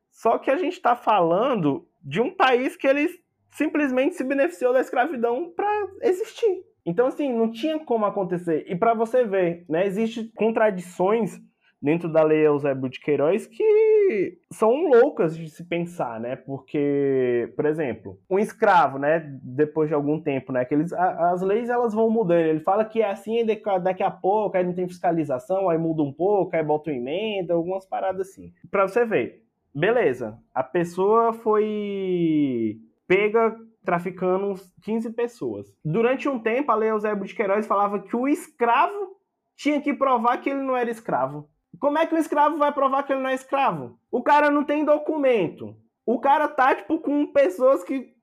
Só 0.09 0.37
que 0.37 0.51
a 0.51 0.57
gente 0.57 0.73
está 0.73 0.95
falando 0.95 1.87
de 2.03 2.19
um 2.19 2.35
país 2.35 2.75
que 2.75 2.87
ele 2.87 3.07
simplesmente 3.51 4.15
se 4.15 4.23
beneficiou 4.23 4.73
da 4.73 4.81
escravidão 4.81 5.51
para 5.55 5.69
existir. 6.01 6.63
Então, 6.85 7.07
assim, 7.07 7.31
não 7.31 7.51
tinha 7.51 7.79
como 7.79 8.05
acontecer. 8.05 8.65
E 8.67 8.75
para 8.75 8.93
você 8.93 9.23
ver, 9.23 9.65
né, 9.69 9.85
existem 9.85 10.31
contradições 10.35 11.39
dentro 11.81 12.07
da 12.07 12.21
lei 12.21 12.45
Eusébio 12.45 12.89
de 12.89 12.99
Queiroz 12.99 13.47
que 13.47 14.37
são 14.51 14.87
loucas 14.87 15.35
de 15.35 15.49
se 15.49 15.63
pensar, 15.63 16.19
né? 16.19 16.35
Porque, 16.35 17.51
por 17.55 17.65
exemplo, 17.65 18.19
um 18.29 18.37
escravo, 18.37 18.99
né, 18.99 19.19
depois 19.41 19.89
de 19.89 19.95
algum 19.95 20.19
tempo, 20.19 20.51
né, 20.51 20.63
que 20.63 20.75
eles, 20.75 20.93
as 20.93 21.41
leis 21.41 21.69
elas 21.69 21.93
vão 21.93 22.09
mudando. 22.09 22.45
Ele 22.45 22.59
fala 22.59 22.85
que 22.85 23.01
é 23.01 23.09
assim 23.09 23.45
daqui 23.81 24.03
a 24.03 24.11
pouco, 24.11 24.55
aí 24.55 24.63
não 24.63 24.73
tem 24.73 24.87
fiscalização, 24.87 25.69
aí 25.69 25.77
muda 25.77 26.03
um 26.03 26.13
pouco, 26.13 26.55
aí 26.55 26.63
bota 26.63 26.91
uma 26.91 26.97
emenda, 26.97 27.53
algumas 27.53 27.85
paradas 27.85 28.29
assim. 28.29 28.53
Para 28.69 28.87
você 28.87 29.03
ver. 29.03 29.41
Beleza. 29.73 30.37
A 30.53 30.63
pessoa 30.63 31.33
foi 31.33 32.77
pega 33.07 33.55
traficando 33.83 34.55
15 34.83 35.11
pessoas. 35.11 35.67
Durante 35.83 36.29
um 36.29 36.39
tempo, 36.39 36.71
a 36.71 36.75
Lei 36.75 36.89
Eusébio 36.89 37.25
de 37.25 37.33
Queiroz 37.33 37.65
falava 37.65 37.99
que 37.99 38.15
o 38.15 38.27
escravo 38.27 39.15
tinha 39.55 39.81
que 39.81 39.93
provar 39.93 40.37
que 40.37 40.49
ele 40.49 40.61
não 40.61 40.75
era 40.75 40.89
escravo. 40.89 41.49
Como 41.79 41.97
é 41.97 42.05
que 42.05 42.13
o 42.13 42.17
escravo 42.17 42.57
vai 42.57 42.71
provar 42.71 43.03
que 43.03 43.13
ele 43.13 43.21
não 43.21 43.29
é 43.29 43.33
escravo? 43.33 43.97
O 44.11 44.21
cara 44.21 44.51
não 44.51 44.63
tem 44.63 44.85
documento. 44.85 45.75
O 46.05 46.19
cara 46.19 46.47
tá, 46.47 46.75
tipo, 46.75 46.99
com 46.99 47.27
pessoas 47.27 47.83
que 47.83 48.13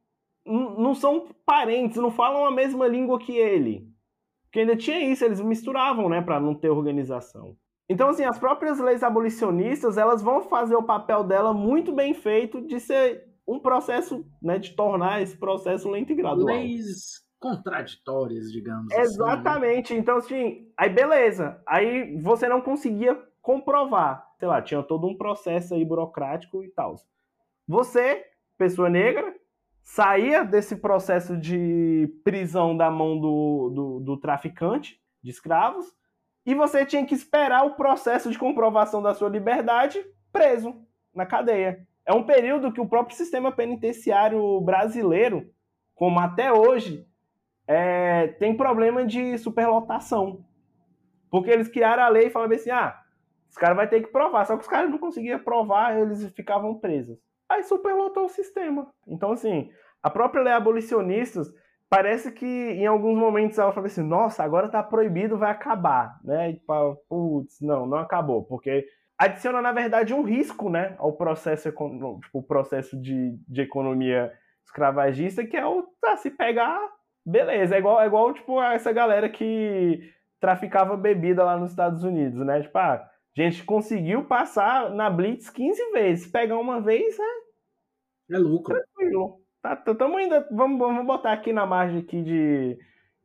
não 0.47 0.95
são 0.95 1.29
parentes, 1.45 1.97
não 1.97 2.11
falam 2.11 2.45
a 2.45 2.51
mesma 2.51 2.87
língua 2.87 3.19
que 3.19 3.37
ele. 3.37 3.87
Porque 4.45 4.61
ainda 4.61 4.77
tinha 4.77 5.01
isso, 5.01 5.25
eles 5.25 5.41
misturavam, 5.41 6.09
né, 6.09 6.23
para 6.23 6.41
não 6.41 6.55
ter 6.55 6.71
organização. 6.71 7.57
Então, 7.89 8.09
assim, 8.09 8.25
as 8.25 8.39
próprias 8.39 8.79
leis 8.79 9.03
abolicionistas, 9.03 9.97
elas 9.97 10.23
vão 10.23 10.43
fazer 10.43 10.77
o 10.77 10.83
papel 10.83 11.25
dela 11.25 11.53
muito 11.55 11.93
bem 11.93 12.15
feito 12.15 12.61
de 12.61 12.79
ser 12.81 13.28
um 13.49 13.59
processo, 13.59 14.27
né, 14.43 14.59
de 14.59 14.77
tornar 14.77 15.23
esse 15.23 15.37
processo 15.37 15.89
lento 15.89 16.13
e 16.13 16.15
gradual. 16.15 16.47
Leis 16.47 17.27
contraditórias, 17.41 18.51
digamos 18.53 18.93
Exatamente. 18.93 19.87
Assim, 19.87 19.95
né? 19.95 20.01
Então, 20.01 20.17
assim, 20.19 20.69
aí 20.77 20.91
beleza. 20.91 21.63
Aí 21.67 22.17
você 22.21 22.49
não 22.49 22.61
conseguia 22.61 23.19
comprovar. 23.41 24.29
Sei 24.39 24.47
lá, 24.47 24.61
tinha 24.61 24.83
todo 24.83 25.07
um 25.07 25.17
processo 25.17 25.75
aí 25.75 25.85
burocrático 25.85 26.63
e 26.63 26.69
tal. 26.69 26.97
Você, 27.67 28.25
pessoa 28.57 28.91
negra, 28.91 29.35
saía 29.83 30.45
desse 30.45 30.77
processo 30.77 31.37
de 31.37 32.13
prisão 32.23 32.77
da 32.77 32.91
mão 32.91 33.19
do, 33.19 33.71
do, 33.71 34.01
do 34.01 34.17
traficante 34.19 35.01
de 35.23 35.31
escravos 35.31 35.95
e 36.45 36.55
você 36.55 36.85
tinha 36.85 37.07
que 37.07 37.15
esperar 37.15 37.65
o 37.65 37.75
processo 37.75 38.31
de 38.31 38.39
comprovação 38.39 39.01
da 39.01 39.15
sua 39.15 39.29
liberdade 39.29 40.05
preso 40.33 40.75
na 41.15 41.25
cadeia. 41.25 41.87
É 42.09 42.13
um 42.15 42.25
período 42.25 42.73
que 42.73 42.81
o 42.81 42.89
próprio 42.89 43.15
sistema 43.15 43.53
penitenciário 43.53 44.59
brasileiro 44.63 45.47
como 45.95 46.21
até 46.21 46.53
hoje 46.53 47.05
é, 47.67 48.29
tem 48.39 48.57
problema 48.57 49.05
de 49.05 49.37
superlotação. 49.37 50.45
Porque 51.29 51.51
eles 51.51 51.69
criaram 51.69 52.05
a 52.05 52.09
lei 52.09 52.29
e 52.29 52.31
falaram 52.31 52.55
assim: 52.55 52.71
ah, 52.71 52.99
os 53.51 53.57
caras 53.57 53.77
vão 53.77 53.87
ter 53.87 54.01
que 54.01 54.13
provar. 54.13 54.47
Só 54.47 54.57
que 54.57 54.63
os 54.63 54.69
caras 54.69 54.91
não 54.91 54.97
conseguiam 54.97 55.39
provar, 55.41 55.99
eles 55.99 56.33
ficavam 56.33 56.79
presos. 56.79 57.19
Aí 57.49 57.63
superlotou 57.65 58.25
o 58.25 58.31
sistema. 58.31 58.91
Então, 59.07 59.33
assim, 59.33 59.71
a 60.03 60.09
própria 60.09 60.43
lei 60.43 60.53
abolicionistas 60.53 61.53
parece 61.91 62.31
que 62.31 62.47
em 62.47 62.87
alguns 62.87 63.19
momentos 63.19 63.59
ela 63.59 63.73
fala 63.73 63.87
assim: 63.87 64.03
nossa, 64.03 64.43
agora 64.45 64.71
tá 64.71 64.83
proibido, 64.83 65.37
vai 65.37 65.51
acabar. 65.51 66.19
Né? 66.25 66.53
E 66.53 66.63
putz, 67.09 67.61
não, 67.61 67.87
não 67.87 67.99
acabou. 67.99 68.45
Porque 68.45 68.87
adiciona, 69.19 69.61
na 69.61 69.73
verdade, 69.73 70.15
um 70.15 70.23
risco 70.23 70.71
né, 70.71 70.95
ao 70.99 71.13
processo, 71.13 71.71
tipo, 71.71 72.21
o 72.33 72.43
processo 72.43 72.97
de, 72.97 73.37
de 73.49 73.63
economia 73.63 74.33
escravagista, 74.65 75.45
que 75.45 75.57
é 75.57 75.67
o 75.67 75.83
tá, 76.01 76.17
se 76.17 76.31
pegar, 76.31 76.81
beleza. 77.27 77.75
É 77.75 77.79
igual, 77.79 78.01
é 78.01 78.07
igual 78.07 78.33
tipo, 78.33 78.63
essa 78.63 78.93
galera 78.93 79.29
que 79.29 80.13
traficava 80.41 80.97
bebida 80.97 81.43
lá 81.45 81.57
nos 81.59 81.71
Estados 81.71 82.05
Unidos, 82.05 82.45
né? 82.47 82.63
Tipo, 82.63 82.79
ah, 82.79 82.95
a 83.37 83.41
gente 83.41 83.65
conseguiu 83.65 84.25
passar 84.25 84.91
na 84.91 85.11
Blitz 85.11 85.51
15 85.51 85.91
vezes. 85.93 86.31
Pegar 86.31 86.59
uma 86.59 86.81
vez, 86.81 87.19
é, 87.19 88.37
é 88.37 88.39
lucro. 88.39 88.75
Tranquilo. 88.75 89.41
Tá, 89.61 89.75
tamo 89.77 90.17
ainda, 90.17 90.47
vamos, 90.53 90.79
vamos 90.79 91.05
botar 91.05 91.33
aqui 91.33 91.53
na 91.53 91.67
margem 91.67 92.01
aqui 92.01 92.23
de, 92.23 92.79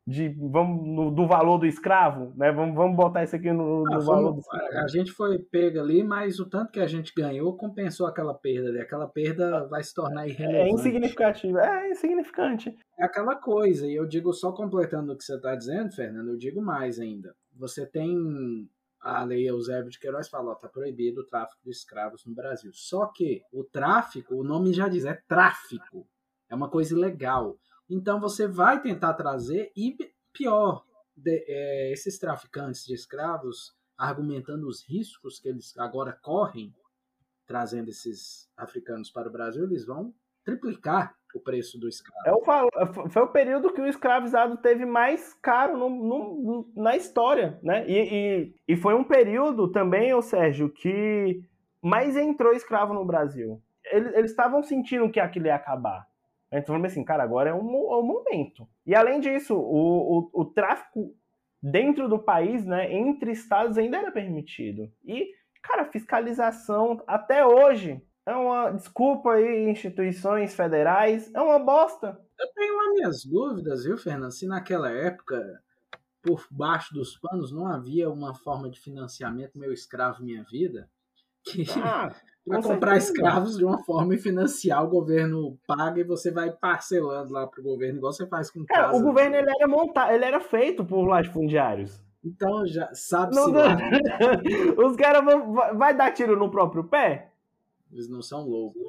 de 0.06 0.28
vamos 0.28 0.86
no, 0.86 1.10
do 1.10 1.26
valor 1.26 1.58
do 1.58 1.66
escravo, 1.66 2.34
né? 2.36 2.52
Vamos, 2.52 2.74
vamos 2.74 2.96
botar 2.96 3.24
isso 3.24 3.34
aqui 3.34 3.50
no, 3.50 3.84
no 3.84 3.94
ah, 3.94 3.98
valor 4.00 4.32
do 4.32 4.40
escravo. 4.40 4.78
A 4.78 4.88
gente 4.88 5.10
foi 5.12 5.38
pego 5.38 5.80
ali, 5.80 6.04
mas 6.04 6.38
o 6.38 6.48
tanto 6.48 6.72
que 6.72 6.80
a 6.80 6.86
gente 6.86 7.12
ganhou 7.16 7.56
compensou 7.56 8.06
aquela 8.06 8.34
perda. 8.34 8.70
Né? 8.72 8.82
Aquela 8.82 9.08
perda 9.08 9.66
vai 9.66 9.82
se 9.82 9.94
tornar 9.94 10.28
irrelevante. 10.28 10.70
É 10.70 10.72
insignificativa, 10.72 11.60
é 11.60 11.90
insignificante. 11.90 12.76
É 12.98 13.04
aquela 13.04 13.34
coisa, 13.36 13.86
e 13.86 13.94
eu 13.94 14.06
digo 14.06 14.32
só 14.32 14.52
completando 14.52 15.12
o 15.12 15.16
que 15.16 15.24
você 15.24 15.36
está 15.36 15.54
dizendo, 15.54 15.92
Fernando, 15.92 16.28
eu 16.28 16.36
digo 16.36 16.60
mais 16.60 17.00
ainda. 17.00 17.34
Você 17.56 17.86
tem 17.86 18.68
a 19.00 19.22
lei 19.22 19.48
Eusébio 19.48 19.90
de 19.90 19.98
Queiroz 19.98 20.28
fala, 20.28 20.52
ó, 20.52 20.54
tá 20.54 20.66
proibido 20.66 21.20
o 21.20 21.26
tráfico 21.26 21.60
de 21.62 21.70
escravos 21.70 22.24
no 22.26 22.34
Brasil. 22.34 22.70
Só 22.72 23.06
que 23.06 23.42
o 23.52 23.62
tráfico, 23.62 24.34
o 24.34 24.42
nome 24.42 24.72
já 24.72 24.88
diz, 24.88 25.04
é 25.04 25.14
tráfico. 25.28 26.06
É 26.48 26.54
uma 26.54 26.70
coisa 26.70 26.94
ilegal. 26.94 27.58
Então 27.88 28.20
você 28.20 28.46
vai 28.46 28.80
tentar 28.80 29.14
trazer, 29.14 29.72
e 29.76 29.96
pior, 30.32 30.84
de, 31.16 31.44
é, 31.46 31.92
esses 31.92 32.18
traficantes 32.18 32.84
de 32.84 32.94
escravos, 32.94 33.74
argumentando 33.96 34.66
os 34.66 34.82
riscos 34.86 35.38
que 35.38 35.48
eles 35.48 35.76
agora 35.78 36.12
correm, 36.12 36.74
trazendo 37.46 37.90
esses 37.90 38.48
africanos 38.56 39.10
para 39.10 39.28
o 39.28 39.32
Brasil, 39.32 39.64
eles 39.64 39.84
vão 39.84 40.14
triplicar 40.44 41.14
o 41.34 41.40
preço 41.40 41.78
do 41.78 41.88
escravo. 41.88 42.20
É 42.26 42.32
o, 42.32 43.10
foi 43.10 43.22
o 43.22 43.28
período 43.28 43.72
que 43.72 43.80
o 43.80 43.86
escravizado 43.86 44.56
teve 44.58 44.84
mais 44.84 45.34
caro 45.42 45.76
no, 45.76 45.90
no, 45.90 46.72
na 46.76 46.96
história, 46.96 47.58
né? 47.62 47.84
E, 47.88 47.98
e, 47.98 48.54
e, 48.68 48.76
foi 48.76 48.94
um 48.94 49.02
período 49.02 49.70
também, 49.70 50.14
ô 50.14 50.22
Sérgio, 50.22 50.70
que 50.70 51.42
mais 51.82 52.16
entrou 52.16 52.52
escravo 52.52 52.94
no 52.94 53.04
Brasil. 53.04 53.60
Eles 53.84 54.30
estavam 54.30 54.62
sentindo 54.62 55.10
que 55.10 55.20
aquilo 55.20 55.46
ia 55.46 55.56
acabar. 55.56 56.06
Então 56.58 56.74
falando 56.74 56.86
assim, 56.86 57.04
cara, 57.04 57.22
agora 57.22 57.50
é 57.50 57.54
o, 57.54 57.58
é 57.58 58.02
momento. 58.02 58.68
E 58.86 58.94
além 58.94 59.20
disso, 59.20 59.54
o, 59.56 60.18
o, 60.18 60.30
o, 60.32 60.44
tráfico 60.44 61.14
dentro 61.62 62.08
do 62.08 62.18
país, 62.18 62.64
né, 62.64 62.92
entre 62.92 63.32
estados 63.32 63.76
ainda 63.76 63.98
era 63.98 64.12
permitido. 64.12 64.90
E, 65.04 65.30
cara, 65.62 65.90
fiscalização 65.90 67.02
até 67.06 67.44
hoje 67.44 68.02
é 68.26 68.34
uma 68.34 68.70
desculpa 68.70 69.32
aí, 69.32 69.68
instituições 69.68 70.54
federais, 70.54 71.32
é 71.34 71.40
uma 71.40 71.58
bosta. 71.58 72.18
Eu 72.38 72.52
tenho 72.54 72.80
as 72.80 72.92
minhas 72.94 73.24
dúvidas, 73.24 73.84
viu, 73.84 73.98
Fernando? 73.98 74.32
Se 74.32 74.46
naquela 74.46 74.90
época, 74.90 75.62
por 76.22 76.46
baixo 76.50 76.94
dos 76.94 77.18
panos, 77.18 77.52
não 77.52 77.66
havia 77.66 78.08
uma 78.08 78.34
forma 78.34 78.70
de 78.70 78.80
financiamento 78.80 79.58
meu 79.58 79.72
escravo, 79.72 80.24
minha 80.24 80.42
vida, 80.44 80.88
que 81.44 81.64
ah, 81.82 82.14
para 82.46 82.62
comprar 82.62 82.96
escravos 82.96 83.56
de 83.56 83.64
uma 83.64 83.82
forma 83.84 84.14
e 84.14 84.18
financiar, 84.18 84.84
o 84.84 84.88
governo 84.88 85.58
paga 85.66 86.00
e 86.00 86.04
você 86.04 86.30
vai 86.30 86.50
parcelando 86.50 87.32
lá 87.32 87.46
pro 87.46 87.62
governo, 87.62 87.98
igual 87.98 88.12
você 88.12 88.26
faz 88.26 88.50
com 88.50 88.64
casa. 88.64 88.94
É, 88.94 88.98
o 88.98 89.02
governo 89.02 89.36
ele 89.36 89.50
era 89.50 89.66
montado, 89.66 90.12
ele 90.12 90.24
era 90.24 90.40
feito 90.40 90.84
por 90.84 91.06
latifundiários. 91.06 92.02
Então 92.24 92.66
já 92.66 92.92
sabe 92.94 93.34
se 93.34 93.50
lá. 93.50 93.76
Os 94.86 94.96
caras 94.96 95.24
vão 95.24 95.52
vai 95.76 95.94
dar 95.94 96.12
tiro 96.12 96.38
no 96.38 96.50
próprio 96.50 96.84
pé? 96.84 97.30
Eles 97.92 98.08
não 98.08 98.22
são 98.22 98.46
loucos. 98.46 98.82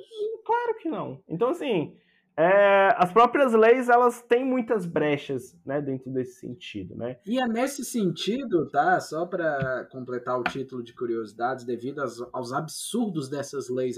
Claro 0.45 0.75
que 0.79 0.89
não. 0.89 1.21
Então 1.27 1.49
assim, 1.49 1.95
é, 2.37 2.93
as 2.97 3.13
próprias 3.13 3.53
leis 3.53 3.87
elas 3.87 4.21
têm 4.21 4.43
muitas 4.43 4.85
brechas 4.85 5.57
né, 5.65 5.81
dentro 5.81 6.11
desse 6.11 6.39
sentido. 6.39 6.93
Né? 6.95 7.17
E 7.25 7.39
é 7.39 7.47
nesse 7.47 7.85
sentido, 7.85 8.69
tá? 8.69 8.99
Só 8.99 9.25
para 9.25 9.85
completar 9.85 10.37
o 10.37 10.43
título 10.43 10.83
de 10.83 10.93
curiosidades, 10.93 11.63
devido 11.63 11.99
aos, 11.99 12.21
aos 12.33 12.51
absurdos 12.51 13.29
dessas 13.29 13.69
leis 13.69 13.97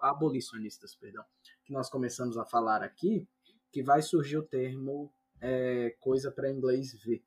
abolicionistas, 0.00 0.96
perdão, 0.96 1.24
que 1.64 1.72
nós 1.72 1.88
começamos 1.88 2.36
a 2.36 2.44
falar 2.44 2.82
aqui, 2.82 3.26
que 3.70 3.82
vai 3.82 4.02
surgir 4.02 4.38
o 4.38 4.42
termo 4.42 5.12
é, 5.40 5.94
coisa 6.00 6.32
para 6.32 6.50
inglês 6.50 6.94
ver. 7.04 7.22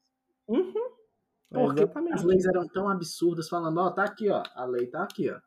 Uhum. 0.48 0.74
Porque 1.50 1.84
Exatamente. 1.84 2.14
as 2.14 2.24
leis 2.24 2.46
eram 2.46 2.68
tão 2.68 2.90
absurdas, 2.90 3.48
falando, 3.48 3.80
ó, 3.80 3.90
tá 3.90 4.04
aqui, 4.04 4.30
ó, 4.30 4.44
a 4.54 4.66
lei 4.66 4.86
tá 4.88 5.04
aqui, 5.04 5.32
ó. 5.32 5.40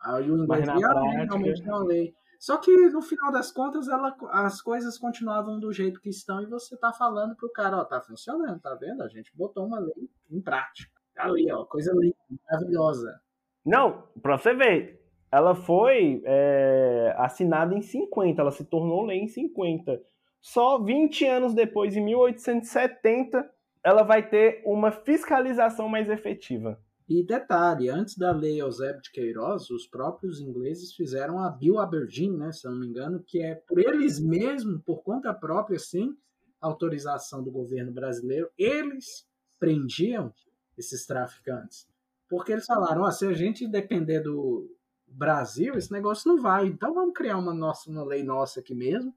Aí 0.00 0.30
o 0.30 0.36
inglês, 0.36 0.68
ah, 0.68 0.74
realmente 0.74 1.62
é 1.62 1.66
uma 1.66 1.84
lei. 1.84 2.14
Só 2.44 2.58
que 2.58 2.70
no 2.90 3.00
final 3.00 3.32
das 3.32 3.50
contas 3.50 3.88
ela, 3.88 4.14
as 4.32 4.60
coisas 4.60 4.98
continuavam 4.98 5.58
do 5.58 5.72
jeito 5.72 5.98
que 5.98 6.10
estão 6.10 6.42
e 6.42 6.46
você 6.46 6.76
tá 6.76 6.92
falando 6.92 7.34
pro 7.34 7.50
cara, 7.50 7.78
ó, 7.78 7.84
tá 7.86 8.02
funcionando, 8.02 8.60
tá 8.60 8.74
vendo? 8.74 9.02
A 9.02 9.08
gente 9.08 9.34
botou 9.34 9.64
uma 9.66 9.80
lei 9.80 10.10
em 10.30 10.42
prática. 10.42 10.92
Tá 11.14 11.24
ali, 11.24 11.50
ó, 11.50 11.64
coisa 11.64 11.90
linda, 11.94 12.14
maravilhosa. 12.46 13.18
Não, 13.64 14.08
pra 14.20 14.36
você 14.36 14.52
ver, 14.52 15.02
ela 15.32 15.54
foi 15.54 16.20
é, 16.26 17.14
assinada 17.16 17.74
em 17.74 17.80
50, 17.80 18.42
ela 18.42 18.50
se 18.50 18.66
tornou 18.66 19.06
lei 19.06 19.20
em 19.20 19.28
50. 19.28 20.02
Só 20.38 20.78
20 20.78 21.24
anos 21.24 21.54
depois, 21.54 21.96
em 21.96 22.04
1870, 22.04 23.50
ela 23.82 24.02
vai 24.02 24.28
ter 24.28 24.60
uma 24.66 24.92
fiscalização 24.92 25.88
mais 25.88 26.10
efetiva. 26.10 26.78
E 27.06 27.22
detalhe, 27.22 27.90
antes 27.90 28.16
da 28.16 28.32
lei 28.32 28.60
Eusébio 28.60 29.02
de 29.02 29.10
Queiroz, 29.10 29.68
os 29.68 29.86
próprios 29.86 30.40
ingleses 30.40 30.94
fizeram 30.94 31.38
a 31.38 31.50
Bill 31.50 31.78
Aberdeen, 31.78 32.34
né, 32.36 32.50
se 32.50 32.66
eu 32.66 32.72
não 32.72 32.80
me 32.80 32.86
engano, 32.86 33.22
que 33.22 33.42
é 33.42 33.54
por 33.54 33.78
eles 33.78 34.18
mesmos, 34.18 34.80
por 34.82 35.02
conta 35.02 35.34
própria, 35.34 35.78
sem 35.78 36.16
autorização 36.60 37.42
do 37.42 37.50
governo 37.50 37.92
brasileiro, 37.92 38.48
eles 38.56 39.26
prendiam 39.60 40.32
esses 40.78 41.04
traficantes. 41.04 41.86
Porque 42.28 42.52
eles 42.52 42.64
falaram, 42.64 43.02
oh, 43.02 43.10
se 43.12 43.26
a 43.26 43.34
gente 43.34 43.68
depender 43.68 44.20
do 44.20 44.74
Brasil, 45.06 45.74
esse 45.74 45.92
negócio 45.92 46.32
não 46.32 46.40
vai. 46.42 46.66
Então 46.66 46.94
vamos 46.94 47.14
criar 47.14 47.36
uma, 47.36 47.52
nossa, 47.52 47.90
uma 47.90 48.02
lei 48.02 48.22
nossa 48.22 48.60
aqui 48.60 48.74
mesmo. 48.74 49.14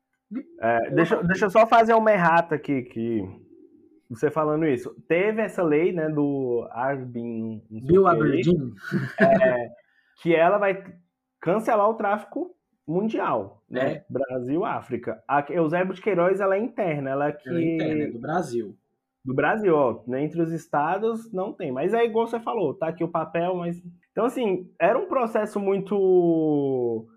É, 0.59 0.91
deixa, 0.91 1.23
deixa 1.23 1.45
eu 1.45 1.49
só 1.49 1.65
fazer 1.65 1.93
uma 1.93 2.11
errata 2.11 2.55
aqui, 2.55 2.83
que 2.83 3.46
você 4.09 4.31
falando 4.31 4.65
isso, 4.65 4.95
teve 5.07 5.41
essa 5.41 5.61
lei, 5.61 5.91
né, 5.91 6.09
do 6.09 6.67
Arbin... 6.71 7.61
Bill 7.69 8.07
Aberdeen. 8.07 8.73
É, 9.19 9.69
que 10.21 10.35
ela 10.35 10.57
vai 10.57 10.83
cancelar 11.41 11.89
o 11.89 11.95
tráfico 11.95 12.55
mundial, 12.87 13.63
né? 13.69 13.95
É. 13.95 14.05
Brasil, 14.09 14.63
África. 14.63 15.21
A 15.27 15.45
Eusébio 15.49 15.93
de 15.93 16.01
Queiroz, 16.01 16.39
ela 16.39 16.55
é 16.55 16.59
interna, 16.59 17.09
ela 17.09 17.27
é 17.27 17.31
que... 17.33 17.49
Ela 17.49 17.59
é 17.59 17.75
interna, 17.75 18.03
é 18.03 18.07
do 18.07 18.19
Brasil. 18.19 18.77
Do 19.25 19.33
Brasil, 19.33 19.75
ó. 19.75 20.03
Né, 20.07 20.23
entre 20.23 20.41
os 20.41 20.51
estados, 20.51 21.31
não 21.33 21.51
tem. 21.51 21.71
Mas 21.71 21.93
é 21.93 22.05
igual 22.05 22.27
você 22.27 22.39
falou, 22.39 22.73
tá 22.73 22.87
aqui 22.87 23.03
o 23.03 23.11
papel, 23.11 23.55
mas... 23.55 23.77
Então, 24.11 24.25
assim, 24.25 24.71
era 24.79 24.97
um 24.97 25.07
processo 25.07 25.59
muito 25.59 27.07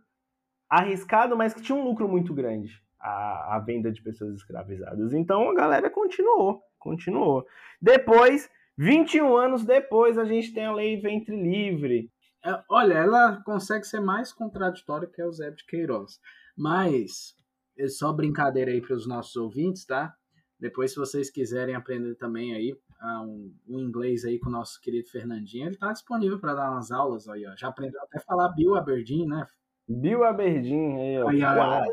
arriscado, 0.69 1.37
mas 1.37 1.55
que 1.55 1.63
tinha 1.63 1.79
um 1.79 1.85
lucro 1.85 2.09
muito 2.09 2.35
grande. 2.35 2.83
A, 2.99 3.57
a 3.57 3.59
venda 3.61 3.91
de 3.91 4.03
pessoas 4.03 4.35
escravizadas. 4.35 5.15
Então, 5.15 5.49
a 5.49 5.55
galera 5.55 5.89
continuou 5.89 6.63
continuou. 6.81 7.47
Depois, 7.81 8.49
21 8.77 9.37
anos 9.37 9.65
depois, 9.65 10.19
a 10.19 10.25
gente 10.25 10.53
tem 10.53 10.65
a 10.65 10.73
lei 10.73 11.01
ventre 11.01 11.37
livre. 11.37 12.11
É, 12.45 12.63
olha, 12.69 12.95
ela 12.95 13.43
consegue 13.45 13.85
ser 13.85 14.01
mais 14.01 14.33
contraditória 14.33 15.07
que 15.07 15.21
a 15.21 15.25
Eusébio 15.27 15.57
de 15.57 15.67
Queiroz. 15.67 16.19
Mas, 16.57 17.37
é 17.79 17.87
só 17.87 18.13
brincadeira 18.13 18.71
aí 18.71 18.81
para 18.81 18.97
os 18.97 19.07
nossos 19.07 19.37
ouvintes, 19.37 19.85
tá? 19.85 20.15
Depois, 20.59 20.93
se 20.93 20.99
vocês 20.99 21.31
quiserem 21.31 21.75
aprender 21.75 22.15
também 22.17 22.55
aí 22.55 22.75
um, 23.03 23.55
um, 23.69 23.79
inglês 23.79 24.25
aí 24.25 24.39
com 24.39 24.51
o 24.51 24.53
nosso 24.53 24.79
querido 24.81 25.09
Fernandinho, 25.09 25.67
ele 25.67 25.75
está 25.75 25.91
disponível 25.91 26.39
para 26.39 26.55
dar 26.55 26.71
umas 26.71 26.91
aulas 26.91 27.29
aí, 27.29 27.47
ó. 27.47 27.57
Já 27.57 27.69
aprendeu 27.69 28.01
até 28.03 28.21
falar 28.21 28.51
Bill 28.51 28.77
Aberdeen, 28.77 29.27
né? 29.27 29.47
Bill 29.89 30.23
Aberdeen 30.25 31.01
aí, 31.01 31.23
ó. 31.23 31.29
Aí, 31.29 31.43
ó. 31.43 31.85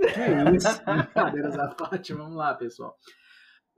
Que 0.00 0.56
isso? 0.56 0.84
Brincadeiras 0.84 1.58
à 1.58 1.68
parte, 1.68 2.12
vamos 2.14 2.36
lá, 2.36 2.54
pessoal. 2.54 2.96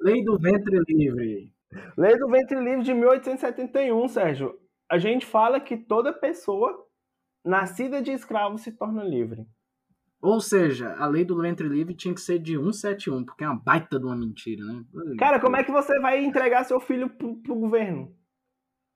Lei 0.00 0.22
do 0.22 0.38
ventre 0.38 0.78
livre. 0.88 1.52
Lei 1.96 2.16
do 2.18 2.28
ventre 2.28 2.60
livre 2.60 2.82
de 2.82 2.94
1871, 2.94 4.08
Sérgio. 4.08 4.58
A 4.90 4.98
gente 4.98 5.26
fala 5.26 5.58
que 5.58 5.76
toda 5.76 6.12
pessoa 6.12 6.86
nascida 7.44 8.02
de 8.02 8.12
escravo 8.12 8.58
se 8.58 8.72
torna 8.72 9.02
livre. 9.02 9.46
Ou 10.20 10.40
seja, 10.40 10.94
a 10.96 11.06
lei 11.06 11.24
do 11.24 11.40
ventre 11.40 11.68
livre 11.68 11.94
tinha 11.94 12.14
que 12.14 12.20
ser 12.20 12.38
de 12.38 12.56
171, 12.56 13.24
porque 13.24 13.44
é 13.44 13.48
uma 13.48 13.62
baita 13.62 13.98
de 13.98 14.04
uma 14.04 14.16
mentira, 14.16 14.64
né? 14.64 14.84
Cara, 15.18 15.40
como 15.40 15.56
é 15.56 15.62
que 15.62 15.70
você 15.70 15.98
vai 16.00 16.24
entregar 16.24 16.64
seu 16.64 16.80
filho 16.80 17.08
pro, 17.10 17.36
pro 17.42 17.54
governo? 17.54 18.14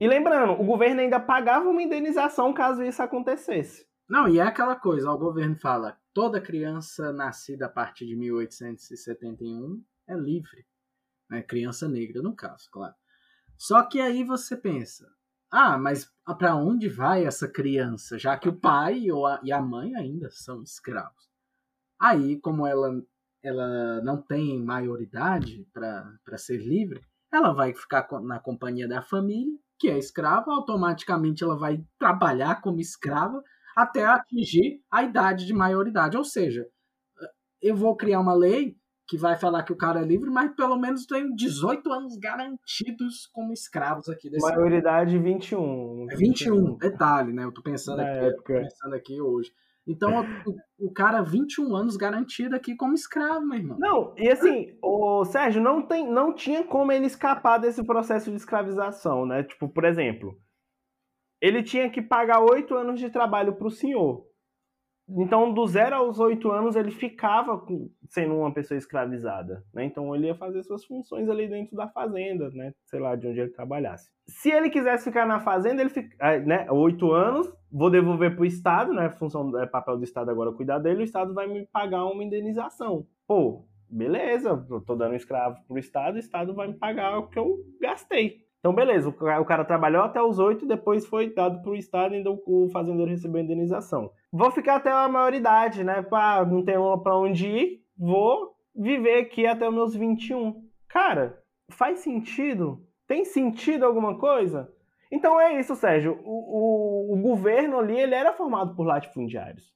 E 0.01 0.09
lembrando, 0.09 0.53
o 0.53 0.65
governo 0.65 1.01
ainda 1.01 1.21
pagava 1.21 1.69
uma 1.69 1.83
indenização 1.83 2.53
caso 2.55 2.83
isso 2.83 3.03
acontecesse. 3.03 3.87
Não, 4.09 4.27
e 4.27 4.39
é 4.39 4.43
aquela 4.43 4.75
coisa, 4.75 5.11
ó, 5.11 5.15
o 5.15 5.19
governo 5.19 5.57
fala, 5.57 5.97
toda 6.13 6.41
criança 6.41 7.13
nascida 7.13 7.67
a 7.67 7.69
partir 7.69 8.07
de 8.07 8.17
1871 8.17 9.85
é 10.09 10.15
livre. 10.17 10.65
Né? 11.31 11.43
Criança 11.43 11.89
negra, 11.89 12.21
no 12.21 12.35
caso, 12.35 12.69
claro. 12.71 12.95
Só 13.57 13.83
que 13.85 14.01
aí 14.01 14.25
você 14.25 14.57
pensa, 14.57 15.07
ah, 15.51 15.79
mas 15.79 16.11
para 16.39 16.57
onde 16.57 16.89
vai 16.89 17.25
essa 17.25 17.47
criança? 17.49 18.19
Já 18.19 18.37
que 18.37 18.49
o 18.49 18.57
pai 18.57 19.11
ou 19.11 19.27
e 19.43 19.53
a 19.53 19.61
mãe 19.61 19.95
ainda 19.95 20.31
são 20.31 20.63
escravos. 20.63 21.29
Aí, 22.01 22.41
como 22.41 22.67
ela, 22.67 23.03
ela 23.43 24.01
não 24.03 24.21
tem 24.21 24.63
maioridade 24.63 25.67
para 25.73 26.39
ser 26.39 26.57
livre, 26.57 27.01
ela 27.33 27.53
vai 27.53 27.75
ficar 27.75 28.09
na 28.23 28.41
companhia 28.41 28.89
da 28.89 29.03
família, 29.03 29.57
que 29.79 29.89
é 29.89 29.99
escrava, 29.99 30.53
automaticamente 30.53 31.45
ela 31.45 31.57
vai 31.57 31.85
trabalhar 31.99 32.61
como 32.61 32.81
escrava 32.81 33.43
até 33.77 34.05
atingir 34.05 34.83
a 34.91 35.03
idade 35.03 35.47
de 35.47 35.53
maioridade. 35.53 36.17
Ou 36.17 36.25
seja, 36.25 36.67
eu 37.61 37.77
vou 37.77 37.97
criar 37.97 38.21
uma 38.21 38.35
lei 38.35 38.77
que 39.11 39.19
vai 39.19 39.37
falar 39.37 39.65
que 39.65 39.73
o 39.73 39.77
cara 39.77 40.03
é 40.03 40.05
livre, 40.05 40.31
mas 40.31 40.55
pelo 40.55 40.79
menos 40.79 41.05
tem 41.05 41.35
18 41.35 41.93
anos 41.93 42.17
garantidos 42.17 43.27
como 43.33 43.53
escravos 43.53 44.09
aqui 44.09 44.31
desse 44.31 44.49
Maioridade 44.49 45.19
21. 45.19 46.07
É 46.09 46.15
21, 46.15 46.77
detalhe, 46.77 47.33
né? 47.33 47.43
Eu 47.43 47.51
tô 47.51 47.61
pensando, 47.61 47.99
aqui, 47.99 48.37
tô 48.37 48.43
pensando 48.45 48.95
aqui 48.95 49.21
hoje. 49.21 49.51
Então, 49.85 50.25
o, 50.47 50.87
o 50.87 50.93
cara, 50.93 51.23
21 51.23 51.75
anos 51.75 51.97
garantido 51.97 52.55
aqui 52.55 52.77
como 52.77 52.95
escravo, 52.95 53.45
meu 53.45 53.59
irmão. 53.59 53.79
Não, 53.81 54.15
e 54.17 54.31
assim, 54.31 54.79
o 54.81 55.25
Sérgio, 55.25 55.61
não, 55.61 55.83
tem, 55.83 56.09
não 56.09 56.33
tinha 56.33 56.63
como 56.63 56.93
ele 56.93 57.07
escapar 57.07 57.59
desse 57.59 57.85
processo 57.85 58.31
de 58.31 58.37
escravização, 58.37 59.27
né? 59.27 59.43
Tipo, 59.43 59.69
por 59.69 59.85
exemplo, 59.85 60.39
ele 61.43 61.65
tinha 61.65 61.91
que 61.91 62.01
pagar 62.01 62.45
oito 62.45 62.77
anos 62.77 63.01
de 63.01 63.11
trabalho 63.11 63.57
pro 63.57 63.73
senhor. 63.73 64.25
Então, 65.17 65.53
do 65.53 65.67
zero 65.67 65.97
aos 65.97 66.21
oito 66.21 66.51
anos, 66.51 66.77
ele 66.77 66.91
ficava 66.91 67.61
sendo 68.09 68.37
uma 68.37 68.53
pessoa 68.53 68.79
escravizada, 68.79 69.65
né? 69.75 69.85
Então, 69.85 70.15
ele 70.15 70.27
ia 70.27 70.35
fazer 70.35 70.63
suas 70.63 70.85
funções 70.85 71.29
ali 71.29 71.49
dentro 71.49 71.77
da 71.77 71.89
fazenda, 71.89 72.49
né? 72.51 72.73
Sei 72.87 73.01
lá, 73.01 73.17
de 73.17 73.27
onde 73.27 73.41
ele 73.41 73.51
trabalhasse. 73.51 74.11
Se 74.27 74.51
ele 74.51 74.71
quisesse 74.71 75.05
ficar 75.05 75.27
na 75.27 75.41
fazenda, 75.41 75.83
ele 75.83 75.91
fica, 75.91 76.39
né? 76.41 76.71
Oito 76.71 77.13
anos, 77.13 77.53
vou 77.71 77.91
devolver 77.91 78.35
para 78.35 78.43
o 78.43 78.47
Estado, 78.47 78.93
né? 78.93 79.11
Função, 79.11 79.59
é 79.59 79.67
papel 79.67 79.97
do 79.97 80.05
Estado 80.05 80.31
agora 80.31 80.53
cuidar 80.53 80.79
dele, 80.79 81.01
o 81.01 81.05
Estado 81.05 81.35
vai 81.35 81.47
me 81.47 81.67
pagar 81.67 82.05
uma 82.05 82.23
indenização. 82.23 83.07
Pô, 83.27 83.65
beleza, 83.89 84.65
eu 84.71 84.81
tô 84.81 84.95
dando 84.95 85.17
escravo 85.17 85.57
pro 85.67 85.79
Estado, 85.79 86.17
o 86.17 86.19
Estado 86.21 86.55
vai 86.55 86.69
me 86.69 86.75
pagar 86.75 87.19
o 87.19 87.29
que 87.29 87.39
eu 87.39 87.59
gastei. 87.81 88.50
Então, 88.61 88.75
beleza, 88.75 89.09
o 89.09 89.45
cara 89.45 89.65
trabalhou 89.65 90.03
até 90.03 90.23
os 90.23 90.39
oito, 90.39 90.67
depois 90.67 91.07
foi 91.07 91.33
dado 91.33 91.63
para 91.63 91.71
o 91.71 91.75
Estado 91.75 92.15
e 92.15 92.23
o 92.27 92.69
fazendeiro 92.69 93.11
recebeu 93.11 93.41
a 93.41 93.45
indenização. 93.45 94.13
Vou 94.31 94.51
ficar 94.51 94.77
até 94.77 94.93
a 94.93 95.09
maioridade, 95.09 95.83
né? 95.83 96.03
Pá, 96.03 96.45
não 96.45 96.63
tenho 96.63 96.99
para 96.99 97.17
onde 97.17 97.49
ir, 97.49 97.81
vou 97.97 98.55
viver 98.77 99.21
aqui 99.21 99.47
até 99.47 99.67
os 99.67 99.75
meus 99.75 99.95
21. 99.95 100.63
Cara, 100.89 101.43
faz 101.71 102.01
sentido? 102.01 102.87
Tem 103.07 103.25
sentido 103.25 103.87
alguma 103.87 104.19
coisa? 104.19 104.71
Então 105.11 105.41
é 105.41 105.59
isso, 105.59 105.75
Sérgio. 105.75 106.21
O, 106.23 107.13
o, 107.13 107.15
o 107.15 107.23
governo 107.23 107.79
ali 107.79 107.99
ele 107.99 108.15
era 108.15 108.35
formado 108.35 108.77
por 108.77 108.87
latifundiários. 108.87 109.73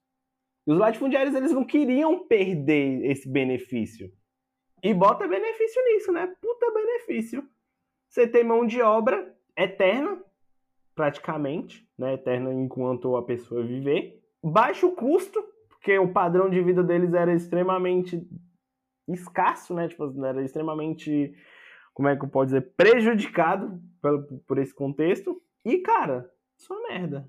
E 0.66 0.72
os 0.72 0.78
latifundiários 0.78 1.34
eles 1.34 1.52
não 1.52 1.64
queriam 1.64 2.26
perder 2.26 3.02
esse 3.10 3.26
benefício. 3.30 4.12
E 4.82 4.92
bota 4.92 5.26
benefício 5.26 5.82
nisso, 5.86 6.12
né? 6.12 6.30
Puta 6.40 6.70
benefício 6.70 7.42
você 8.14 8.28
tem 8.28 8.44
mão 8.44 8.64
de 8.64 8.80
obra 8.80 9.34
eterna, 9.58 10.22
praticamente, 10.94 11.84
né? 11.98 12.14
Eterna 12.14 12.54
enquanto 12.54 13.16
a 13.16 13.24
pessoa 13.24 13.66
viver. 13.66 14.22
Baixo 14.40 14.92
custo, 14.92 15.42
porque 15.68 15.98
o 15.98 16.12
padrão 16.12 16.48
de 16.48 16.62
vida 16.62 16.80
deles 16.84 17.12
era 17.12 17.34
extremamente 17.34 18.24
escasso, 19.08 19.74
né? 19.74 19.88
Tipo, 19.88 20.24
era 20.24 20.44
extremamente, 20.44 21.34
como 21.92 22.08
é 22.08 22.16
que 22.16 22.24
eu 22.24 22.28
posso 22.28 22.46
dizer, 22.46 22.72
prejudicado 22.76 23.82
por, 24.00 24.22
por 24.46 24.58
esse 24.58 24.72
contexto. 24.72 25.42
E, 25.64 25.78
cara, 25.78 26.30
só 26.56 26.80
merda. 26.86 27.28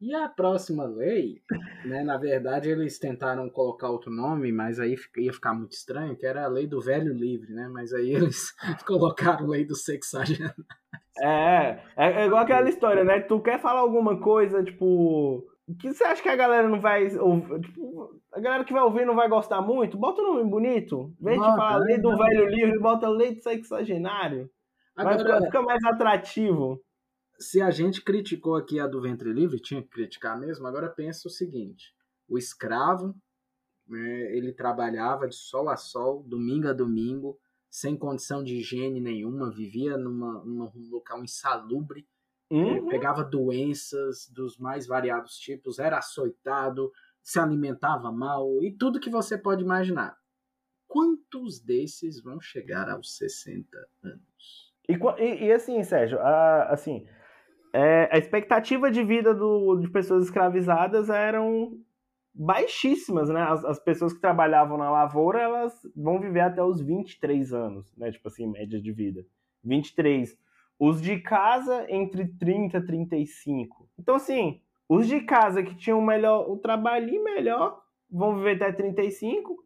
E 0.00 0.14
a 0.14 0.28
próxima 0.28 0.84
lei, 0.84 1.40
né, 1.84 2.04
na 2.04 2.18
verdade 2.18 2.68
eles 2.68 2.98
tentaram 2.98 3.48
colocar 3.48 3.88
outro 3.88 4.10
nome, 4.10 4.52
mas 4.52 4.78
aí 4.78 4.94
ia 5.16 5.32
ficar 5.32 5.54
muito 5.54 5.72
estranho, 5.72 6.16
que 6.16 6.26
era 6.26 6.44
a 6.44 6.48
lei 6.48 6.66
do 6.66 6.82
velho 6.82 7.14
livre, 7.14 7.54
né? 7.54 7.66
Mas 7.72 7.94
aí 7.94 8.10
eles 8.10 8.54
colocaram 8.86 9.46
a 9.46 9.48
lei 9.48 9.64
do 9.64 9.74
sexagenário. 9.74 10.64
É, 11.18 11.80
é, 11.96 12.22
é 12.22 12.26
igual 12.26 12.42
aquela 12.42 12.68
história, 12.68 13.04
né? 13.04 13.20
Tu 13.20 13.40
quer 13.40 13.58
falar 13.58 13.80
alguma 13.80 14.20
coisa, 14.20 14.62
tipo, 14.62 15.46
que 15.80 15.92
você 15.92 16.04
acha 16.04 16.22
que 16.22 16.28
a 16.28 16.36
galera 16.36 16.68
não 16.68 16.80
vai 16.80 17.16
ouvir, 17.16 17.60
tipo, 17.60 18.20
a 18.34 18.40
galera 18.40 18.64
que 18.64 18.74
vai 18.74 18.82
ouvir 18.82 19.06
não 19.06 19.14
vai 19.14 19.28
gostar 19.28 19.62
muito? 19.62 19.96
Bota 19.96 20.20
o 20.20 20.24
um 20.24 20.34
nome 20.34 20.50
bonito. 20.50 21.10
Vem 21.18 21.40
de 21.40 21.46
falar 21.46 21.78
lei 21.78 21.98
do 21.98 22.14
velho 22.16 22.46
livre, 22.50 22.78
bota 22.78 23.08
lei 23.08 23.34
do 23.34 23.42
sexagenário. 23.42 24.50
Agora, 24.94 25.42
fica 25.42 25.62
mais 25.62 25.82
atrativo 25.84 26.80
se 27.38 27.60
a 27.60 27.70
gente 27.70 28.02
criticou 28.02 28.56
aqui 28.56 28.80
a 28.80 28.86
do 28.86 29.00
ventre 29.00 29.32
livre, 29.32 29.60
tinha 29.60 29.82
que 29.82 29.88
criticar 29.88 30.38
mesmo, 30.38 30.66
agora 30.66 30.88
pensa 30.88 31.28
o 31.28 31.30
seguinte: 31.30 31.94
o 32.28 32.38
escravo, 32.38 33.14
né, 33.86 34.36
ele 34.36 34.52
trabalhava 34.52 35.28
de 35.28 35.34
sol 35.34 35.68
a 35.68 35.76
sol, 35.76 36.22
domingo 36.22 36.68
a 36.68 36.72
domingo, 36.72 37.38
sem 37.70 37.96
condição 37.96 38.42
de 38.42 38.56
higiene 38.56 39.00
nenhuma, 39.00 39.50
vivia 39.50 39.96
numa, 39.96 40.44
num 40.44 40.70
local 40.90 41.22
insalubre, 41.22 42.06
né, 42.50 42.80
uhum. 42.80 42.88
pegava 42.88 43.24
doenças 43.24 44.28
dos 44.30 44.58
mais 44.58 44.86
variados 44.86 45.36
tipos, 45.36 45.78
era 45.78 45.98
açoitado, 45.98 46.90
se 47.22 47.38
alimentava 47.38 48.10
mal 48.12 48.62
e 48.62 48.72
tudo 48.72 49.00
que 49.00 49.10
você 49.10 49.36
pode 49.36 49.62
imaginar. 49.62 50.16
Quantos 50.86 51.60
desses 51.60 52.22
vão 52.22 52.40
chegar 52.40 52.88
aos 52.88 53.16
60 53.16 53.76
anos? 54.02 54.72
E, 54.88 54.92
e, 54.94 55.46
e 55.46 55.52
assim, 55.52 55.82
Sérgio, 55.82 56.20
a, 56.20 56.72
assim, 56.72 57.04
é, 57.76 58.08
a 58.10 58.16
expectativa 58.16 58.90
de 58.90 59.04
vida 59.04 59.34
do, 59.34 59.76
de 59.76 59.90
pessoas 59.90 60.24
escravizadas 60.24 61.10
eram 61.10 61.78
baixíssimas, 62.34 63.28
né? 63.28 63.42
As, 63.42 63.62
as, 63.66 63.78
pessoas 63.78 64.14
que 64.14 64.20
trabalhavam 64.20 64.78
na 64.78 64.90
lavoura, 64.90 65.42
elas 65.42 65.74
vão 65.94 66.18
viver 66.18 66.40
até 66.40 66.62
os 66.62 66.80
23 66.80 67.52
anos, 67.52 67.94
né? 67.94 68.10
Tipo 68.10 68.28
assim, 68.28 68.46
média 68.46 68.80
de 68.80 68.92
vida. 68.92 69.26
23. 69.62 70.38
Os 70.78 71.02
de 71.02 71.18
casa, 71.18 71.84
entre 71.90 72.26
30 72.26 72.78
e 72.78 72.86
35. 72.86 73.90
Então, 73.98 74.14
assim, 74.14 74.62
os 74.88 75.06
de 75.06 75.20
casa 75.20 75.62
que 75.62 75.74
tinham 75.74 76.00
melhor, 76.00 76.50
o 76.50 76.56
trabalho 76.56 77.22
melhor, 77.22 77.82
vão 78.10 78.36
viver 78.36 78.56
até 78.56 78.72
35. 78.72 79.62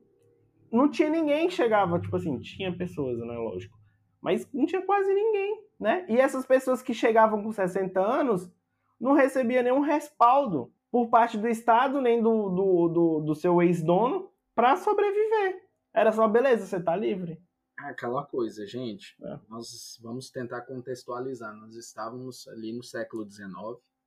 Não 0.72 0.90
tinha 0.90 1.08
ninguém 1.08 1.46
que 1.46 1.54
chegava, 1.54 2.00
tipo 2.00 2.16
assim, 2.16 2.40
tinha 2.40 2.76
pessoas, 2.76 3.20
né? 3.20 3.34
Lógico. 3.34 3.79
Mas 4.20 4.46
não 4.52 4.66
tinha 4.66 4.82
quase 4.82 5.12
ninguém 5.12 5.70
né? 5.80 6.04
E 6.08 6.18
essas 6.18 6.44
pessoas 6.44 6.82
que 6.82 6.92
chegavam 6.92 7.42
com 7.42 7.50
60 7.50 7.98
anos 7.98 8.50
não 9.00 9.14
recebiam 9.14 9.64
nenhum 9.64 9.80
respaldo 9.80 10.70
por 10.90 11.08
parte 11.08 11.38
do 11.38 11.48
Estado, 11.48 12.02
nem 12.02 12.22
do, 12.22 12.50
do, 12.50 12.88
do, 12.88 13.20
do 13.20 13.34
seu 13.34 13.62
ex-dono, 13.62 14.30
para 14.54 14.76
sobreviver. 14.76 15.62
Era 15.94 16.12
só, 16.12 16.28
beleza, 16.28 16.66
você 16.66 16.78
tá 16.78 16.94
livre. 16.94 17.42
Aquela 17.78 18.26
coisa, 18.26 18.66
gente, 18.66 19.16
é. 19.22 19.40
nós 19.48 19.98
vamos 20.02 20.30
tentar 20.30 20.62
contextualizar. 20.62 21.56
Nós 21.56 21.74
estávamos 21.74 22.46
ali 22.48 22.76
no 22.76 22.82
século 22.82 23.28
XIX, 23.28 23.48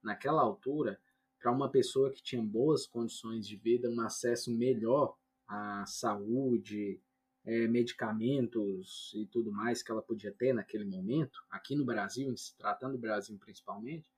naquela 0.03 0.43
altura, 0.43 0.99
para 1.41 1.51
uma 1.51 1.71
pessoa 1.71 2.11
que 2.11 2.21
tinha 2.21 2.43
boas 2.43 2.85
condições 2.85 3.47
de 3.47 3.55
vida, 3.55 3.89
um 3.89 4.01
acesso 4.01 4.55
melhor 4.55 5.15
à 5.47 5.83
saúde, 5.87 7.01
é, 7.45 7.67
medicamentos 7.67 9.11
e 9.15 9.25
tudo 9.27 9.51
mais 9.51 9.83
que 9.83 9.91
ela 9.91 10.01
podia 10.01 10.31
ter 10.31 10.53
naquele 10.53 10.85
momento, 10.85 11.39
aqui 11.49 11.75
no 11.75 11.85
Brasil, 11.85 12.35
se 12.37 12.55
tratando 12.57 12.93
do 12.93 12.99
Brasil 12.99 13.37
principalmente, 13.37 14.09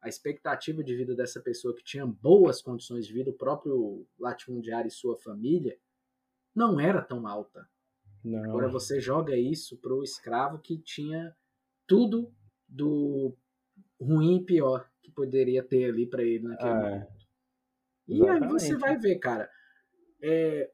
a 0.00 0.08
expectativa 0.08 0.84
de 0.84 0.94
vida 0.94 1.14
dessa 1.14 1.40
pessoa 1.40 1.74
que 1.74 1.82
tinha 1.82 2.06
boas 2.06 2.60
condições 2.60 3.06
de 3.06 3.12
vida, 3.12 3.30
o 3.30 3.36
próprio 3.36 4.06
latifundiário 4.18 4.88
e 4.88 4.90
sua 4.90 5.16
família, 5.16 5.78
não 6.54 6.78
era 6.78 7.02
tão 7.02 7.26
alta. 7.26 7.68
Não. 8.22 8.44
Agora 8.44 8.68
você 8.68 9.00
joga 9.00 9.36
isso 9.36 9.76
para 9.78 9.94
o 9.94 10.02
escravo 10.02 10.58
que 10.58 10.78
tinha 10.78 11.34
tudo 11.86 12.32
do 12.68 13.36
ruim 14.00 14.36
e 14.36 14.44
pior 14.44 14.88
que 15.00 15.10
poderia 15.10 15.62
ter 15.62 15.86
ali 15.86 16.06
para 16.06 16.22
ele 16.22 16.44
naquele 16.44 16.70
é. 16.70 16.74
momento. 16.74 17.16
E 18.08 18.28
aí 18.28 18.40
você 18.40 18.76
vai 18.76 18.96
ver, 18.96 19.18
cara, 19.18 19.50
é, 20.22 20.70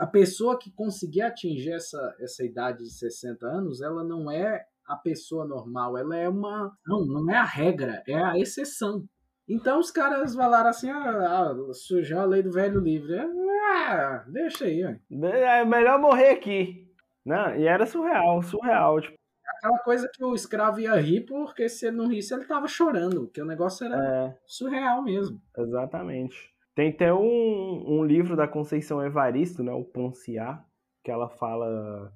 a 0.00 0.06
pessoa 0.06 0.58
que 0.58 0.72
conseguir 0.72 1.20
atingir 1.20 1.72
essa, 1.72 2.16
essa 2.18 2.42
idade 2.42 2.78
de 2.78 2.90
60 2.90 3.46
anos, 3.46 3.82
ela 3.82 4.02
não 4.02 4.30
é 4.30 4.64
a 4.88 4.96
pessoa 4.96 5.46
normal, 5.46 5.98
ela 5.98 6.16
é 6.16 6.26
uma. 6.26 6.74
Não, 6.86 7.04
não 7.04 7.30
é 7.30 7.36
a 7.36 7.44
regra, 7.44 8.02
é 8.08 8.14
a 8.14 8.38
exceção. 8.38 9.04
Então 9.46 9.78
os 9.78 9.90
caras 9.90 10.34
falaram 10.34 10.70
assim: 10.70 10.88
ah, 10.88 11.52
ah, 11.52 12.18
a 12.18 12.24
lei 12.24 12.42
do 12.42 12.50
velho 12.50 12.80
livre. 12.80 13.12
É, 13.12 13.18
é 13.18 13.26
Ah, 13.72 14.24
deixa 14.26 14.64
aí, 14.64 14.82
ó. 14.82 15.26
É 15.26 15.66
melhor 15.66 16.00
morrer 16.00 16.30
aqui. 16.30 16.90
Não, 17.22 17.54
e 17.54 17.66
era 17.66 17.84
surreal, 17.84 18.42
surreal. 18.42 19.02
Tipo, 19.02 19.20
Aquela 19.58 19.78
coisa 19.80 20.10
que 20.10 20.24
o 20.24 20.34
escravo 20.34 20.80
ia 20.80 20.94
rir, 20.96 21.26
porque 21.26 21.68
se 21.68 21.88
ele 21.88 21.96
não 21.98 22.08
risse, 22.08 22.32
ele 22.32 22.46
tava 22.46 22.66
chorando, 22.66 23.26
porque 23.26 23.42
o 23.42 23.46
negócio 23.46 23.84
era 23.84 24.02
é, 24.02 24.38
surreal 24.46 25.02
mesmo. 25.02 25.38
exatamente. 25.58 26.50
Tem 26.80 26.88
até 26.88 27.12
um, 27.12 27.98
um 27.98 28.02
livro 28.02 28.34
da 28.34 28.48
Conceição 28.48 29.04
Evaristo, 29.04 29.62
né? 29.62 29.70
O 29.70 29.84
Ponciá, 29.84 30.64
que 31.04 31.10
ela 31.10 31.28
fala 31.28 32.10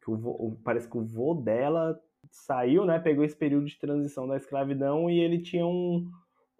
que 0.00 0.08
o 0.08 0.56
parece 0.62 0.88
que 0.88 0.96
o 0.96 1.04
vô 1.04 1.34
dela 1.34 2.00
saiu, 2.30 2.84
né? 2.84 3.00
Pegou 3.00 3.24
esse 3.24 3.34
período 3.34 3.66
de 3.66 3.76
transição 3.76 4.28
da 4.28 4.36
escravidão 4.36 5.10
e 5.10 5.18
ele 5.18 5.42
tinha 5.42 5.66
um, 5.66 6.08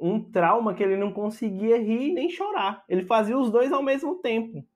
um 0.01 0.21
trauma 0.21 0.75
que 0.75 0.83
ele 0.83 0.97
não 0.97 1.13
conseguia 1.13 1.81
rir 1.81 2.13
nem 2.13 2.29
chorar. 2.29 2.83
Ele 2.89 3.05
fazia 3.05 3.39
os 3.39 3.53
dois 3.53 3.71
ao 3.71 3.85
mesmo 3.85 4.17
tempo. 4.17 4.67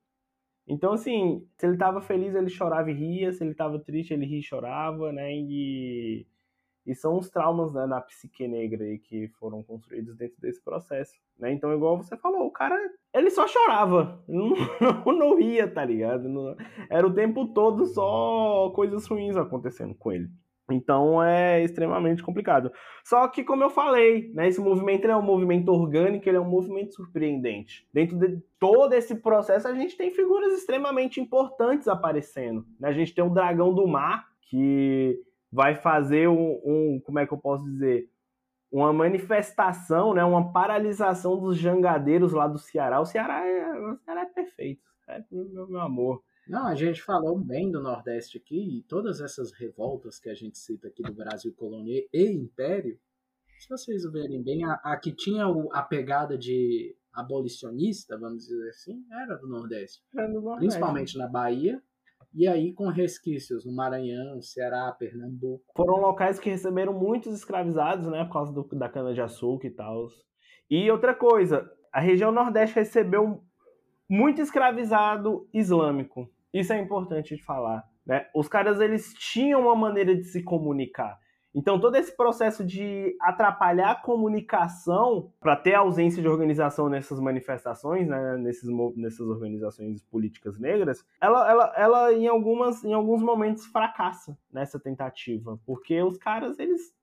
Então, 0.64 0.92
assim, 0.92 1.44
se 1.58 1.66
ele 1.66 1.74
estava 1.74 2.00
feliz, 2.00 2.32
ele 2.32 2.48
chorava 2.48 2.92
e 2.92 2.94
ria. 2.94 3.32
Se 3.32 3.42
ele 3.42 3.50
estava 3.50 3.76
triste, 3.80 4.14
ele 4.14 4.24
ria 4.24 4.38
e 4.38 4.44
chorava, 4.44 5.10
né? 5.10 5.34
E, 5.34 6.24
e 6.86 6.94
são 6.94 7.18
os 7.18 7.30
traumas 7.30 7.72
né, 7.72 7.86
na 7.86 8.00
psique 8.00 8.46
negra 8.48 8.84
aí 8.84 8.98
que 8.98 9.28
foram 9.38 9.62
construídos 9.62 10.16
dentro 10.16 10.40
desse 10.40 10.62
processo, 10.62 11.14
né? 11.38 11.52
Então, 11.52 11.72
igual 11.72 11.96
você 11.96 12.16
falou, 12.16 12.46
o 12.46 12.50
cara, 12.50 12.76
ele 13.14 13.30
só 13.30 13.46
chorava, 13.46 14.22
não, 14.28 14.54
não, 15.12 15.36
ria, 15.36 15.68
tá 15.68 15.84
ligado? 15.84 16.28
Não- 16.28 16.56
era 16.90 17.06
o 17.06 17.14
tempo 17.14 17.46
todo 17.48 17.86
só 17.86 18.70
coisas 18.74 19.06
ruins 19.06 19.36
acontecendo 19.36 19.94
com 19.94 20.12
ele. 20.12 20.28
Então 20.70 21.22
é 21.22 21.62
extremamente 21.62 22.22
complicado. 22.22 22.72
Só 23.04 23.26
que, 23.28 23.44
como 23.44 23.62
eu 23.62 23.68
falei, 23.68 24.30
né, 24.32 24.48
esse 24.48 24.60
movimento 24.60 25.06
é 25.06 25.16
um 25.16 25.20
movimento 25.22 25.68
orgânico, 25.70 26.26
ele 26.28 26.36
é 26.36 26.40
um 26.40 26.48
movimento 26.48 26.94
surpreendente. 26.94 27.86
Dentro 27.92 28.16
de 28.16 28.40
todo 28.58 28.92
esse 28.94 29.16
processo, 29.16 29.68
a 29.68 29.74
gente 29.74 29.96
tem 29.96 30.10
figuras 30.10 30.52
extremamente 30.54 31.20
importantes 31.20 31.88
aparecendo. 31.88 32.64
né? 32.80 32.88
A 32.88 32.92
gente 32.92 33.14
tem 33.14 33.24
o 33.24 33.28
Dragão 33.30 33.74
do 33.74 33.86
Mar, 33.86 34.26
que 34.42 35.20
vai 35.52 35.74
fazer 35.76 36.28
um, 36.28 36.60
um- 36.64 37.00
como 37.04 37.18
é 37.18 37.26
que 37.26 37.32
eu 37.34 37.38
posso 37.38 37.64
dizer, 37.64 38.10
uma 38.70 38.90
manifestação, 38.92 40.14
né, 40.14 40.24
uma 40.24 40.50
paralisação 40.52 41.38
dos 41.38 41.58
jangadeiros 41.58 42.32
lá 42.32 42.48
do 42.48 42.58
Ceará. 42.58 43.00
O 43.00 43.04
Ceará 43.04 43.46
é, 43.46 43.70
o 43.92 43.96
Ceará 43.98 44.22
é 44.22 44.26
perfeito, 44.26 44.82
é 45.08 45.22
meu, 45.30 45.68
meu 45.68 45.80
amor. 45.80 46.22
Não, 46.48 46.66
a 46.66 46.74
gente 46.74 47.02
falou 47.02 47.38
bem 47.38 47.70
do 47.70 47.80
Nordeste 47.82 48.38
aqui, 48.38 48.78
e 48.78 48.82
todas 48.82 49.20
essas 49.20 49.52
revoltas 49.52 50.18
que 50.18 50.28
a 50.30 50.34
gente 50.34 50.58
cita 50.58 50.88
aqui 50.88 51.02
do 51.02 51.14
Brasil 51.14 51.52
colônia 51.54 52.02
e 52.12 52.24
Império, 52.32 52.98
se 53.60 53.68
vocês 53.68 54.02
verem 54.10 54.42
bem, 54.42 54.64
a, 54.64 54.72
a 54.82 54.96
que 54.96 55.12
tinha 55.12 55.46
o- 55.48 55.72
a 55.72 55.82
pegada 55.82 56.36
de 56.36 56.96
abolicionista, 57.12 58.18
vamos 58.18 58.46
dizer 58.48 58.70
assim, 58.70 59.04
era 59.12 59.36
do 59.36 59.46
Nordeste. 59.46 60.02
É 60.16 60.26
do 60.26 60.40
Nordeste. 60.40 60.58
Principalmente 60.58 61.16
na 61.18 61.28
Bahia, 61.28 61.80
e 62.34 62.46
aí 62.48 62.72
com 62.72 62.88
resquícios 62.88 63.64
no 63.64 63.72
Maranhão, 63.74 64.40
Ceará, 64.42 64.90
Pernambuco. 64.98 65.64
foram 65.76 65.96
locais 66.00 66.38
que 66.38 66.50
receberam 66.50 66.92
muitos 66.92 67.34
escravizados, 67.34 68.06
né, 68.08 68.24
por 68.24 68.32
causa 68.32 68.52
do- 68.52 68.68
da 68.76 68.88
cana-de-açúcar 68.88 69.66
e 69.66 69.70
tal. 69.70 70.06
E 70.70 70.90
outra 70.90 71.14
coisa, 71.14 71.70
a 71.92 72.00
região 72.00 72.32
Nordeste 72.32 72.76
recebeu 72.76 73.42
muito 74.08 74.40
escravizado 74.40 75.48
islâmico. 75.52 76.28
Isso 76.52 76.72
é 76.72 76.78
importante 76.80 77.36
de 77.36 77.42
falar, 77.42 77.82
né? 78.06 78.26
Os 78.34 78.48
caras 78.48 78.80
eles 78.80 79.12
tinham 79.14 79.62
uma 79.62 79.74
maneira 79.74 80.14
de 80.14 80.24
se 80.24 80.42
comunicar. 80.42 81.18
Então 81.54 81.78
todo 81.78 81.96
esse 81.96 82.16
processo 82.16 82.64
de 82.64 83.16
atrapalhar 83.20 83.90
a 83.90 84.00
comunicação 84.00 85.32
para 85.38 85.54
ter 85.54 85.74
ausência 85.74 86.22
de 86.22 86.28
organização 86.28 86.88
nessas 86.88 87.20
manifestações, 87.20 88.08
né, 88.08 88.36
nesses, 88.38 88.68
nessas 88.96 89.26
organizações 89.26 90.02
políticas 90.04 90.58
negras, 90.58 91.04
ela, 91.20 91.50
ela, 91.50 91.72
ela 91.76 92.12
em, 92.12 92.26
algumas, 92.26 92.82
em 92.84 92.94
alguns 92.94 93.22
momentos 93.22 93.66
fracassa 93.66 94.36
nessa 94.50 94.80
tentativa, 94.80 95.60
porque 95.66 96.02
os 96.02 96.16
caras 96.16 96.58
eles, 96.58 96.94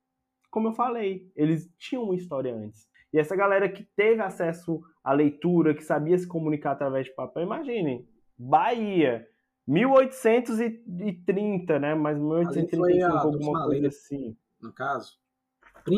como 0.49 0.69
eu 0.69 0.73
falei, 0.73 1.31
eles 1.35 1.71
tinham 1.77 2.05
uma 2.05 2.15
história 2.15 2.55
antes. 2.55 2.89
E 3.13 3.19
essa 3.19 3.35
galera 3.35 3.67
que 3.69 3.83
teve 3.95 4.21
acesso 4.21 4.81
à 5.03 5.13
leitura, 5.13 5.73
que 5.73 5.83
sabia 5.83 6.17
se 6.17 6.27
comunicar 6.27 6.71
através 6.71 7.05
de 7.05 7.13
papel, 7.13 7.43
imagine, 7.43 8.07
Bahia, 8.37 9.27
1830, 9.69 11.79
né? 11.79 11.93
Mas 11.93 12.17
foi 12.17 12.25
a 12.25 12.29
1835, 12.49 13.07
dos 13.07 13.25
alguma 13.25 13.67
coisa 13.67 13.87
assim. 13.87 14.35
No 14.59 14.73
caso, 14.73 15.19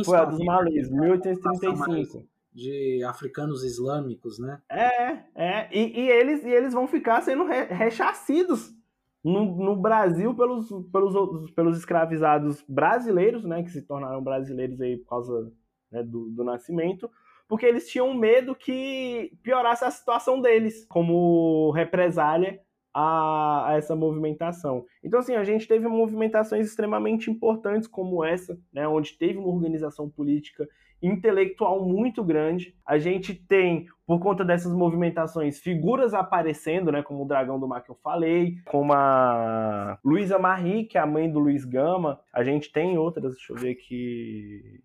Foi 0.06 0.18
a 0.18 0.26
dos 0.26 0.44
Malês, 0.44 0.92
mais 0.92 1.02
1835. 1.02 2.28
de 2.54 3.02
africanos 3.06 3.64
islâmicos, 3.64 4.38
né? 4.40 4.62
É, 4.70 5.24
é. 5.34 5.70
E, 5.72 6.02
e 6.02 6.10
eles, 6.10 6.44
e 6.44 6.50
eles 6.50 6.74
vão 6.74 6.86
ficar 6.86 7.22
sendo 7.22 7.46
re, 7.46 7.64
rechacidos 7.64 8.76
no, 9.24 9.56
no 9.56 9.78
Brasil 9.78 10.36
pelos, 10.36 10.68
pelos, 10.92 11.50
pelos 11.52 11.78
escravizados 11.78 12.62
brasileiros, 12.68 13.46
né? 13.46 13.64
Que 13.64 13.72
se 13.72 13.84
tornaram 13.84 14.22
brasileiros 14.22 14.82
aí 14.82 14.98
por 14.98 15.08
causa 15.08 15.50
né, 15.90 16.04
do, 16.04 16.30
do 16.30 16.44
nascimento. 16.44 17.10
Porque 17.48 17.66
eles 17.66 17.90
tinham 17.90 18.14
medo 18.14 18.54
que 18.54 19.32
piorasse 19.42 19.86
a 19.86 19.92
situação 19.92 20.42
deles, 20.42 20.86
como 20.90 21.72
represália 21.72 22.60
a, 22.94 23.70
a 23.70 23.78
essa 23.78 23.96
movimentação. 23.96 24.86
Então, 25.04 25.20
assim, 25.20 25.36
a 25.36 25.44
gente 25.44 25.68
teve 25.68 25.88
movimentações 25.88 26.68
extremamente 26.68 27.30
importantes 27.30 27.88
como 27.88 28.24
essa, 28.24 28.58
né, 28.74 28.88
onde 28.88 29.18
teve 29.18 29.38
uma 29.38 29.50
organização 29.50 30.10
política 30.10 30.68
intelectual 31.02 31.84
muito 31.84 32.24
grande. 32.24 32.76
A 32.86 33.00
gente 33.00 33.34
tem, 33.34 33.88
por 34.06 34.20
conta 34.20 34.46
dessas 34.46 34.72
movimentações, 34.72 35.60
figuras 35.60 36.14
aparecendo, 36.14 36.92
né, 36.92 37.02
como 37.02 37.24
o 37.24 37.28
Dragão 37.28 37.60
do 37.60 37.68
Mar 37.68 37.82
que 37.82 37.90
eu 37.90 37.98
falei, 38.04 38.56
como 38.66 38.94
a 38.94 39.98
Luísa 40.04 40.38
Marie, 40.38 40.86
que 40.86 40.98
é 40.98 41.02
a 41.02 41.08
mãe 41.08 41.32
do 41.32 41.40
Luiz 41.40 41.66
Gama. 41.66 42.20
A 42.32 42.44
gente 42.44 42.72
tem 42.72 42.98
outras, 42.98 43.34
deixa 43.34 43.54
eu 43.54 43.58
ver 43.58 43.72
aqui. 43.72 44.82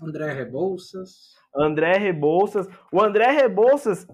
André 0.00 0.32
Rebouças. 0.32 1.34
André 1.54 1.98
Rebouças. 1.98 2.68
O 2.92 3.02
André 3.02 3.30
Rebouças, 3.32 4.06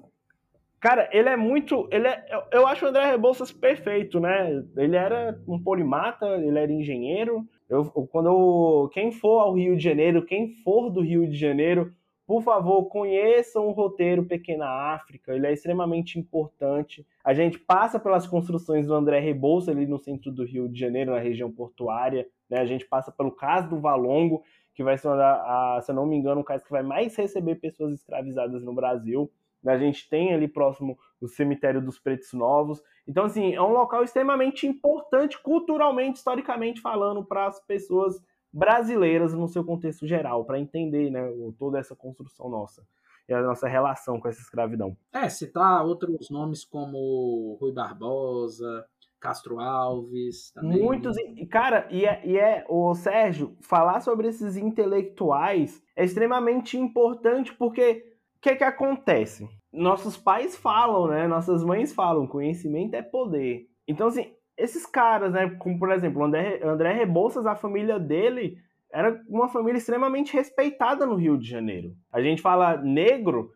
cara, 0.84 1.08
ele 1.12 1.30
é 1.30 1.36
muito. 1.36 1.88
Ele 1.90 2.06
é, 2.06 2.26
eu, 2.52 2.66
acho 2.66 2.84
o 2.84 2.88
André 2.88 3.06
Rebouças 3.06 3.50
perfeito, 3.50 4.20
né? 4.20 4.62
Ele 4.76 4.94
era 4.94 5.40
um 5.48 5.58
polimata, 5.58 6.26
ele 6.36 6.58
era 6.58 6.70
engenheiro. 6.70 7.42
Eu, 7.70 7.86
quando 7.86 8.26
eu- 8.26 8.90
quem 8.92 9.10
for 9.10 9.38
ao 9.40 9.54
Rio 9.54 9.74
de 9.78 9.82
Janeiro, 9.82 10.26
quem 10.26 10.50
for 10.62 10.90
do 10.90 11.00
Rio 11.00 11.26
de 11.26 11.38
Janeiro, 11.38 11.90
por 12.26 12.42
favor, 12.42 12.84
conheçam 12.90 13.66
o 13.66 13.70
roteiro 13.72 14.26
Pequena 14.26 14.66
África, 14.66 15.34
ele 15.34 15.46
é 15.46 15.54
extremamente 15.54 16.18
importante. 16.18 17.06
A 17.24 17.32
gente 17.32 17.58
passa 17.58 17.98
pelas 17.98 18.26
construções 18.26 18.86
do 18.86 18.94
André 18.94 19.20
Rebouças 19.20 19.74
ali 19.74 19.86
no 19.86 19.98
centro 19.98 20.30
do 20.30 20.44
Rio 20.44 20.68
de 20.68 20.78
Janeiro, 20.78 21.12
na 21.12 21.18
região 21.18 21.50
portuária, 21.50 22.26
né? 22.50 22.58
A 22.58 22.66
gente 22.66 22.84
passa 22.84 23.10
pelo 23.10 23.30
Caso 23.30 23.70
do 23.70 23.80
Valongo, 23.80 24.42
que 24.74 24.84
vai 24.84 24.98
ser, 24.98 25.08
uma 25.08 25.16
a, 25.16 25.80
se 25.80 25.90
eu 25.90 25.94
não 25.94 26.04
me 26.04 26.16
engano, 26.16 26.42
o 26.42 26.44
caso 26.44 26.62
que 26.62 26.70
vai 26.70 26.82
mais 26.82 27.16
receber 27.16 27.54
pessoas 27.54 27.94
escravizadas 27.94 28.62
no 28.62 28.74
Brasil. 28.74 29.30
Né? 29.64 29.72
A 29.72 29.78
gente 29.78 30.08
tem 30.08 30.34
ali 30.34 30.46
próximo 30.46 30.98
o 31.20 31.26
cemitério 31.26 31.80
dos 31.80 31.98
Pretos 31.98 32.32
Novos. 32.32 32.82
Então, 33.08 33.24
assim, 33.24 33.54
é 33.54 33.62
um 33.62 33.72
local 33.72 34.04
extremamente 34.04 34.66
importante, 34.66 35.40
culturalmente, 35.42 36.18
historicamente 36.18 36.80
falando, 36.80 37.24
para 37.24 37.46
as 37.46 37.60
pessoas 37.64 38.20
brasileiras 38.52 39.34
no 39.34 39.48
seu 39.48 39.64
contexto 39.64 40.06
geral, 40.06 40.44
para 40.44 40.60
entender 40.60 41.10
né, 41.10 41.22
toda 41.58 41.78
essa 41.78 41.96
construção 41.96 42.48
nossa 42.48 42.86
e 43.28 43.32
a 43.32 43.42
nossa 43.42 43.66
relação 43.66 44.20
com 44.20 44.28
essa 44.28 44.40
escravidão. 44.40 44.96
É, 45.12 45.28
citar 45.28 45.84
outros 45.84 46.28
nomes 46.30 46.64
como 46.64 47.56
Rui 47.58 47.72
Barbosa, 47.72 48.86
Castro 49.18 49.58
Alves. 49.58 50.52
Também. 50.52 50.82
Muitos. 50.82 51.16
E, 51.16 51.46
cara, 51.46 51.88
e 51.90 52.04
é, 52.04 52.20
e 52.26 52.38
é, 52.38 52.64
o 52.68 52.94
Sérgio, 52.94 53.56
falar 53.62 54.00
sobre 54.00 54.28
esses 54.28 54.56
intelectuais 54.56 55.82
é 55.96 56.04
extremamente 56.04 56.76
importante 56.76 57.54
porque 57.54 58.13
que, 58.44 58.56
que 58.56 58.64
acontece? 58.64 59.48
Nossos 59.72 60.18
pais 60.18 60.54
falam, 60.54 61.08
né? 61.08 61.26
Nossas 61.26 61.64
mães 61.64 61.94
falam, 61.94 62.26
conhecimento 62.26 62.94
é 62.94 63.00
poder. 63.00 63.66
Então, 63.88 64.08
assim, 64.08 64.32
esses 64.56 64.84
caras, 64.84 65.32
né? 65.32 65.48
Como, 65.58 65.78
por 65.78 65.90
exemplo, 65.90 66.22
André, 66.22 66.60
André 66.62 66.92
Rebouças, 66.92 67.46
a 67.46 67.56
família 67.56 67.98
dele 67.98 68.58
era 68.92 69.18
uma 69.28 69.48
família 69.48 69.78
extremamente 69.78 70.34
respeitada 70.34 71.06
no 71.06 71.14
Rio 71.16 71.38
de 71.38 71.48
Janeiro. 71.48 71.96
A 72.12 72.20
gente 72.20 72.42
fala 72.42 72.76
negro, 72.76 73.50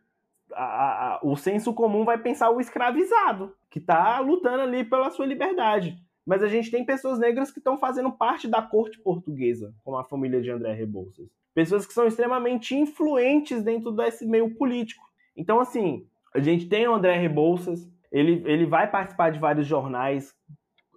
a- 0.55 1.17
a- 1.17 1.21
o 1.23 1.37
senso 1.37 1.75
comum 1.75 2.05
vai 2.05 2.17
pensar 2.19 2.51
o 2.51 2.61
escravizado, 2.61 3.55
que 3.71 3.79
está 3.79 4.19
lutando 4.21 4.63
ali 4.63 4.85
pela 4.85 5.11
sua 5.11 5.27
liberdade. 5.27 5.97
Mas 6.27 6.43
a 6.43 6.49
gente 6.49 6.71
tem 6.71 6.85
pessoas 6.85 7.19
negras 7.19 7.51
que 7.51 7.59
estão 7.59 7.79
fazendo 7.79 8.11
parte 8.11 8.49
da 8.49 8.63
corte 8.63 8.99
portuguesa, 9.01 9.73
como 9.85 9.99
a 9.99 10.05
família 10.05 10.41
de 10.41 10.51
André 10.51 10.73
Rebouças. 10.73 11.29
Pessoas 11.59 11.85
que 11.85 11.93
são 11.93 12.07
extremamente 12.07 12.73
influentes 12.77 13.65
dentro 13.65 13.91
desse 13.91 14.25
meio 14.25 14.55
político. 14.55 15.03
Então, 15.37 15.59
assim, 15.59 16.07
a 16.33 16.39
gente 16.39 16.69
tem 16.69 16.87
o 16.87 16.95
André 16.95 17.19
Rebouças, 17.19 17.85
ele, 18.13 18.45
ele 18.47 18.65
vai 18.65 18.89
participar 18.89 19.33
de 19.33 19.41
vários 19.41 19.67
jornais 19.67 20.33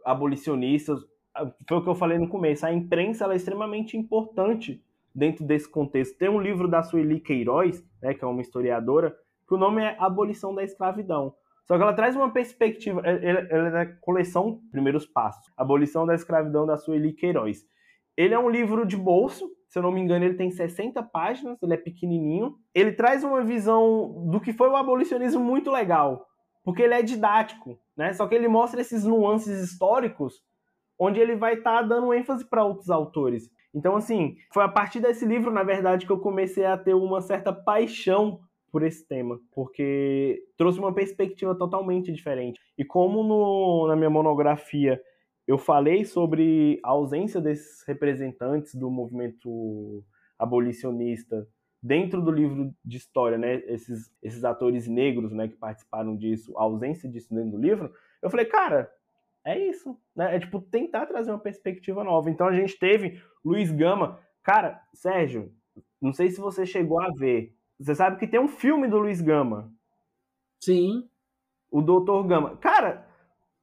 abolicionistas. 0.06 1.00
Foi 1.68 1.78
o 1.80 1.82
que 1.82 1.90
eu 1.90 1.96
falei 1.96 2.20
no 2.20 2.30
começo, 2.30 2.64
a 2.64 2.72
imprensa 2.72 3.26
é 3.26 3.36
extremamente 3.36 3.98
importante 3.98 4.80
dentro 5.16 5.44
desse 5.44 5.68
contexto. 5.68 6.16
Tem 6.16 6.30
um 6.30 6.40
livro 6.40 6.68
da 6.68 6.84
Sueli 6.84 7.20
Queiroz, 7.20 7.84
né, 8.00 8.14
que 8.14 8.24
é 8.24 8.28
uma 8.28 8.42
historiadora, 8.42 9.18
que 9.48 9.56
o 9.56 9.58
nome 9.58 9.82
é 9.82 9.96
Abolição 9.98 10.54
da 10.54 10.64
Escravidão. 10.64 11.34
Só 11.66 11.76
que 11.76 11.82
ela 11.82 11.96
traz 11.96 12.16
uma 12.16 12.30
perspectiva. 12.30 13.02
Ela 13.04 13.68
é 13.68 13.72
da 13.72 13.86
coleção 13.88 14.62
Primeiros 14.72 15.08
Passos 15.08 15.52
Abolição 15.58 16.06
da 16.06 16.14
Escravidão 16.14 16.68
da 16.68 16.78
Sueli 16.78 17.14
Queiroz. 17.14 17.66
Ele 18.16 18.36
é 18.36 18.40
um 18.40 18.48
livro 18.48 18.86
de 18.86 18.96
bolso, 18.96 19.50
se 19.72 19.80
eu 19.80 19.84
não 19.84 19.92
me 19.92 20.02
engano, 20.02 20.26
ele 20.26 20.34
tem 20.34 20.52
60 20.52 21.02
páginas, 21.02 21.58
ele 21.64 21.74
é 21.74 21.78
pequenininho. 21.78 22.58
Ele 22.76 22.92
traz 22.92 23.24
uma 23.24 23.42
visão 23.42 24.28
do 24.30 24.42
que 24.42 24.52
foi 24.52 24.68
o 24.68 24.76
abolicionismo 24.76 25.42
muito 25.42 25.72
legal, 25.72 26.28
porque 26.62 26.82
ele 26.82 26.94
é 26.94 27.02
didático, 27.02 27.80
né? 27.96 28.12
Só 28.12 28.28
que 28.28 28.36
ele 28.36 28.50
mostra 28.50 28.82
esses 28.82 29.06
nuances 29.06 29.64
históricos, 29.64 30.44
onde 31.00 31.22
ele 31.22 31.38
vai 31.38 31.54
estar 31.54 31.78
tá 31.78 31.82
dando 31.84 32.14
ênfase 32.14 32.44
para 32.50 32.66
outros 32.66 32.90
autores. 32.90 33.50
Então, 33.74 33.96
assim, 33.96 34.36
foi 34.54 34.66
a 34.66 34.68
partir 34.68 35.00
desse 35.00 35.26
livro, 35.26 35.50
na 35.50 35.64
verdade, 35.64 36.06
que 36.06 36.12
eu 36.12 36.20
comecei 36.20 36.66
a 36.66 36.78
ter 36.78 36.94
uma 36.94 37.22
certa 37.22 37.54
paixão 37.54 38.42
por 38.70 38.84
esse 38.84 39.08
tema, 39.08 39.40
porque 39.54 40.44
trouxe 40.58 40.80
uma 40.80 40.94
perspectiva 40.94 41.56
totalmente 41.56 42.12
diferente. 42.12 42.60
E 42.78 42.84
como 42.84 43.24
no, 43.24 43.88
na 43.88 43.96
minha 43.96 44.10
monografia 44.10 45.02
eu 45.52 45.58
falei 45.58 46.06
sobre 46.06 46.80
a 46.82 46.92
ausência 46.92 47.42
desses 47.42 47.84
representantes 47.86 48.74
do 48.74 48.90
movimento 48.90 50.02
abolicionista 50.40 51.46
dentro 51.84 52.22
do 52.22 52.32
livro 52.32 52.74
de 52.86 52.96
história, 52.96 53.38
né, 53.38 53.56
esses, 53.66 54.10
esses 54.24 54.46
atores 54.46 54.88
negros, 54.88 55.34
né, 55.34 55.50
que 55.50 55.58
participaram 55.58 56.16
disso, 56.16 56.58
a 56.58 56.62
ausência 56.64 57.10
disso 57.10 57.36
dentro 57.36 57.52
do 57.52 57.58
livro, 57.58 57.94
eu 58.22 58.30
falei, 58.30 58.46
cara, 58.46 58.90
é 59.44 59.60
isso, 59.60 60.00
né, 60.16 60.38
é 60.38 60.40
tipo 60.40 60.62
tentar 60.62 61.06
trazer 61.06 61.32
uma 61.32 61.40
perspectiva 61.40 62.02
nova. 62.02 62.30
Então 62.30 62.48
a 62.48 62.54
gente 62.54 62.80
teve 62.80 63.22
Luiz 63.44 63.70
Gama, 63.72 64.20
cara, 64.42 64.82
Sérgio, 64.94 65.52
não 66.02 66.14
sei 66.14 66.30
se 66.30 66.40
você 66.40 66.66
chegou 66.66 67.02
a 67.02 67.10
ver, 67.10 67.54
você 67.78 67.94
sabe 67.94 68.18
que 68.18 68.28
tem 68.28 68.40
um 68.40 68.48
filme 68.48 68.88
do 68.88 69.00
Luiz 69.00 69.20
Gama. 69.20 69.70
Sim. 70.64 71.10
O 71.70 71.82
Doutor 71.82 72.24
Gama. 72.26 72.56
Cara, 72.56 73.06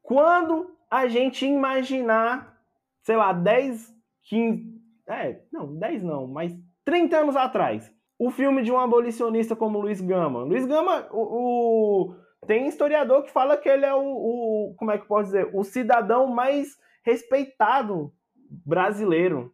quando 0.02 0.76
a 0.90 1.06
gente 1.06 1.46
imaginar, 1.46 2.58
sei 3.02 3.16
lá, 3.16 3.32
10, 3.32 3.94
15. 4.24 4.78
É, 5.08 5.40
não, 5.52 5.74
10 5.76 6.02
não, 6.02 6.26
mas 6.26 6.54
30 6.84 7.16
anos 7.16 7.36
atrás. 7.36 7.92
O 8.18 8.30
filme 8.30 8.62
de 8.62 8.72
um 8.72 8.78
abolicionista 8.78 9.54
como 9.54 9.80
Luiz 9.80 10.00
Gama. 10.00 10.40
Luiz 10.40 10.66
Gama, 10.66 11.08
o, 11.12 12.12
o 12.12 12.14
tem 12.46 12.66
historiador 12.66 13.22
que 13.22 13.30
fala 13.30 13.56
que 13.56 13.68
ele 13.68 13.84
é 13.84 13.94
o, 13.94 14.00
o, 14.00 14.74
Como 14.76 14.90
é 14.90 14.96
que 14.96 15.04
eu 15.04 15.08
posso 15.08 15.26
dizer? 15.26 15.50
O 15.52 15.64
cidadão 15.64 16.26
mais 16.26 16.78
respeitado 17.02 18.12
brasileiro. 18.66 19.52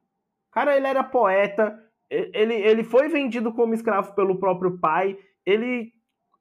Cara, 0.52 0.76
ele 0.76 0.86
era 0.86 1.02
poeta, 1.02 1.78
ele, 2.10 2.54
ele 2.54 2.84
foi 2.84 3.08
vendido 3.08 3.52
como 3.52 3.74
escravo 3.74 4.14
pelo 4.14 4.38
próprio 4.38 4.78
pai, 4.78 5.18
ele 5.44 5.92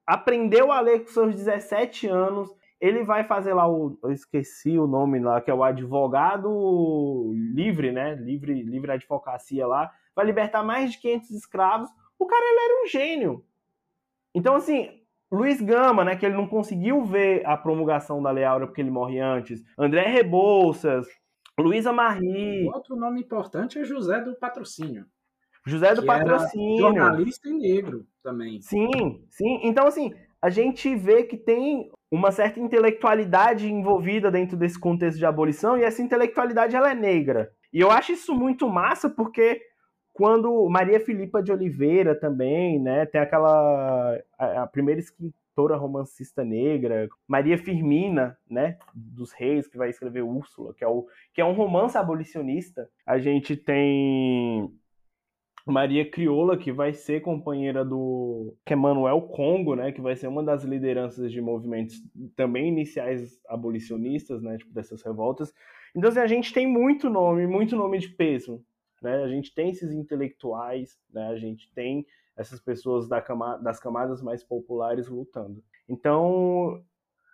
aprendeu 0.05 0.71
a 0.71 0.79
ler 0.79 0.99
com 0.99 1.07
seus 1.07 1.35
17 1.35 2.07
anos, 2.07 2.49
ele 2.83 3.01
vai 3.01 3.23
fazer 3.23 3.53
lá 3.53 3.65
o. 3.65 3.97
Eu 4.03 4.11
esqueci 4.11 4.77
o 4.77 4.85
nome 4.85 5.17
lá, 5.17 5.39
que 5.39 5.49
é 5.49 5.53
o 5.53 5.63
advogado 5.63 7.31
livre, 7.33 7.93
né? 7.93 8.13
Livre, 8.15 8.61
livre 8.61 8.91
advocacia 8.91 9.65
lá. 9.65 9.89
Vai 10.13 10.25
libertar 10.25 10.63
mais 10.63 10.91
de 10.91 10.99
500 10.99 11.31
escravos. 11.31 11.89
O 12.19 12.25
cara, 12.25 12.43
ele 12.43 12.59
era 12.59 12.83
um 12.83 12.87
gênio. 12.87 13.45
Então, 14.35 14.55
assim, 14.55 14.89
Luiz 15.31 15.61
Gama, 15.61 16.03
né? 16.03 16.17
Que 16.17 16.25
ele 16.25 16.35
não 16.35 16.45
conseguiu 16.45 17.05
ver 17.05 17.45
a 17.45 17.55
promulgação 17.55 18.21
da 18.21 18.31
Lei 18.31 18.43
Áurea 18.43 18.67
porque 18.67 18.81
ele 18.81 18.91
morre 18.91 19.17
antes. 19.17 19.63
André 19.77 20.05
Rebouças. 20.07 21.07
Luísa 21.57 21.93
Marie. 21.93 22.67
Outro 22.67 22.97
nome 22.97 23.21
importante 23.21 23.79
é 23.79 23.85
José 23.85 24.19
do 24.19 24.35
Patrocínio. 24.35 25.05
José 25.65 25.95
do 25.95 26.05
Patrocínio. 26.05 26.79
jornalista 26.79 27.47
e 27.47 27.53
negro 27.53 28.05
também. 28.21 28.59
Sim, 28.61 29.25
sim. 29.29 29.61
Então, 29.63 29.87
assim, 29.87 30.13
a 30.41 30.49
gente 30.49 30.93
vê 30.93 31.23
que 31.23 31.37
tem 31.37 31.89
uma 32.13 32.31
certa 32.31 32.59
intelectualidade 32.59 33.67
envolvida 33.67 34.29
dentro 34.29 34.55
desse 34.55 34.79
contexto 34.79 35.17
de 35.17 35.25
abolição 35.25 35.75
e 35.75 35.83
essa 35.83 35.99
intelectualidade 35.99 36.75
ela 36.75 36.91
é 36.91 36.93
negra. 36.93 37.51
E 37.73 37.79
eu 37.79 37.89
acho 37.89 38.11
isso 38.11 38.35
muito 38.35 38.69
massa 38.69 39.09
porque 39.09 39.59
quando 40.13 40.69
Maria 40.69 40.99
Filipa 40.99 41.41
de 41.41 41.51
Oliveira 41.51 42.13
também, 42.13 42.79
né, 42.79 43.07
tem 43.07 43.19
aquela 43.19 44.15
a, 44.37 44.61
a 44.61 44.67
primeira 44.67 45.01
escritora 45.01 45.75
romancista 45.75 46.45
negra, 46.45 47.09
Maria 47.27 47.57
Firmina, 47.57 48.37
né, 48.47 48.77
dos 48.93 49.31
Reis 49.31 49.67
que 49.67 49.75
vai 49.75 49.89
escrever 49.89 50.21
Úrsula, 50.21 50.71
que 50.75 50.83
é 50.83 50.87
o 50.87 51.07
que 51.33 51.41
é 51.41 51.45
um 51.45 51.53
romance 51.53 51.97
abolicionista. 51.97 52.87
A 53.07 53.17
gente 53.17 53.57
tem 53.57 54.71
Maria 55.65 56.09
Crioula, 56.09 56.57
que 56.57 56.71
vai 56.71 56.93
ser 56.93 57.21
companheira 57.21 57.85
do 57.85 58.53
que 58.65 58.73
é 58.73 58.75
Manuel 58.75 59.21
Congo, 59.21 59.75
né, 59.75 59.91
que 59.91 60.01
vai 60.01 60.15
ser 60.15 60.27
uma 60.27 60.43
das 60.43 60.63
lideranças 60.63 61.31
de 61.31 61.41
movimentos 61.41 62.01
também 62.35 62.67
iniciais 62.67 63.39
abolicionistas, 63.47 64.41
né, 64.41 64.57
tipo 64.57 64.73
dessas 64.73 65.01
revoltas. 65.01 65.53
Então 65.95 66.09
assim, 66.09 66.19
a 66.19 66.27
gente 66.27 66.53
tem 66.53 66.67
muito 66.67 67.09
nome, 67.09 67.47
muito 67.47 67.75
nome 67.75 67.97
de 67.99 68.09
peso, 68.09 68.61
né? 69.03 69.23
A 69.23 69.27
gente 69.27 69.53
tem 69.53 69.69
esses 69.69 69.91
intelectuais, 69.91 70.97
né? 71.13 71.27
A 71.27 71.37
gente 71.37 71.71
tem 71.73 72.05
essas 72.37 72.59
pessoas 72.59 73.07
da 73.07 73.21
cama, 73.21 73.57
das 73.57 73.79
camadas 73.79 74.23
mais 74.23 74.43
populares 74.43 75.07
lutando. 75.07 75.61
Então, 75.87 76.81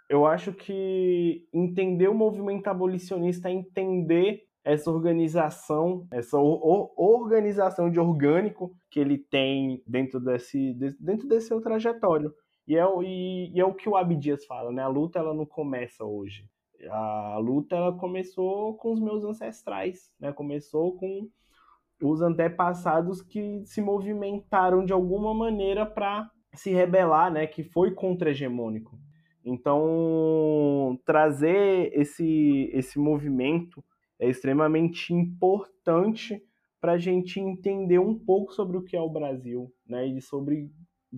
eu 0.10 0.26
acho 0.26 0.52
que 0.52 1.48
entender 1.54 2.08
o 2.08 2.14
movimento 2.14 2.68
abolicionista 2.68 3.50
é 3.50 3.54
entender 3.54 4.49
essa 4.70 4.92
organização, 4.92 6.06
essa 6.12 6.38
organização 6.38 7.90
de 7.90 8.00
orgânico 8.00 8.72
que 8.90 9.00
ele 9.00 9.18
tem 9.18 9.82
dentro 9.88 10.20
desse, 10.20 10.74
dentro 11.00 11.28
desse 11.28 11.48
seu 11.48 11.60
trajetório. 11.60 12.32
E 12.68 12.78
é, 12.78 12.86
e, 13.04 13.52
e 13.52 13.60
é 13.60 13.66
o 13.66 13.74
que 13.74 13.90
o 13.90 13.96
Abdias 13.96 14.46
fala, 14.46 14.72
né? 14.72 14.84
A 14.84 14.88
luta 14.88 15.18
ela 15.18 15.34
não 15.34 15.46
começa 15.46 16.06
hoje. 16.06 16.48
A 16.88 17.38
luta 17.40 17.76
ela 17.76 17.98
começou 17.98 18.76
com 18.76 18.94
os 18.94 19.00
meus 19.00 19.24
ancestrais, 19.24 20.12
né? 20.20 20.32
Começou 20.32 20.96
com 20.96 21.28
os 22.04 22.22
antepassados 22.22 23.24
que 23.24 23.64
se 23.66 23.82
movimentaram 23.82 24.86
de 24.86 24.94
alguma 24.94 25.34
maneira 25.34 25.84
para 25.84 26.30
se 26.54 26.72
rebelar, 26.72 27.34
né? 27.34 27.48
Que 27.48 27.64
foi 27.64 27.92
contra-hegemônico. 27.92 29.00
Então, 29.44 31.00
trazer 31.04 31.92
esse, 31.94 32.70
esse 32.72 33.00
movimento 33.00 33.84
é 34.20 34.30
extremamente 34.30 35.14
importante 35.14 36.44
para 36.82 36.94
a 36.94 36.98
gente 36.98 37.40
entender 37.40 38.00
um 38.00 38.18
pouco 38.18 38.54
sobre 38.54 38.78
o 38.78 38.84
que 38.84 38.96
é 38.96 39.02
o 39.02 39.10
Brasil, 39.10 39.74
né? 39.88 40.06
E 40.06 40.22
sobre 40.22 40.72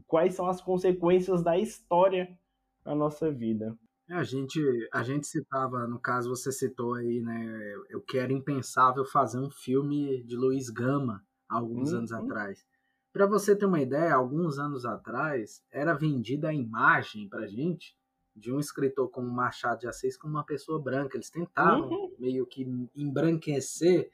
quais 0.08 0.36
são 0.36 0.47
as 0.47 0.62
consequências 0.62 1.43
da 1.43 1.58
história 1.58 2.38
na 2.86 2.95
nossa 2.95 3.32
vida. 3.32 3.78
É, 4.10 4.16
a 4.16 4.24
gente, 4.24 4.60
a 4.91 5.04
gente 5.04 5.28
citava, 5.28 5.88
no 5.88 5.99
caso 5.99 6.30
você 6.30 6.52
citou 6.52 6.95
aí, 6.95 7.22
né? 7.22 7.74
Eu 7.89 8.02
quero 8.02 8.34
impensável 8.34 9.06
fazer 9.06 9.39
um 9.39 9.49
filme 9.49 10.24
de 10.24 10.36
Luiz 10.36 10.70
Gama 10.70 11.24
alguns 11.47 11.91
uhum. 11.91 11.99
anos 11.99 12.12
atrás. 12.12 12.66
Para 13.14 13.26
você 13.26 13.56
ter 13.56 13.66
uma 13.66 13.82
ideia, 13.82 14.14
alguns 14.14 14.58
anos 14.58 14.86
atrás 14.86 15.62
era 15.70 15.93
vendida 15.93 16.49
a 16.49 16.54
imagem 16.54 17.28
para 17.28 17.47
gente 17.47 17.95
de 18.36 18.52
um 18.52 18.60
escritor 18.60 19.10
como 19.10 19.30
Machado 19.30 19.80
de 19.80 19.88
Assis 19.88 20.18
como 20.18 20.34
uma 20.34 20.46
pessoa 20.46 20.82
branca. 20.82 21.18
Eles 21.18 21.30
tentaram 21.30 21.90
uhum. 21.90 22.16
meio 22.18 22.46
que 22.46 22.66
embranquecer 22.96 24.10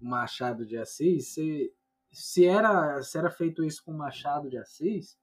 o 0.00 0.08
Machado 0.08 0.66
de 0.66 0.76
Assis. 0.76 1.28
Se, 1.28 1.72
se, 2.10 2.46
era, 2.46 3.00
se 3.02 3.18
era 3.18 3.30
feito 3.30 3.64
isso 3.64 3.84
com 3.84 3.92
Machado 3.92 4.48
de 4.48 4.58
Assis, 4.58 5.18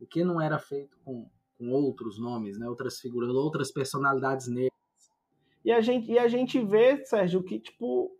o 0.00 0.06
que 0.06 0.24
não 0.24 0.40
era 0.40 0.58
feito 0.58 0.98
com, 1.04 1.30
com 1.56 1.70
outros 1.70 2.18
nomes, 2.18 2.58
né? 2.58 2.68
outras 2.68 2.98
figuras, 2.98 3.30
outras 3.30 3.70
personalidades 3.70 4.48
negras. 4.48 4.72
E 5.64 5.72
a 5.72 5.80
gente, 5.80 6.10
e 6.10 6.18
a 6.18 6.28
gente 6.28 6.60
vê, 6.60 7.02
Sérgio, 7.04 7.42
que 7.42 7.58
tipo 7.58 8.14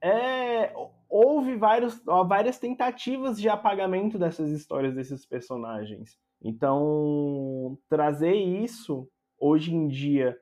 é, 0.00 0.72
houve 1.08 1.56
vários, 1.56 2.00
várias 2.04 2.58
tentativas 2.58 3.40
de 3.40 3.48
apagamento 3.48 4.18
dessas 4.18 4.50
histórias 4.50 4.94
desses 4.94 5.26
personagens. 5.26 6.18
Então, 6.42 7.78
trazer 7.88 8.34
isso 8.34 9.08
hoje 9.38 9.74
em 9.74 9.88
dia 9.88 10.38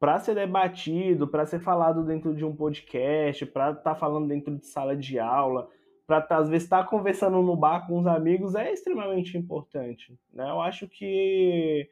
para 0.00 0.18
ser 0.18 0.34
debatido, 0.34 1.26
para 1.26 1.46
ser 1.46 1.60
falado 1.60 2.04
dentro 2.04 2.34
de 2.34 2.44
um 2.44 2.54
podcast, 2.54 3.44
para 3.46 3.70
estar 3.70 3.82
tá 3.82 3.94
falando 3.94 4.28
dentro 4.28 4.56
de 4.56 4.66
sala 4.66 4.96
de 4.96 5.18
aula, 5.18 5.68
para 6.06 6.20
tá, 6.20 6.38
às 6.38 6.48
vezes 6.48 6.64
estar 6.64 6.84
tá 6.84 6.88
conversando 6.88 7.42
no 7.42 7.56
bar 7.56 7.86
com 7.86 7.98
os 7.98 8.06
amigos 8.06 8.54
é 8.54 8.72
extremamente 8.72 9.36
importante. 9.36 10.18
Né? 10.32 10.48
Eu 10.48 10.60
acho 10.60 10.88
que 10.88 11.88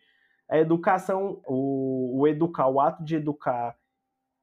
a 0.49 0.59
educação, 0.59 1.43
o, 1.47 2.21
o 2.21 2.29
educar, 2.29 2.69
o 2.69 2.81
ato 2.81 3.05
de 3.05 3.17
educar, 3.17 3.77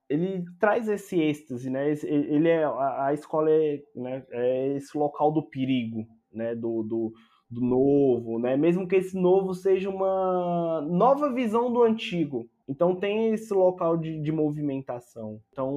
ele 0.09 0.43
traz 0.59 0.87
esse 0.87 1.19
êxtase, 1.19 1.69
né? 1.69 1.91
Ele 2.03 2.49
é 2.49 2.65
a, 2.65 3.07
a 3.07 3.13
escola 3.13 3.49
é, 3.49 3.81
né, 3.95 4.25
é 4.29 4.67
esse 4.75 4.95
local 4.97 5.31
do 5.31 5.41
perigo, 5.41 6.05
né? 6.31 6.53
Do, 6.53 6.83
do, 6.83 7.13
do 7.53 7.61
novo, 7.61 8.39
né? 8.39 8.57
Mesmo 8.57 8.87
que 8.87 8.95
esse 8.95 9.15
novo 9.17 9.53
seja 9.53 9.89
uma 9.89 10.81
nova 10.81 11.31
visão 11.31 11.71
do 11.71 11.83
antigo. 11.83 12.49
Então 12.67 12.95
tem 12.95 13.33
esse 13.33 13.53
local 13.53 13.97
de, 13.97 14.19
de 14.21 14.31
movimentação. 14.31 15.39
Então 15.51 15.69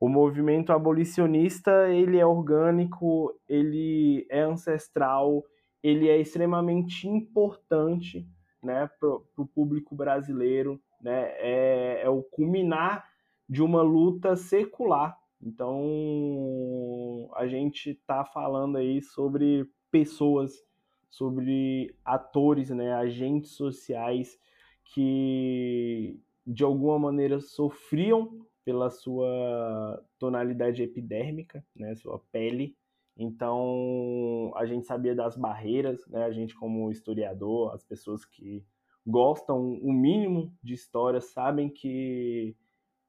o 0.00 0.08
movimento 0.08 0.72
abolicionista 0.72 1.88
ele 1.90 2.18
é 2.18 2.26
orgânico, 2.26 3.34
ele 3.48 4.26
é 4.30 4.40
ancestral, 4.40 5.44
ele 5.82 6.08
é 6.08 6.18
extremamente 6.18 7.08
importante 7.08 8.26
né, 8.62 8.88
para 8.98 9.08
o 9.08 9.46
público 9.46 9.94
brasileiro, 9.94 10.80
né, 11.00 11.30
é, 11.38 12.02
é 12.04 12.08
o 12.08 12.22
culminar 12.22 13.04
de 13.48 13.62
uma 13.62 13.82
luta 13.82 14.36
secular. 14.36 15.16
Então, 15.40 17.30
a 17.34 17.46
gente 17.46 17.90
está 17.90 18.24
falando 18.24 18.76
aí 18.76 19.00
sobre 19.00 19.68
pessoas, 19.90 20.64
sobre 21.08 21.94
atores, 22.04 22.70
né, 22.70 22.92
agentes 22.92 23.52
sociais 23.52 24.38
que 24.84 26.18
de 26.46 26.64
alguma 26.64 26.98
maneira 26.98 27.40
sofriam 27.40 28.46
pela 28.64 28.90
sua 28.90 30.04
tonalidade 30.18 30.82
epidérmica, 30.82 31.64
né, 31.74 31.94
sua 31.94 32.18
pele. 32.32 32.76
Então, 33.16 34.52
a 34.56 34.66
gente 34.66 34.86
sabia 34.86 35.14
das 35.14 35.36
barreiras, 35.36 36.06
né, 36.08 36.24
a 36.24 36.30
gente 36.30 36.54
como 36.54 36.90
historiador, 36.90 37.72
as 37.74 37.84
pessoas 37.84 38.24
que 38.24 38.64
gostam 39.06 39.72
o 39.82 39.92
mínimo 39.92 40.52
de 40.62 40.74
história 40.74 41.20
sabem 41.20 41.70
que 41.70 42.54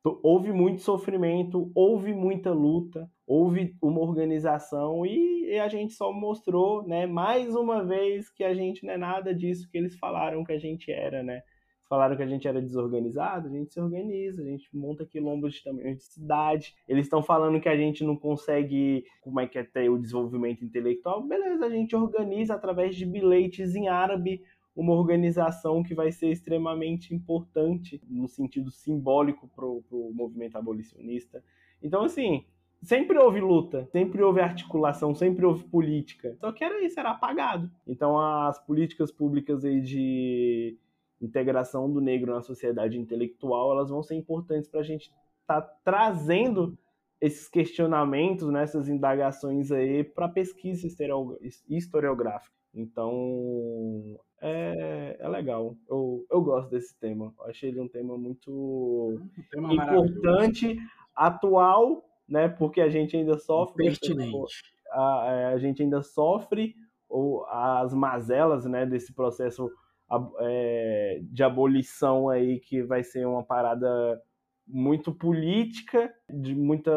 houve 0.03 0.51
muito 0.51 0.81
sofrimento, 0.81 1.71
houve 1.75 2.13
muita 2.13 2.51
luta, 2.51 3.09
houve 3.27 3.75
uma 3.81 3.99
organização 3.99 5.05
e, 5.05 5.59
a 5.59 5.67
gente 5.67 5.93
só 5.93 6.13
mostrou, 6.13 6.87
né, 6.87 7.05
mais 7.05 7.55
uma 7.55 7.83
vez 7.83 8.29
que 8.29 8.43
a 8.43 8.53
gente 8.53 8.85
não 8.85 8.93
é 8.93 8.97
nada 8.97 9.33
disso 9.33 9.67
que 9.69 9.77
eles 9.77 9.97
falaram 9.97 10.43
que 10.43 10.53
a 10.53 10.59
gente 10.59 10.91
era, 10.91 11.23
né? 11.23 11.41
Falaram 11.89 12.15
que 12.15 12.21
a 12.21 12.27
gente 12.27 12.47
era 12.47 12.61
desorganizado, 12.61 13.47
a 13.47 13.51
gente 13.51 13.73
se 13.73 13.79
organiza, 13.79 14.43
a 14.43 14.45
gente 14.45 14.69
monta 14.71 15.07
quilombos 15.07 15.55
de 15.55 15.63
tamanho 15.63 15.95
de 15.95 16.03
cidade. 16.03 16.75
Eles 16.87 17.07
estão 17.07 17.23
falando 17.23 17.59
que 17.59 17.67
a 17.67 17.75
gente 17.75 18.03
não 18.03 18.15
consegue, 18.15 19.03
como 19.21 19.39
é 19.39 19.47
que 19.47 19.57
é 19.57 19.63
ter 19.63 19.89
o 19.89 19.97
desenvolvimento 19.97 20.63
intelectual. 20.63 21.23
Beleza, 21.23 21.65
a 21.65 21.69
gente 21.69 21.95
organiza 21.95 22.53
através 22.53 22.95
de 22.95 23.07
bilhetes 23.07 23.73
em 23.73 23.87
árabe 23.87 24.43
uma 24.79 24.93
organização 24.93 25.83
que 25.83 25.93
vai 25.93 26.09
ser 26.09 26.29
extremamente 26.29 27.13
importante 27.13 28.01
no 28.07 28.29
sentido 28.29 28.71
simbólico 28.71 29.45
para 29.53 29.65
o 29.65 29.83
movimento 30.13 30.57
abolicionista. 30.57 31.43
Então, 31.83 32.03
assim, 32.03 32.45
sempre 32.81 33.17
houve 33.17 33.41
luta, 33.41 33.85
sempre 33.91 34.23
houve 34.23 34.39
articulação, 34.39 35.13
sempre 35.13 35.45
houve 35.45 35.65
política. 35.65 36.33
Só 36.39 36.53
que 36.53 36.63
era 36.63 36.81
isso, 36.81 36.97
era 36.97 37.11
apagado. 37.11 37.69
Então, 37.85 38.17
as 38.17 38.57
políticas 38.65 39.11
públicas 39.11 39.65
aí 39.65 39.81
de 39.81 40.77
integração 41.21 41.91
do 41.91 41.99
negro 41.99 42.33
na 42.33 42.41
sociedade 42.41 42.97
intelectual, 42.97 43.73
elas 43.73 43.89
vão 43.89 44.01
ser 44.01 44.15
importantes 44.15 44.69
para 44.69 44.79
a 44.79 44.83
gente 44.83 45.11
estar 45.41 45.61
tá 45.61 45.75
trazendo 45.83 46.77
esses 47.19 47.49
questionamentos, 47.49 48.47
né, 48.47 48.63
essas 48.63 48.87
indagações 48.87 49.73
aí 49.73 50.05
para 50.05 50.29
pesquisa 50.29 50.87
historiográfica. 51.67 52.58
Então, 52.73 54.19
é, 54.41 55.17
é 55.19 55.27
legal. 55.27 55.75
Eu, 55.87 56.25
eu 56.29 56.41
gosto 56.41 56.69
desse 56.69 56.97
tema. 56.99 57.33
Eu 57.39 57.45
achei 57.45 57.69
ele 57.69 57.79
um 57.79 57.87
tema 57.87 58.17
muito 58.17 58.51
um 58.51 59.43
tema 59.51 59.73
importante, 59.73 60.77
atual, 61.15 62.03
né? 62.27 62.47
Porque 62.47 62.81
a 62.81 62.89
gente 62.89 63.17
ainda 63.17 63.37
sofre. 63.37 63.85
Pertinente. 63.85 64.61
A, 64.91 65.25
é, 65.27 65.45
a 65.47 65.57
gente 65.57 65.83
ainda 65.83 66.01
sofre 66.01 66.75
ou, 67.07 67.45
as 67.47 67.93
mazelas 67.93 68.65
né, 68.65 68.85
desse 68.85 69.13
processo 69.13 69.69
é, 70.39 71.19
de 71.23 71.43
abolição 71.43 72.29
aí, 72.29 72.59
que 72.59 72.81
vai 72.83 73.03
ser 73.03 73.27
uma 73.27 73.43
parada 73.43 74.21
muito 74.67 75.11
política, 75.11 76.13
de 76.29 76.55
muita 76.55 76.91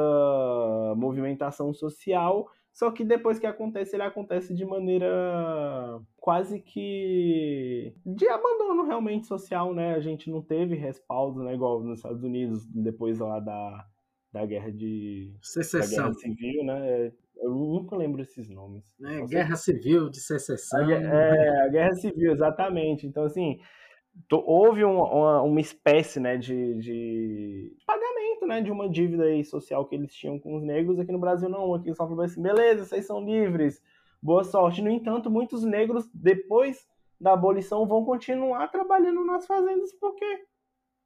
movimentação 0.96 1.72
social 1.72 2.46
só 2.72 2.90
que 2.90 3.04
depois 3.04 3.38
que 3.38 3.46
acontece, 3.46 3.94
ele 3.94 4.02
acontece 4.02 4.54
de 4.54 4.64
maneira 4.64 6.00
quase 6.16 6.60
que 6.60 7.94
de 8.04 8.28
abandono 8.28 8.84
realmente 8.84 9.26
social, 9.26 9.74
né? 9.74 9.94
A 9.94 10.00
gente 10.00 10.30
não 10.30 10.40
teve 10.40 10.74
respaldo, 10.74 11.42
né? 11.42 11.54
Igual 11.54 11.82
nos 11.82 11.98
Estados 11.98 12.22
Unidos, 12.22 12.66
depois 12.66 13.18
lá 13.18 13.40
da, 13.40 13.86
da 14.32 14.46
guerra 14.46 14.72
de 14.72 15.36
secessão. 15.42 15.96
Da 15.96 16.02
guerra 16.02 16.14
civil, 16.14 16.64
né? 16.64 17.12
Eu 17.42 17.50
nunca 17.50 17.96
lembro 17.96 18.22
esses 18.22 18.48
nomes. 18.48 18.84
É, 19.04 19.26
guerra 19.26 19.56
civil, 19.56 20.08
de 20.08 20.20
secessão. 20.20 20.86
A, 20.86 20.92
é, 20.92 21.66
a 21.66 21.68
guerra 21.68 21.94
civil, 21.94 22.32
exatamente. 22.32 23.06
Então, 23.06 23.24
assim, 23.24 23.58
houve 24.30 24.84
uma, 24.84 25.42
uma 25.42 25.60
espécie 25.60 26.20
né, 26.20 26.36
de, 26.36 26.74
de, 26.74 27.76
pagamento 27.86 28.11
né, 28.46 28.60
de 28.60 28.70
uma 28.70 28.88
dívida 28.88 29.24
aí 29.24 29.44
social 29.44 29.86
que 29.86 29.94
eles 29.94 30.14
tinham 30.14 30.38
com 30.38 30.56
os 30.56 30.62
negros. 30.62 30.98
Aqui 30.98 31.12
no 31.12 31.18
Brasil 31.18 31.48
não, 31.48 31.74
aqui 31.74 31.94
só 31.94 32.06
falou 32.06 32.24
assim, 32.24 32.42
beleza, 32.42 32.84
vocês 32.84 33.06
são 33.06 33.24
livres, 33.24 33.82
boa 34.22 34.44
sorte. 34.44 34.82
No 34.82 34.90
entanto, 34.90 35.30
muitos 35.30 35.64
negros, 35.64 36.10
depois 36.12 36.86
da 37.20 37.32
abolição, 37.32 37.86
vão 37.86 38.04
continuar 38.04 38.68
trabalhando 38.68 39.24
nas 39.24 39.46
fazendas 39.46 39.92
porque 39.94 40.44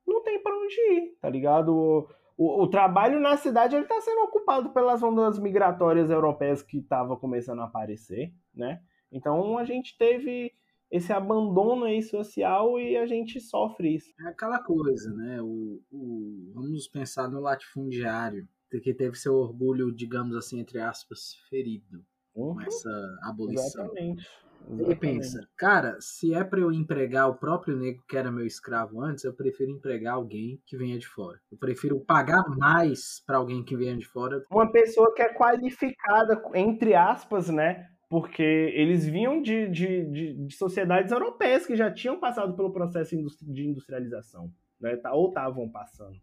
não 0.07 0.22
tem 0.22 0.43
para 0.43 0.57
onde 0.57 0.74
ir, 0.93 1.16
tá 1.20 1.28
ligado? 1.28 2.09
O, 2.39 2.62
o, 2.62 2.66
trabalho 2.68 3.18
na 3.18 3.37
cidade 3.37 3.76
está 3.76 4.01
sendo 4.01 4.22
ocupado 4.22 4.70
pelas 4.70 5.03
ondas 5.03 5.39
migratórias 5.39 6.11
europeias 6.11 6.62
que 6.62 6.78
estavam 6.78 7.16
começando 7.16 7.61
a 7.61 7.64
aparecer, 7.64 8.32
né? 8.55 8.80
Então 9.11 9.59
a 9.59 9.64
gente 9.64 9.97
teve 9.97 10.53
esse 10.91 11.12
abandono 11.12 11.84
aí 11.84 12.03
social 12.03 12.78
e 12.78 12.97
a 12.97 13.07
gente 13.07 13.41
sofre 13.41 13.97
isso. 13.97 14.12
É 14.20 14.28
aquela 14.28 14.62
coisa, 14.62 15.12
né? 15.14 15.41
O, 15.43 15.80
o, 15.91 16.53
vamos 16.55 16.89
pensar 16.89 17.28
no 17.28 17.41
latifundiário, 17.41 18.47
que 18.82 18.95
teve 18.95 19.16
seu 19.16 19.34
orgulho, 19.34 19.95
digamos 19.95 20.37
assim, 20.37 20.61
entre 20.61 20.78
aspas, 20.80 21.34
ferido 21.49 22.05
uhum. 22.34 22.55
com 22.55 22.61
essa 22.61 23.18
abolição. 23.22 23.84
Exatamente. 23.84 24.26
Exatamente. 24.68 24.91
E 24.91 24.95
pensa, 24.97 25.49
cara, 25.57 25.97
se 26.01 26.34
é 26.34 26.43
para 26.43 26.61
eu 26.61 26.72
empregar 26.72 27.28
o 27.28 27.37
próprio 27.37 27.76
negro 27.76 28.03
que 28.09 28.16
era 28.16 28.32
meu 28.32 28.45
escravo 28.45 29.01
antes, 29.01 29.22
eu 29.22 29.32
prefiro 29.32 29.70
empregar 29.70 30.14
alguém 30.14 30.61
que 30.66 30.76
venha 30.76 30.99
de 30.99 31.07
fora. 31.07 31.39
Eu 31.51 31.59
prefiro 31.59 32.01
pagar 32.01 32.45
mais 32.57 33.22
para 33.24 33.39
alguém 33.39 33.64
que 33.64 33.76
venha 33.76 33.97
de 33.97 34.07
fora. 34.07 34.43
Uma 34.51 34.70
pessoa 34.70 35.14
que 35.14 35.22
é 35.22 35.32
qualificada, 35.32 36.43
entre 36.55 36.95
aspas, 36.95 37.49
né? 37.49 37.87
Porque 38.09 38.42
eles 38.42 39.07
vinham 39.07 39.42
de, 39.42 39.68
de, 39.68 40.04
de, 40.04 40.34
de, 40.46 40.54
sociedades 40.54 41.11
europeias 41.11 41.66
que 41.66 41.76
já 41.76 41.90
tinham 41.90 42.20
passado 42.20 42.54
pelo 42.54 42.72
processo 42.72 43.16
de 43.42 43.66
industrialização, 43.66 44.50
né? 44.80 44.96
Tá, 44.96 45.12
ou 45.12 45.28
estavam 45.28 45.68
passando. 45.68 46.16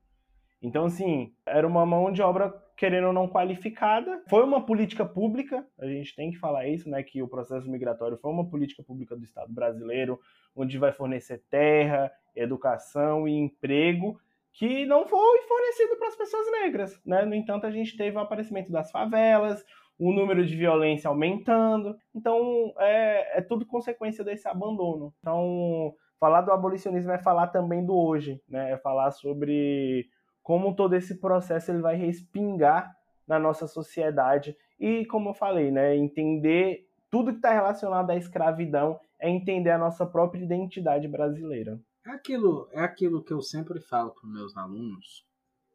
Então, 0.61 0.85
assim, 0.85 1.33
era 1.45 1.67
uma 1.67 1.85
mão 1.85 2.09
de 2.09 2.21
obra, 2.21 2.53
querendo 2.77 3.07
ou 3.07 3.13
não, 3.13 3.27
qualificada. 3.27 4.23
Foi 4.29 4.43
uma 4.45 4.65
política 4.65 5.05
pública, 5.05 5.67
a 5.77 5.85
gente 5.85 6.15
tem 6.15 6.31
que 6.31 6.37
falar 6.37 6.69
isso, 6.69 6.89
né? 6.89 7.03
Que 7.03 7.21
o 7.21 7.27
processo 7.27 7.69
migratório 7.69 8.17
foi 8.17 8.31
uma 8.31 8.49
política 8.49 8.81
pública 8.81 9.13
do 9.13 9.25
Estado 9.25 9.51
brasileiro, 9.51 10.17
onde 10.55 10.77
vai 10.77 10.93
fornecer 10.93 11.43
terra, 11.49 12.09
educação 12.33 13.27
e 13.27 13.33
emprego, 13.33 14.17
que 14.53 14.85
não 14.85 15.05
foi 15.05 15.41
fornecido 15.41 15.97
para 15.97 16.07
as 16.07 16.15
pessoas 16.15 16.49
negras, 16.51 17.01
né? 17.05 17.25
No 17.25 17.35
entanto, 17.35 17.65
a 17.65 17.71
gente 17.71 17.97
teve 17.97 18.15
o 18.15 18.21
aparecimento 18.21 18.71
das 18.71 18.89
favelas, 18.89 19.65
o 19.97 20.11
número 20.11 20.45
de 20.45 20.55
violência 20.55 21.07
aumentando. 21.07 21.95
Então, 22.13 22.73
é, 22.77 23.39
é 23.39 23.41
tudo 23.41 23.65
consequência 23.65 24.23
desse 24.23 24.47
abandono. 24.47 25.13
Então, 25.19 25.93
falar 26.19 26.41
do 26.41 26.51
abolicionismo 26.51 27.11
é 27.11 27.17
falar 27.17 27.47
também 27.47 27.85
do 27.85 27.95
hoje, 27.95 28.41
né? 28.47 28.71
É 28.71 28.77
falar 28.77 29.11
sobre 29.11 30.07
como 30.41 30.75
todo 30.75 30.93
esse 30.93 31.19
processo 31.19 31.71
ele 31.71 31.81
vai 31.81 31.95
respingar 31.95 32.93
na 33.25 33.39
nossa 33.39 33.65
sociedade 33.65 34.55
e, 34.79 35.05
como 35.05 35.29
eu 35.29 35.33
falei, 35.33 35.71
né, 35.71 35.95
entender 35.95 36.85
tudo 37.09 37.31
que 37.31 37.37
está 37.37 37.53
relacionado 37.53 38.09
à 38.09 38.15
escravidão 38.15 38.99
é 39.19 39.29
entender 39.29 39.69
a 39.69 39.77
nossa 39.77 40.05
própria 40.05 40.43
identidade 40.43 41.07
brasileira. 41.07 41.79
É 42.05 42.09
aquilo, 42.09 42.67
é 42.71 42.81
aquilo 42.81 43.23
que 43.23 43.31
eu 43.31 43.41
sempre 43.41 43.79
falo 43.79 44.11
para 44.11 44.29
meus 44.29 44.57
alunos, 44.57 45.25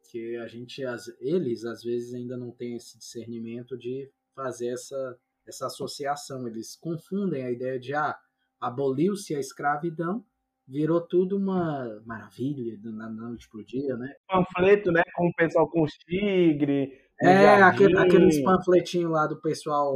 que 0.09 0.37
a 0.37 0.47
gente, 0.47 0.81
eles 1.19 1.63
às 1.65 1.83
vezes 1.83 2.13
ainda 2.13 2.35
não 2.35 2.51
têm 2.51 2.75
esse 2.75 2.97
discernimento 2.97 3.77
de 3.77 4.09
fazer 4.35 4.69
essa, 4.69 5.17
essa 5.47 5.67
associação. 5.67 6.47
Eles 6.47 6.75
confundem 6.75 7.43
a 7.43 7.51
ideia 7.51 7.79
de 7.79 7.93
ah, 7.93 8.17
aboliu-se 8.59 9.35
a 9.35 9.39
escravidão, 9.39 10.25
virou 10.67 11.01
tudo 11.01 11.37
uma 11.37 12.01
maravilha 12.05 12.77
na 12.83 13.09
noite 13.09 13.47
pro 13.49 13.63
dia, 13.63 13.95
né? 13.97 14.13
Panfleto, 14.27 14.91
né? 14.91 15.01
Com 15.15 15.27
o 15.27 15.33
pessoal 15.33 15.69
com 15.69 15.83
os 15.83 15.93
tigres. 15.93 16.89
É, 17.21 17.61
aquele, 17.61 17.97
aqueles 17.97 18.41
panfletinhos 18.41 19.11
lá 19.11 19.27
do 19.27 19.41
pessoal 19.41 19.93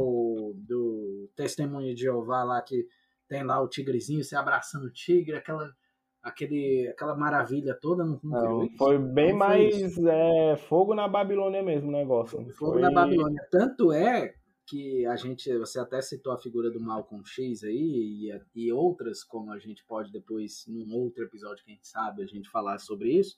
do 0.56 1.30
Testemunho 1.34 1.94
de 1.94 2.02
Jeová 2.02 2.44
lá 2.44 2.60
que 2.60 2.86
tem 3.26 3.42
lá 3.42 3.62
o 3.62 3.68
tigrezinho 3.68 4.22
se 4.22 4.36
abraçando 4.36 4.84
o 4.84 4.92
tigre, 4.92 5.34
aquela 5.34 5.72
aquele, 6.24 6.88
aquela 6.88 7.14
maravilha 7.14 7.78
toda 7.80 8.04
não, 8.04 8.18
não, 8.22 8.58
não 8.60 8.70
Foi 8.76 8.98
bem 8.98 9.30
não 9.30 9.38
mais 9.38 9.98
é, 9.98 10.56
fogo 10.56 10.94
na 10.94 11.06
Babilônia 11.06 11.62
mesmo 11.62 11.88
o 11.88 11.92
negócio. 11.92 12.38
Fogo 12.52 12.72
foi... 12.72 12.82
na 12.82 12.90
Babilônia. 12.90 13.46
Tanto 13.50 13.92
é 13.92 14.34
que 14.66 15.04
a 15.06 15.14
gente, 15.16 15.56
você 15.58 15.78
até 15.78 16.00
citou 16.00 16.32
a 16.32 16.38
figura 16.38 16.70
do 16.70 16.80
Malcolm 16.80 17.22
X 17.24 17.62
aí 17.62 18.32
e, 18.54 18.64
e 18.66 18.72
outras, 18.72 19.22
como 19.22 19.52
a 19.52 19.58
gente 19.58 19.84
pode 19.86 20.10
depois, 20.10 20.64
num 20.66 20.90
outro 20.94 21.22
episódio, 21.22 21.64
quem 21.64 21.78
sabe, 21.82 22.22
a 22.22 22.26
gente 22.26 22.48
falar 22.48 22.78
sobre 22.78 23.12
isso, 23.12 23.36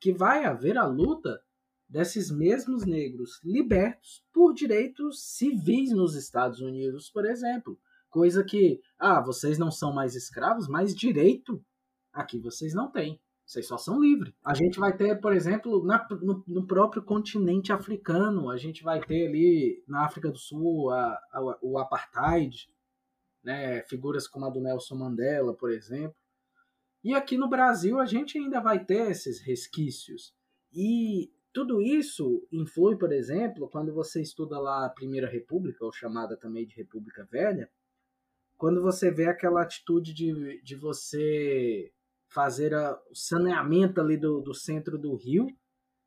que 0.00 0.12
vai 0.12 0.44
haver 0.44 0.78
a 0.78 0.86
luta 0.86 1.38
desses 1.86 2.30
mesmos 2.30 2.86
negros 2.86 3.38
libertos 3.44 4.24
por 4.32 4.54
direitos 4.54 5.22
civis 5.36 5.92
nos 5.92 6.16
Estados 6.16 6.60
Unidos, 6.60 7.10
por 7.10 7.26
exemplo 7.26 7.78
Coisa 8.14 8.44
que, 8.44 8.80
ah, 8.96 9.20
vocês 9.20 9.58
não 9.58 9.72
são 9.72 9.92
mais 9.92 10.14
escravos, 10.14 10.68
mas 10.68 10.94
direito 10.94 11.60
aqui 12.14 12.38
vocês 12.38 12.72
não 12.72 12.90
têm. 12.90 13.20
Vocês 13.44 13.66
só 13.66 13.76
são 13.76 14.00
livres. 14.00 14.32
A 14.42 14.54
gente 14.54 14.78
vai 14.78 14.96
ter, 14.96 15.20
por 15.20 15.34
exemplo, 15.34 15.84
na, 15.84 16.06
no, 16.22 16.42
no, 16.46 16.66
próprio 16.66 17.02
continente 17.02 17.72
africano, 17.72 18.48
a 18.48 18.56
gente 18.56 18.82
vai 18.82 19.00
ter 19.00 19.26
ali 19.26 19.84
na 19.86 20.06
África 20.06 20.30
do 20.30 20.38
Sul 20.38 20.90
a, 20.90 21.20
a, 21.30 21.58
o 21.60 21.78
apartheid, 21.78 22.70
né? 23.42 23.82
figuras 23.82 24.26
como 24.26 24.46
a 24.46 24.50
do 24.50 24.62
Nelson 24.62 24.94
Mandela, 24.94 25.54
por 25.54 25.70
exemplo. 25.70 26.16
E 27.02 27.12
aqui 27.12 27.36
no 27.36 27.50
Brasil 27.50 28.00
a 28.00 28.06
gente 28.06 28.38
ainda 28.38 28.60
vai 28.60 28.82
ter 28.82 29.10
esses 29.10 29.40
resquícios. 29.40 30.34
E 30.72 31.30
tudo 31.52 31.82
isso 31.82 32.48
influi, 32.50 32.96
por 32.96 33.12
exemplo, 33.12 33.68
quando 33.68 33.92
você 33.92 34.22
estuda 34.22 34.58
lá 34.58 34.86
a 34.86 34.90
Primeira 34.90 35.28
República, 35.28 35.84
ou 35.84 35.92
chamada 35.92 36.34
também 36.34 36.66
de 36.66 36.74
República 36.74 37.28
Velha, 37.30 37.70
quando 38.56 38.80
você 38.80 39.10
vê 39.10 39.26
aquela 39.26 39.62
atitude 39.62 40.14
de, 40.14 40.62
de 40.62 40.74
você 40.74 41.92
fazer 42.28 42.74
a, 42.74 42.98
o 43.10 43.14
saneamento 43.14 44.00
ali 44.00 44.16
do, 44.16 44.40
do 44.40 44.54
centro 44.54 44.98
do 44.98 45.14
rio, 45.14 45.46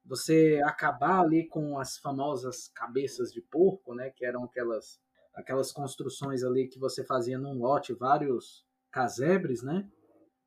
você 0.06 0.62
acabar 0.64 1.22
ali 1.22 1.48
com 1.48 1.78
as 1.78 1.98
famosas 1.98 2.70
cabeças 2.70 3.32
de 3.32 3.42
porco, 3.42 3.94
né, 3.94 4.10
que 4.10 4.26
eram 4.26 4.44
aquelas 4.44 5.00
aquelas 5.36 5.72
construções 5.72 6.44
ali 6.44 6.68
que 6.68 6.80
você 6.80 7.06
fazia 7.06 7.38
num 7.38 7.60
lote, 7.60 7.94
vários 7.94 8.66
casebres, 8.92 9.62
né, 9.62 9.88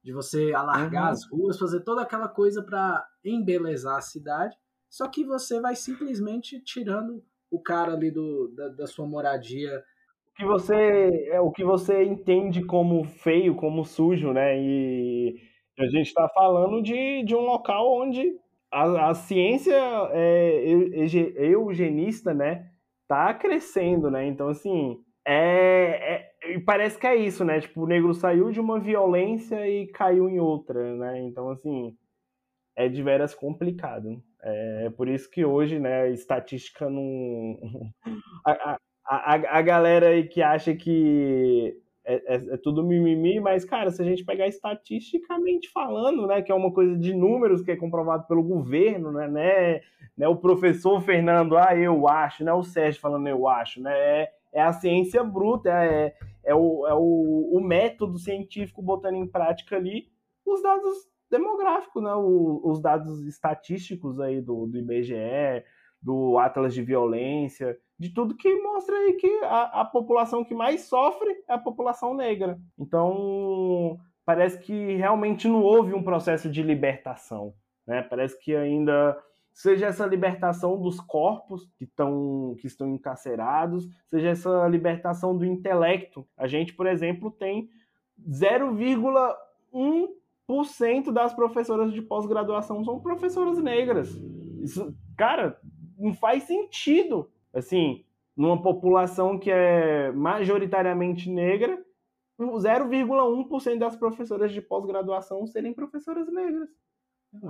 de 0.02 0.12
você 0.12 0.52
alargar 0.52 1.04
uhum. 1.04 1.10
as 1.10 1.30
ruas, 1.30 1.58
fazer 1.58 1.80
toda 1.84 2.02
aquela 2.02 2.28
coisa 2.28 2.60
para 2.60 3.06
embelezar 3.24 3.98
a 3.98 4.00
cidade, 4.00 4.56
só 4.88 5.06
que 5.06 5.24
você 5.24 5.60
vai 5.60 5.76
simplesmente 5.76 6.60
tirando 6.60 7.24
o 7.48 7.62
cara 7.62 7.92
ali 7.92 8.10
do, 8.10 8.48
da, 8.48 8.68
da 8.68 8.86
sua 8.88 9.06
moradia 9.06 9.80
que 10.40 10.46
você 10.46 11.28
é 11.30 11.38
o 11.38 11.50
que 11.50 11.62
você 11.62 12.02
entende 12.02 12.64
como 12.64 13.04
feio, 13.04 13.54
como 13.54 13.84
sujo, 13.84 14.32
né? 14.32 14.58
E 14.58 15.38
a 15.80 15.86
gente 15.86 16.08
está 16.08 16.28
falando 16.28 16.82
de, 16.82 17.22
de 17.24 17.34
um 17.34 17.40
local 17.40 17.92
onde 17.92 18.34
a, 18.70 19.10
a 19.10 19.14
ciência 19.14 19.74
é, 20.12 20.62
eugenista, 21.38 22.34
né, 22.34 22.70
tá 23.08 23.32
crescendo, 23.34 24.10
né? 24.10 24.26
Então, 24.26 24.48
assim, 24.48 24.98
é, 25.26 26.30
é, 26.42 26.58
parece 26.60 26.98
que 26.98 27.06
é 27.06 27.16
isso, 27.16 27.44
né? 27.44 27.60
Tipo, 27.60 27.82
o 27.82 27.86
negro 27.86 28.14
saiu 28.14 28.50
de 28.50 28.60
uma 28.60 28.78
violência 28.78 29.68
e 29.68 29.86
caiu 29.88 30.28
em 30.28 30.38
outra, 30.38 30.94
né? 30.96 31.20
Então, 31.22 31.50
assim, 31.50 31.96
é 32.76 32.88
de 32.88 33.02
veras 33.02 33.34
complicado. 33.34 34.22
É 34.42 34.90
por 34.96 35.08
isso 35.08 35.30
que 35.30 35.44
hoje, 35.44 35.78
né, 35.78 36.10
estatística 36.10 36.88
não. 36.88 37.58
A, 38.46 38.52
a, 38.52 38.78
a, 39.04 39.58
a 39.58 39.62
galera 39.62 40.08
aí 40.08 40.26
que 40.26 40.40
acha 40.40 40.74
que 40.74 41.76
é, 42.04 42.34
é, 42.34 42.54
é, 42.54 42.56
tudo 42.56 42.82
mimimi, 42.82 43.40
mas, 43.40 43.64
cara, 43.64 43.90
se 43.90 44.00
a 44.00 44.04
gente 44.04 44.24
pegar 44.24 44.46
estatisticamente 44.46 45.70
falando, 45.70 46.26
né, 46.26 46.40
que 46.40 46.50
é 46.50 46.54
uma 46.54 46.72
coisa 46.72 46.96
de 46.96 47.14
números 47.14 47.62
que 47.62 47.70
é 47.70 47.76
comprovado 47.76 48.26
pelo 48.26 48.42
governo, 48.42 49.12
né, 49.12 49.28
né, 49.28 49.80
né 50.16 50.28
o 50.28 50.36
professor 50.36 51.00
Fernando, 51.02 51.56
ah, 51.58 51.76
eu 51.76 52.08
acho, 52.08 52.42
né, 52.42 52.52
o 52.52 52.62
Sérgio 52.62 53.00
falando 53.00 53.28
eu 53.28 53.46
acho, 53.46 53.82
né, 53.82 53.92
é, 53.92 54.32
é 54.52 54.62
a 54.62 54.72
ciência 54.72 55.22
bruta, 55.22 55.70
é, 55.70 56.14
é, 56.42 56.54
o, 56.54 56.86
é 56.86 56.94
o, 56.94 57.50
o 57.52 57.60
método 57.60 58.18
científico 58.18 58.80
botando 58.80 59.16
em 59.16 59.26
prática 59.26 59.76
ali 59.76 60.08
os 60.44 60.62
dados 60.62 61.08
demográficos, 61.30 62.02
né, 62.02 62.14
o, 62.14 62.60
os 62.64 62.80
dados 62.80 63.26
estatísticos 63.26 64.18
aí 64.18 64.40
do, 64.40 64.66
do 64.66 64.78
IBGE, 64.78 65.64
do 66.02 66.38
Atlas 66.38 66.72
de 66.72 66.82
Violência, 66.82 67.76
de 68.00 68.08
tudo 68.08 68.34
que 68.34 68.52
mostra 68.62 68.96
aí 68.96 69.12
que 69.12 69.28
a, 69.44 69.82
a 69.82 69.84
população 69.84 70.42
que 70.42 70.54
mais 70.54 70.84
sofre 70.84 71.44
é 71.46 71.52
a 71.52 71.58
população 71.58 72.14
negra. 72.14 72.58
Então, 72.78 74.00
parece 74.24 74.58
que 74.58 74.96
realmente 74.96 75.46
não 75.46 75.62
houve 75.62 75.92
um 75.92 76.02
processo 76.02 76.50
de 76.50 76.62
libertação. 76.62 77.52
Né? 77.86 78.00
Parece 78.00 78.40
que 78.40 78.56
ainda 78.56 79.22
seja 79.52 79.84
essa 79.84 80.06
libertação 80.06 80.80
dos 80.80 80.98
corpos 80.98 81.68
que, 81.76 81.84
tão, 81.84 82.56
que 82.58 82.66
estão 82.66 82.88
encarcerados, 82.88 83.86
seja 84.08 84.30
essa 84.30 84.66
libertação 84.66 85.36
do 85.36 85.44
intelecto. 85.44 86.26
A 86.38 86.46
gente, 86.46 86.72
por 86.72 86.86
exemplo, 86.86 87.30
tem 87.30 87.68
0,1% 88.26 91.12
das 91.12 91.34
professoras 91.34 91.92
de 91.92 92.00
pós-graduação 92.00 92.82
são 92.82 92.98
professoras 92.98 93.58
negras. 93.58 94.08
Isso, 94.62 94.96
cara, 95.18 95.60
não 95.98 96.14
faz 96.14 96.44
sentido. 96.44 97.28
Assim, 97.52 98.04
numa 98.36 98.62
população 98.62 99.38
que 99.38 99.50
é 99.50 100.12
majoritariamente 100.12 101.28
negra, 101.28 101.84
0,1% 102.38 103.78
das 103.78 103.96
professoras 103.96 104.52
de 104.52 104.62
pós-graduação 104.62 105.46
serem 105.46 105.74
professoras 105.74 106.26
negras. 106.32 106.68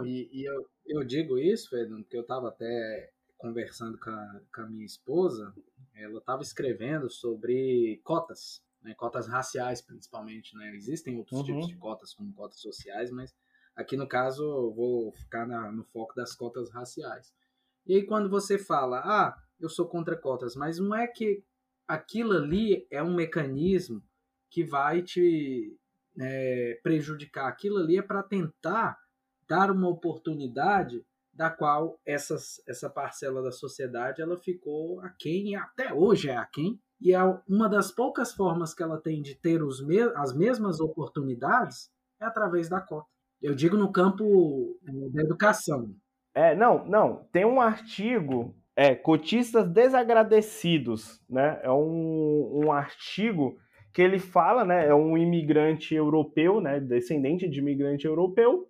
E, 0.04 0.28
e 0.32 0.44
eu, 0.44 0.68
eu, 0.86 1.04
digo 1.04 1.38
isso, 1.38 1.70
Fernando, 1.70 2.02
porque 2.02 2.16
eu 2.16 2.22
estava 2.22 2.48
até 2.48 3.10
conversando 3.38 3.98
com 3.98 4.10
a, 4.10 4.40
com 4.54 4.60
a, 4.62 4.66
minha 4.66 4.84
esposa, 4.84 5.54
ela 5.94 6.18
estava 6.18 6.42
escrevendo 6.42 7.08
sobre 7.08 7.98
cotas, 8.04 8.62
né, 8.82 8.94
cotas 8.94 9.26
raciais 9.26 9.80
principalmente. 9.80 10.54
Né? 10.56 10.74
Existem 10.74 11.16
outros 11.16 11.40
uhum. 11.40 11.46
tipos 11.46 11.68
de 11.68 11.76
cotas, 11.76 12.12
como 12.12 12.34
cotas 12.34 12.60
sociais, 12.60 13.10
mas 13.10 13.34
aqui 13.74 13.96
no 13.96 14.06
caso 14.06 14.42
eu 14.42 14.74
vou 14.74 15.12
ficar 15.12 15.46
na, 15.46 15.72
no 15.72 15.84
foco 15.84 16.14
das 16.14 16.34
cotas 16.34 16.70
raciais. 16.70 17.32
E 17.86 17.94
aí 17.94 18.02
quando 18.04 18.28
você 18.28 18.58
fala, 18.58 18.98
ah, 18.98 19.42
eu 19.60 19.68
sou 19.68 19.86
contra 19.86 20.16
cotas, 20.16 20.56
mas 20.56 20.78
não 20.78 20.94
é 20.94 21.06
que 21.06 21.42
aquilo 21.86 22.32
ali 22.32 22.86
é 22.90 23.02
um 23.02 23.14
mecanismo 23.14 24.02
que 24.50 24.64
vai 24.64 25.02
te 25.02 25.76
é, 26.18 26.80
prejudicar. 26.82 27.48
Aquilo 27.48 27.78
ali 27.78 27.98
é 27.98 28.02
para 28.02 28.22
tentar 28.22 28.98
dar 29.48 29.70
uma 29.70 29.88
oportunidade 29.88 31.04
da 31.32 31.50
qual 31.50 31.98
essas, 32.04 32.60
essa 32.68 32.90
parcela 32.90 33.42
da 33.42 33.52
sociedade 33.52 34.20
ela 34.20 34.36
ficou 34.36 35.00
aquém 35.00 35.50
e 35.50 35.54
até 35.54 35.92
hoje 35.92 36.28
é 36.28 36.36
aquém. 36.36 36.80
E 37.00 37.14
é 37.14 37.20
uma 37.48 37.68
das 37.68 37.90
poucas 37.90 38.32
formas 38.32 38.74
que 38.74 38.82
ela 38.82 39.00
tem 39.00 39.22
de 39.22 39.34
ter 39.34 39.62
os 39.62 39.84
me 39.84 40.00
as 40.16 40.36
mesmas 40.36 40.80
oportunidades 40.80 41.90
é 42.20 42.26
através 42.26 42.68
da 42.68 42.80
cota. 42.80 43.08
Eu 43.40 43.54
digo 43.54 43.76
no 43.76 43.90
campo 43.90 44.78
é, 44.86 45.08
da 45.10 45.22
educação. 45.22 45.94
É, 46.34 46.54
não, 46.54 46.86
não. 46.86 47.24
Tem 47.32 47.44
um 47.44 47.60
artigo, 47.60 48.54
é, 48.76 48.94
Cotistas 48.94 49.68
Desagradecidos, 49.68 51.20
né? 51.28 51.60
É 51.62 51.70
um, 51.70 52.64
um 52.64 52.72
artigo 52.72 53.56
que 53.92 54.00
ele 54.00 54.18
fala, 54.18 54.64
né? 54.64 54.86
É 54.86 54.94
um 54.94 55.16
imigrante 55.16 55.94
europeu, 55.94 56.60
né? 56.60 56.80
Descendente 56.80 57.48
de 57.48 57.58
imigrante 57.58 58.06
europeu, 58.06 58.68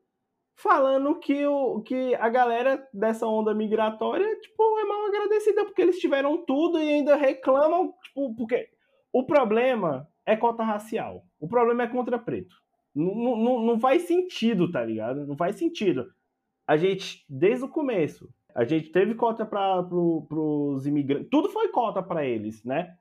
falando 0.57 1.19
que, 1.19 1.47
o, 1.47 1.81
que 1.83 2.15
a 2.17 2.29
galera 2.29 2.87
dessa 2.93 3.27
onda 3.27 3.55
migratória, 3.55 4.27
tipo, 4.41 4.79
é 4.79 4.85
mal 4.85 5.07
agradecida 5.07 5.65
porque 5.65 5.83
eles 5.83 5.99
tiveram 5.99 6.45
tudo 6.45 6.79
e 6.79 6.89
ainda 6.89 7.17
reclamam, 7.17 7.93
tipo, 8.03 8.35
porque 8.35 8.69
o 9.13 9.25
problema 9.25 10.09
é 10.27 10.37
cota 10.37 10.63
racial. 10.63 11.25
O 11.39 11.49
problema 11.49 11.85
é 11.85 11.89
contra 11.89 12.19
preto. 12.19 12.55
Não, 12.95 13.15
não, 13.15 13.63
não 13.63 13.79
faz 13.79 14.03
sentido, 14.03 14.71
tá 14.71 14.85
ligado? 14.85 15.27
Não 15.27 15.37
faz 15.37 15.57
sentido 15.57 16.07
a 16.71 16.77
gente, 16.77 17.25
desde 17.29 17.65
o 17.65 17.69
começo, 17.69 18.33
a 18.55 18.65
gente 18.65 18.91
teve 18.91 19.15
cota 19.15 19.45
para 19.45 19.83
pro, 19.83 20.75
os 20.75 20.87
imigrantes, 20.87 21.29
tudo 21.31 21.49
foi 21.49 21.69
cota 21.69 22.03
para 22.03 22.25
eles, 22.25 22.65
né? 22.65 22.95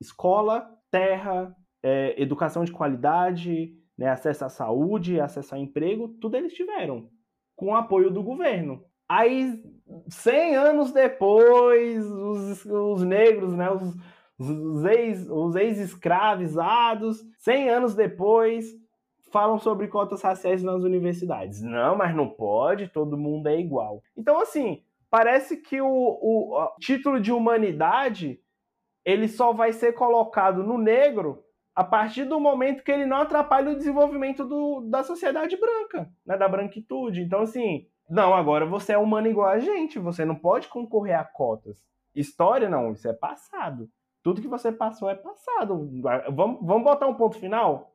Escola, 0.00 0.68
terra, 0.90 1.54
é, 1.82 2.20
educação 2.20 2.64
de 2.64 2.72
qualidade, 2.72 3.74
né, 3.96 4.08
acesso 4.08 4.44
à 4.44 4.48
saúde, 4.48 5.20
acesso 5.20 5.54
a 5.54 5.58
emprego, 5.58 6.08
tudo 6.20 6.36
eles 6.36 6.54
tiveram, 6.54 7.10
com 7.54 7.66
o 7.66 7.74
apoio 7.74 8.10
do 8.10 8.22
governo. 8.22 8.82
Aí, 9.08 9.62
100 10.08 10.56
anos 10.56 10.92
depois, 10.92 12.06
os, 12.10 12.64
os 12.64 13.02
negros, 13.02 13.54
né, 13.54 13.70
os, 13.70 13.94
os 14.38 15.56
ex-escravizados, 15.56 17.20
ex 17.20 17.28
100 17.38 17.68
anos 17.68 17.94
depois, 17.94 18.66
falam 19.30 19.58
sobre 19.58 19.88
cotas 19.88 20.22
raciais 20.22 20.62
nas 20.62 20.82
universidades. 20.82 21.62
Não, 21.62 21.96
mas 21.96 22.14
não 22.14 22.28
pode, 22.28 22.88
todo 22.88 23.16
mundo 23.16 23.48
é 23.48 23.58
igual. 23.58 24.02
Então, 24.16 24.40
assim, 24.40 24.82
parece 25.08 25.56
que 25.56 25.80
o, 25.80 25.88
o, 25.88 26.58
o 26.58 26.68
título 26.80 27.20
de 27.20 27.32
humanidade 27.32 28.40
ele 29.04 29.28
só 29.28 29.52
vai 29.52 29.72
ser 29.72 29.92
colocado 29.92 30.62
no 30.62 30.78
negro 30.78 31.42
a 31.74 31.84
partir 31.84 32.24
do 32.24 32.38
momento 32.38 32.82
que 32.82 32.90
ele 32.92 33.06
não 33.06 33.18
atrapalha 33.18 33.70
o 33.70 33.76
desenvolvimento 33.76 34.44
do, 34.44 34.82
da 34.82 35.02
sociedade 35.02 35.56
branca, 35.56 36.10
né, 36.26 36.36
da 36.36 36.48
branquitude. 36.48 37.22
Então, 37.22 37.42
assim, 37.42 37.86
não, 38.08 38.34
agora 38.34 38.66
você 38.66 38.92
é 38.92 38.98
humano 38.98 39.28
igual 39.28 39.48
a 39.48 39.58
gente, 39.58 39.98
você 39.98 40.24
não 40.24 40.34
pode 40.34 40.68
concorrer 40.68 41.18
a 41.18 41.24
cotas. 41.24 41.78
História, 42.14 42.68
não, 42.68 42.92
isso 42.92 43.08
é 43.08 43.12
passado. 43.12 43.88
Tudo 44.22 44.42
que 44.42 44.48
você 44.48 44.70
passou 44.70 45.08
é 45.08 45.14
passado. 45.14 45.88
Vamos, 46.34 46.58
vamos 46.60 46.84
botar 46.84 47.06
um 47.06 47.14
ponto 47.14 47.38
final? 47.38 47.89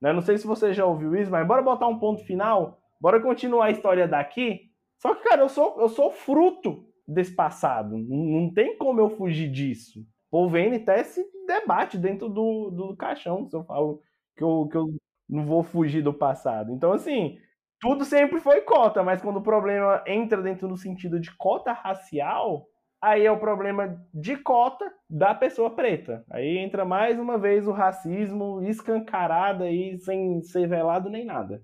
Né? 0.00 0.12
Não 0.12 0.20
sei 0.20 0.38
se 0.38 0.46
você 0.46 0.72
já 0.72 0.84
ouviu 0.84 1.14
isso, 1.14 1.30
mas 1.30 1.46
bora 1.46 1.62
botar 1.62 1.86
um 1.88 1.98
ponto 1.98 2.24
final. 2.24 2.78
Bora 3.00 3.20
continuar 3.20 3.66
a 3.66 3.70
história 3.70 4.06
daqui. 4.08 4.70
Só 4.98 5.14
que, 5.14 5.28
cara, 5.28 5.42
eu 5.42 5.48
sou, 5.48 5.80
eu 5.80 5.88
sou 5.88 6.10
fruto 6.10 6.84
desse 7.06 7.34
passado. 7.34 7.96
Não, 7.96 8.52
tem 8.52 8.76
como 8.76 9.00
eu 9.00 9.10
fugir 9.10 9.50
disso. 9.50 10.04
povo 10.30 10.50
vem 10.50 10.72
e 10.72 10.76
até 10.76 11.02
se 11.04 11.24
debate 11.46 11.96
dentro 11.96 12.28
do, 12.28 12.70
do 12.70 12.96
caixão, 12.96 13.48
se 13.48 13.56
eu 13.56 13.64
falo 13.64 14.02
que 14.36 14.44
eu, 14.44 14.68
que 14.70 14.76
eu 14.76 14.86
não 15.28 15.44
vou 15.44 15.62
fugir 15.62 16.02
do 16.02 16.12
passado. 16.12 16.72
Então, 16.72 16.92
assim, 16.92 17.38
tudo 17.80 18.04
sempre 18.04 18.40
foi 18.40 18.60
cota, 18.62 19.02
mas 19.02 19.22
quando 19.22 19.38
o 19.38 19.42
problema 19.42 20.02
entra 20.06 20.42
dentro 20.42 20.68
do 20.68 20.76
sentido 20.76 21.20
de 21.20 21.34
cota 21.36 21.72
racial, 21.72 22.66
aí 23.00 23.24
é 23.24 23.30
o 23.30 23.40
problema 23.40 24.00
de 24.12 24.36
cota 24.36 24.84
da 25.08 25.34
pessoa 25.34 25.74
preta. 25.74 26.24
Aí 26.30 26.58
entra 26.58 26.84
mais 26.84 27.18
uma 27.18 27.38
vez 27.38 27.66
o 27.66 27.72
racismo 27.72 28.62
escancarado 28.62 29.64
aí, 29.64 29.98
sem 29.98 30.42
ser 30.42 30.68
velado 30.68 31.08
nem 31.08 31.24
nada. 31.24 31.62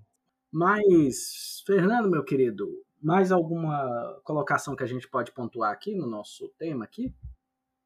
Mas, 0.51 1.61
Fernando, 1.65 2.09
meu 2.09 2.23
querido, 2.23 2.67
mais 3.01 3.31
alguma 3.31 4.19
colocação 4.23 4.75
que 4.75 4.83
a 4.83 4.87
gente 4.87 5.09
pode 5.09 5.31
pontuar 5.31 5.71
aqui 5.71 5.93
no 5.95 6.07
nosso 6.07 6.49
tema 6.57 6.85
aqui? 6.85 7.13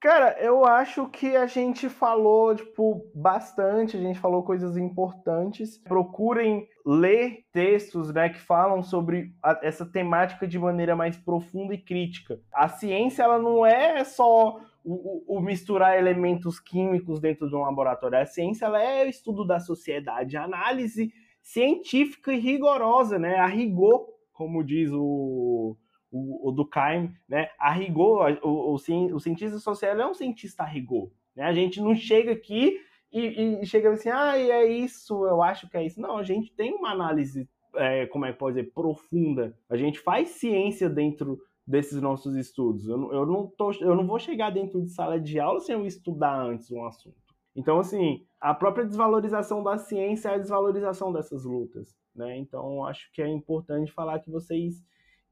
Cara, 0.01 0.37
eu 0.39 0.63
acho 0.63 1.09
que 1.09 1.35
a 1.35 1.45
gente 1.45 1.89
falou, 1.89 2.55
tipo, 2.55 3.05
bastante, 3.13 3.97
a 3.97 3.99
gente 3.99 4.17
falou 4.17 4.43
coisas 4.43 4.77
importantes. 4.77 5.77
Procurem 5.77 6.65
ler 6.85 7.43
textos, 7.51 8.13
né, 8.13 8.29
que 8.29 8.39
falam 8.39 8.81
sobre 8.81 9.33
a, 9.43 9.59
essa 9.61 9.85
temática 9.85 10.47
de 10.47 10.57
maneira 10.57 10.95
mais 10.95 11.17
profunda 11.17 11.73
e 11.73 11.77
crítica. 11.77 12.39
A 12.53 12.69
ciência, 12.69 13.23
ela 13.23 13.39
não 13.39 13.65
é 13.65 14.01
só 14.05 14.61
o, 14.85 15.37
o, 15.37 15.41
misturar 15.41 15.97
elementos 15.97 16.61
químicos 16.61 17.19
dentro 17.19 17.49
de 17.49 17.55
um 17.55 17.61
laboratório. 17.61 18.19
A 18.19 18.25
ciência, 18.25 18.67
ela 18.67 18.81
é 18.81 19.05
o 19.05 19.09
estudo 19.09 19.45
da 19.45 19.59
sociedade, 19.59 20.37
a 20.37 20.45
análise 20.45 21.11
científica 21.41 22.31
e 22.31 22.39
rigorosa, 22.39 23.19
né, 23.19 23.35
a 23.35 23.47
rigor, 23.47 24.07
como 24.31 24.63
diz 24.63 24.91
o 24.93 25.75
o, 26.11 26.49
o 26.49 26.51
Durkheim, 26.51 27.13
né, 27.27 27.49
a 27.59 27.71
rigor, 27.71 28.39
o, 28.43 28.71
o, 28.71 28.73
o 28.73 29.19
cientista 29.19 29.59
social 29.59 29.99
é 29.99 30.07
um 30.07 30.13
cientista 30.13 30.63
a 30.63 30.65
rigor. 30.65 31.11
Né? 31.35 31.43
A 31.43 31.53
gente 31.53 31.79
não 31.81 31.95
chega 31.95 32.31
aqui 32.31 32.79
e, 33.11 33.59
e 33.61 33.65
chega 33.65 33.91
assim, 33.91 34.09
ah, 34.09 34.37
é 34.37 34.65
isso, 34.65 35.25
eu 35.25 35.41
acho 35.41 35.69
que 35.69 35.77
é 35.77 35.85
isso. 35.85 35.99
Não, 35.99 36.17
a 36.17 36.23
gente 36.23 36.53
tem 36.53 36.73
uma 36.73 36.91
análise, 36.91 37.47
é, 37.75 38.05
como 38.07 38.25
é 38.25 38.31
que 38.31 38.39
pode 38.39 38.57
dizer, 38.57 38.71
profunda. 38.73 39.55
A 39.69 39.77
gente 39.77 39.99
faz 39.99 40.29
ciência 40.29 40.89
dentro 40.89 41.39
desses 41.65 42.01
nossos 42.01 42.35
estudos. 42.35 42.87
Eu, 42.87 43.11
eu, 43.13 43.25
não 43.25 43.47
tô, 43.47 43.71
eu 43.79 43.95
não 43.95 44.05
vou 44.05 44.19
chegar 44.19 44.49
dentro 44.49 44.81
de 44.81 44.89
sala 44.89 45.19
de 45.19 45.39
aula 45.39 45.59
sem 45.59 45.75
eu 45.75 45.85
estudar 45.85 46.41
antes 46.41 46.71
um 46.71 46.83
assunto. 46.85 47.17
Então, 47.55 47.79
assim, 47.79 48.25
a 48.39 48.53
própria 48.53 48.85
desvalorização 48.85 49.63
da 49.63 49.77
ciência 49.77 50.29
é 50.29 50.35
a 50.35 50.37
desvalorização 50.37 51.11
dessas 51.11 51.43
lutas. 51.43 51.95
Né? 52.15 52.37
Então, 52.37 52.85
acho 52.85 53.11
que 53.11 53.21
é 53.21 53.27
importante 53.27 53.91
falar 53.91 54.19
que 54.19 54.31
vocês 54.31 54.83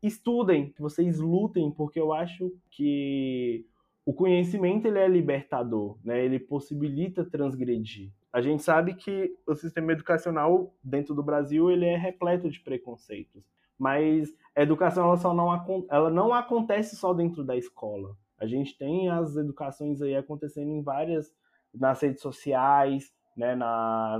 estudem, 0.02 0.72
que 0.72 0.82
vocês 0.82 1.20
lutem, 1.20 1.72
porque 1.72 2.00
eu 2.00 2.14
acho 2.14 2.54
que 2.70 3.66
o 4.06 4.14
conhecimento 4.14 4.88
ele 4.88 5.00
é 5.00 5.08
libertador, 5.08 5.98
né? 6.04 6.24
Ele 6.24 6.40
possibilita 6.40 7.26
transgredir. 7.26 8.12
A 8.32 8.42
gente 8.42 8.64
sabe 8.64 8.94
que 8.94 9.36
o 9.46 9.56
sistema 9.56 9.92
educacional 9.92 10.74
dentro 10.84 11.16
do 11.16 11.24
Brasil 11.24 11.70
ele 11.72 11.86
é 11.86 11.98
repleto 11.98 12.50
de 12.50 12.60
preconceitos, 12.60 13.44
mas 13.78 14.34
a 14.56 14.62
educação 14.62 15.06
ela 15.06 15.18
só 15.18 15.34
não 15.34 15.52
ela 15.90 16.10
não 16.10 16.34
acontece 16.34 16.96
só 16.96 17.14
dentro 17.14 17.44
da 17.44 17.58
escola. 17.58 18.16
A 18.38 18.46
gente 18.46 18.78
tem 18.78 19.10
as 19.10 19.36
educações 19.36 20.02
aí 20.02 20.16
acontecendo 20.16 20.70
em 20.70 20.82
várias 20.82 21.36
nas 21.74 22.02
redes 22.02 22.22
sociais, 22.22 23.12
né, 23.38 23.56
na, 23.56 24.20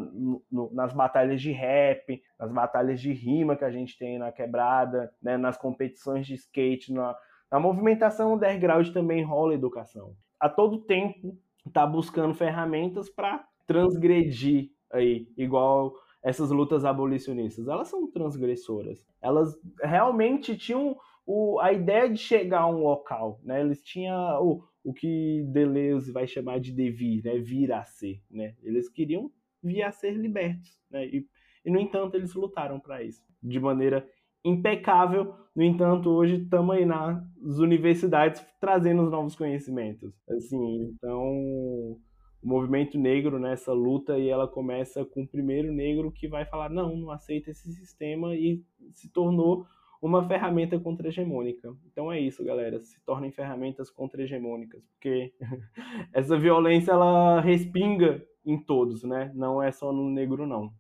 no, 0.52 0.72
nas 0.72 0.94
batalhas 0.94 1.42
de 1.42 1.52
rap, 1.52 2.22
nas 2.40 2.52
batalhas 2.52 3.02
de 3.02 3.12
rima 3.12 3.56
que 3.56 3.66
a 3.66 3.72
gente 3.72 3.98
tem 3.98 4.20
na 4.20 4.32
quebrada, 4.32 5.12
né, 5.22 5.36
nas 5.38 5.58
competições 5.58 6.28
de 6.28 6.36
skate, 6.36 6.94
na, 6.94 7.16
na 7.52 7.60
movimentação 7.60 8.36
underground 8.36 8.90
também 8.90 9.24
rola 9.24 9.56
educação. 9.56 10.16
A 10.40 10.48
todo 10.48 10.84
tempo 10.84 11.36
está 11.66 11.86
buscando 11.86 12.36
ferramentas 12.36 13.10
para 13.10 13.44
transgredir 13.66 14.70
aí, 14.92 15.28
igual 15.36 15.94
essas 16.24 16.52
lutas 16.52 16.86
abolicionistas. 16.86 17.68
Elas 17.68 17.88
são 17.88 18.10
transgressoras. 18.12 19.06
Elas 19.22 19.58
realmente 19.82 20.56
tinham 20.58 20.96
o, 21.26 21.60
a 21.60 21.74
ideia 21.74 22.10
de 22.10 22.18
chegar 22.18 22.62
a 22.62 22.68
um 22.68 22.84
local, 22.84 23.40
né? 23.44 23.60
Eles 23.60 23.82
tinham 23.82 24.42
o, 24.44 24.64
o 24.88 24.94
que 24.94 25.44
Deleuze 25.50 26.14
vai 26.14 26.26
chamar 26.26 26.62
de 26.62 26.72
devir, 26.72 27.22
né? 27.22 27.38
vir 27.40 27.74
a 27.74 27.84
ser. 27.84 28.22
Né? 28.32 28.56
Eles 28.64 28.88
queriam 28.88 29.30
vir 29.62 29.84
a 29.84 29.92
ser 29.92 30.14
libertos. 30.14 30.80
Né? 30.90 31.06
E, 31.08 31.28
e, 31.66 31.70
no 31.70 31.78
entanto, 31.78 32.16
eles 32.16 32.34
lutaram 32.34 32.80
para 32.80 33.04
isso 33.04 33.22
de 33.44 33.60
maneira 33.60 34.08
impecável. 34.46 35.36
No 35.54 35.62
entanto, 35.62 36.10
hoje 36.10 36.42
estamos 36.42 36.74
aí 36.74 36.86
nas 36.86 37.22
universidades 37.60 38.42
trazendo 38.62 39.04
os 39.04 39.12
novos 39.12 39.36
conhecimentos. 39.36 40.14
Assim, 40.30 40.94
então, 40.94 41.22
o 41.22 42.00
movimento 42.42 42.98
negro 42.98 43.38
nessa 43.40 43.74
luta 43.74 44.18
e 44.18 44.30
ela 44.30 44.48
começa 44.48 45.04
com 45.04 45.24
o 45.24 45.28
primeiro 45.28 45.74
negro 45.74 46.14
que 46.14 46.30
vai 46.30 46.46
falar 46.46 46.70
não, 46.70 46.96
não 46.96 47.12
aceita 47.12 47.52
esse 47.52 47.74
sistema 47.74 48.34
e 48.34 48.64
se 48.94 49.12
tornou 49.12 49.66
uma 50.02 50.28
ferramenta 50.28 50.80
contra-hegemônica. 50.80 51.76
Então 51.86 52.12
é 52.12 52.20
isso, 52.20 52.44
galera. 52.44 52.80
Se 52.80 53.00
tornem 53.06 53.32
ferramentas 53.32 53.90
contra-hegemônicas, 53.90 54.84
porque 54.92 55.34
essa 56.14 56.38
violência 56.38 56.92
ela 56.92 57.42
respinga 57.42 58.24
em 58.46 58.58
todos, 58.62 59.04
né? 59.04 59.32
Não 59.36 59.62
é 59.62 59.72
só 59.72 59.92
no 59.92 60.10
negro, 60.10 60.46
não. 60.48 60.72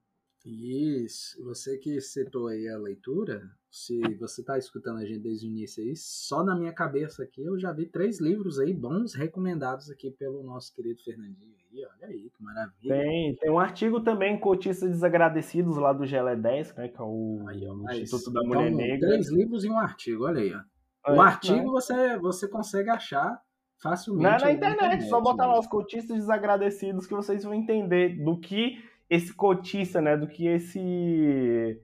Isso. 0.46 1.44
Você 1.44 1.78
que 1.78 2.00
citou 2.00 2.48
aí 2.48 2.68
a 2.70 2.78
leitura, 2.78 3.42
se 3.70 4.00
você 4.16 4.42
está 4.42 4.58
escutando 4.58 4.98
a 5.00 5.06
gente 5.06 5.20
desde 5.20 5.48
o 5.48 5.50
início 5.50 5.84
aí, 5.84 5.96
só 5.96 6.44
na 6.44 6.56
minha 6.56 6.74
cabeça 6.74 7.24
aqui 7.24 7.44
eu 7.44 7.60
já 7.60 7.72
vi 7.72 7.86
três 7.86 8.20
livros 8.20 8.60
aí 8.60 8.74
bons 8.74 9.14
recomendados 9.14 9.90
aqui 9.90 10.12
pelo 10.12 10.44
nosso 10.44 10.74
querido 10.74 11.02
Fernandinho 11.04 11.56
aí, 11.72 11.86
olha 11.86 12.08
aí, 12.08 12.30
que 12.30 12.44
maravilha. 12.44 12.96
Tem, 12.96 13.36
tem 13.36 13.52
um 13.52 13.60
artigo 13.60 14.02
também, 14.02 14.40
Cotistas 14.40 14.90
Desagradecidos, 14.90 15.78
lá 15.78 15.94
do 15.94 16.06
GLE 16.06 16.36
10, 16.42 16.76
né, 16.76 16.88
que 16.88 17.00
é 17.00 17.04
o 17.04 17.46
aí, 17.48 17.68
ó, 17.68 17.92
Instituto 17.94 18.32
da 18.32 18.44
Mulher 18.44 18.68
então, 18.68 18.78
Negra. 18.78 19.10
Três 19.10 19.32
livros 19.32 19.64
e 19.64 19.70
um 19.70 19.78
artigo, 19.78 20.26
olha 20.26 20.42
aí, 20.42 20.54
ó. 20.54 21.14
O 21.14 21.22
artigo 21.22 21.72
você, 21.72 22.18
você 22.18 22.50
consegue 22.50 22.90
achar 22.90 23.40
facilmente. 23.82 24.24
Na, 24.24 24.40
na 24.40 24.52
internet, 24.52 24.76
internet, 24.76 25.10
só 25.10 25.22
botar 25.22 25.48
né? 25.48 25.54
lá 25.54 25.60
os 25.60 25.68
cotistas 25.68 26.18
desagradecidos 26.18 27.06
que 27.06 27.14
vocês 27.14 27.44
vão 27.44 27.54
entender 27.54 28.22
do 28.24 28.38
que 28.38 28.84
esse 29.10 29.34
cotista, 29.34 30.02
né, 30.02 30.18
do 30.18 30.28
que 30.28 30.48
esse 30.48 31.82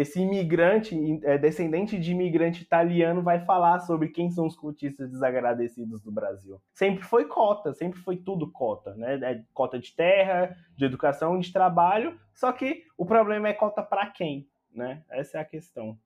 esse 0.00 0.20
imigrante, 0.20 0.96
é, 1.24 1.36
descendente 1.36 1.98
de 1.98 2.12
imigrante 2.12 2.62
italiano, 2.62 3.20
vai 3.20 3.44
falar 3.44 3.80
sobre 3.80 4.10
quem 4.10 4.30
são 4.30 4.46
os 4.46 4.54
cotistas 4.54 5.10
desagradecidos 5.10 6.00
do 6.00 6.12
Brasil. 6.12 6.62
Sempre 6.72 7.02
foi 7.02 7.24
cota, 7.24 7.74
sempre 7.74 7.98
foi 7.98 8.16
tudo 8.16 8.48
cota, 8.48 8.94
né? 8.94 9.14
É 9.16 9.44
cota 9.52 9.76
de 9.76 9.92
terra, 9.92 10.56
de 10.76 10.84
educação, 10.84 11.38
de 11.40 11.52
trabalho, 11.52 12.16
só 12.32 12.52
que 12.52 12.84
o 12.96 13.04
problema 13.04 13.48
é 13.48 13.52
cota 13.52 13.82
para 13.82 14.08
quem, 14.08 14.48
né? 14.72 15.02
Essa 15.10 15.38
é 15.38 15.40
a 15.40 15.44
questão. 15.44 15.98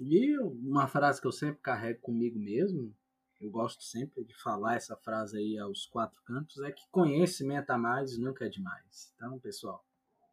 E 0.00 0.38
uma 0.38 0.88
frase 0.88 1.20
que 1.20 1.26
eu 1.26 1.32
sempre 1.32 1.60
carrego 1.60 2.00
comigo 2.00 2.38
mesmo, 2.38 2.94
eu 3.42 3.50
gosto 3.50 3.84
sempre 3.84 4.24
de 4.24 4.34
falar 4.34 4.76
essa 4.76 4.96
frase 4.96 5.36
aí 5.36 5.58
aos 5.58 5.84
quatro 5.84 6.18
cantos, 6.24 6.62
é 6.62 6.72
que 6.72 6.88
conhecimento 6.90 7.70
a 7.70 7.76
mais 7.76 8.16
nunca 8.16 8.46
é 8.46 8.48
demais. 8.48 9.12
Então, 9.14 9.38
pessoal, 9.38 9.84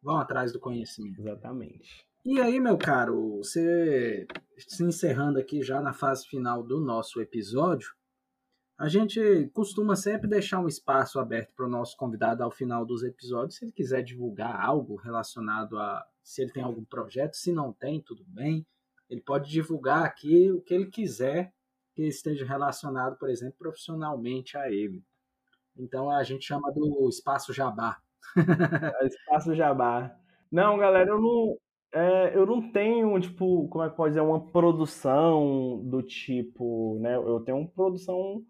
vão 0.02 0.16
atrás 0.16 0.50
do 0.50 0.58
conhecimento. 0.58 1.20
Exatamente. 1.20 2.10
E 2.24 2.40
aí, 2.40 2.60
meu 2.60 2.78
caro, 2.78 3.38
você 3.38 4.28
se 4.56 4.84
encerrando 4.84 5.40
aqui 5.40 5.60
já 5.60 5.80
na 5.80 5.92
fase 5.92 6.24
final 6.28 6.62
do 6.62 6.80
nosso 6.80 7.20
episódio, 7.20 7.92
a 8.78 8.88
gente 8.88 9.50
costuma 9.52 9.96
sempre 9.96 10.28
deixar 10.28 10.60
um 10.60 10.68
espaço 10.68 11.18
aberto 11.18 11.52
para 11.56 11.66
o 11.66 11.68
nosso 11.68 11.96
convidado 11.96 12.44
ao 12.44 12.50
final 12.52 12.86
dos 12.86 13.02
episódios, 13.02 13.56
se 13.56 13.64
ele 13.64 13.72
quiser 13.72 14.04
divulgar 14.04 14.64
algo 14.64 14.94
relacionado 14.94 15.76
a 15.76 16.06
se 16.22 16.42
ele 16.42 16.52
tem 16.52 16.62
algum 16.62 16.84
projeto, 16.84 17.34
se 17.34 17.52
não 17.52 17.72
tem, 17.72 18.00
tudo 18.00 18.24
bem. 18.28 18.64
Ele 19.10 19.20
pode 19.20 19.50
divulgar 19.50 20.04
aqui 20.04 20.52
o 20.52 20.60
que 20.62 20.74
ele 20.74 20.86
quiser 20.86 21.52
que 21.92 22.04
esteja 22.04 22.46
relacionado, 22.46 23.16
por 23.18 23.30
exemplo, 23.30 23.56
profissionalmente 23.58 24.56
a 24.56 24.70
ele. 24.70 25.02
Então 25.76 26.08
a 26.08 26.22
gente 26.22 26.44
chama 26.44 26.70
do 26.72 27.08
espaço 27.08 27.52
jabá. 27.52 28.00
espaço 29.02 29.56
jabá. 29.56 30.16
Não, 30.50 30.78
galera, 30.78 31.10
eu 31.10 31.20
não, 31.20 31.58
é, 31.92 32.32
eu 32.34 32.46
não 32.46 32.72
tenho, 32.72 33.18
tipo, 33.20 33.68
como 33.68 33.84
é 33.84 33.90
que 33.90 33.96
pode 33.96 34.10
dizer, 34.10 34.22
uma 34.22 34.40
produção 34.40 35.80
do 35.84 36.02
tipo, 36.02 36.98
né? 37.00 37.16
Eu 37.16 37.40
tenho 37.40 37.58
uma 37.58 37.68
produção 37.68 38.42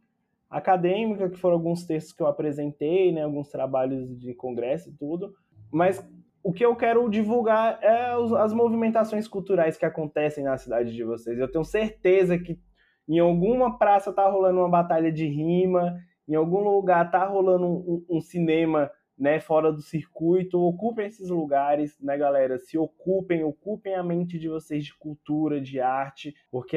acadêmica, 0.49 1.29
que 1.29 1.39
foram 1.39 1.57
alguns 1.57 1.85
textos 1.85 2.13
que 2.13 2.23
eu 2.23 2.29
apresentei, 2.29 3.11
né? 3.13 3.25
Alguns 3.25 3.49
trabalhos 3.49 4.17
de 4.19 4.33
congresso 4.35 4.91
e 4.91 4.93
tudo. 4.93 5.35
Mas 5.73 6.07
o 6.43 6.53
que 6.53 6.65
eu 6.65 6.77
quero 6.77 7.09
divulgar 7.09 7.79
é 7.83 8.13
as 8.39 8.53
movimentações 8.53 9.27
culturais 9.27 9.77
que 9.77 9.87
acontecem 9.87 10.45
na 10.45 10.57
cidade 10.57 10.93
de 10.93 11.03
vocês. 11.03 11.39
Eu 11.39 11.51
tenho 11.51 11.65
certeza 11.65 12.39
que 12.39 12.61
em 13.09 13.19
alguma 13.19 13.77
praça 13.77 14.13
tá 14.13 14.29
rolando 14.29 14.61
uma 14.61 14.69
batalha 14.69 15.11
de 15.11 15.27
rima, 15.27 15.99
em 16.29 16.35
algum 16.35 16.61
lugar 16.61 17.11
tá 17.11 17.27
rolando 17.27 17.67
um, 17.67 18.05
um 18.09 18.21
cinema 18.21 18.91
né, 19.23 19.39
fora 19.39 19.73
do 19.73 19.81
circuito, 19.81 20.61
ocupem 20.61 21.07
esses 21.07 21.29
lugares, 21.29 21.97
né, 22.01 22.19
galera? 22.19 22.59
Se 22.59 22.77
ocupem, 22.77 23.45
ocupem 23.45 23.95
a 23.95 24.03
mente 24.03 24.37
de 24.37 24.49
vocês 24.49 24.85
de 24.85 24.93
cultura, 24.97 25.61
de 25.61 25.79
arte, 25.79 26.35
porque 26.51 26.77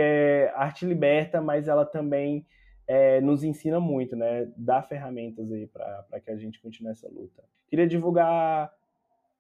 arte 0.53 0.85
liberta, 0.85 1.41
mas 1.41 1.67
ela 1.67 1.83
também 1.83 2.45
é, 2.87 3.19
nos 3.19 3.43
ensina 3.43 3.79
muito, 3.79 4.15
né? 4.15 4.47
Dá 4.55 4.83
ferramentas 4.83 5.51
aí 5.51 5.65
para 5.65 6.19
que 6.23 6.29
a 6.29 6.37
gente 6.37 6.61
continue 6.61 6.91
essa 6.91 7.09
luta. 7.09 7.43
Queria 7.67 7.87
divulgar 7.87 8.71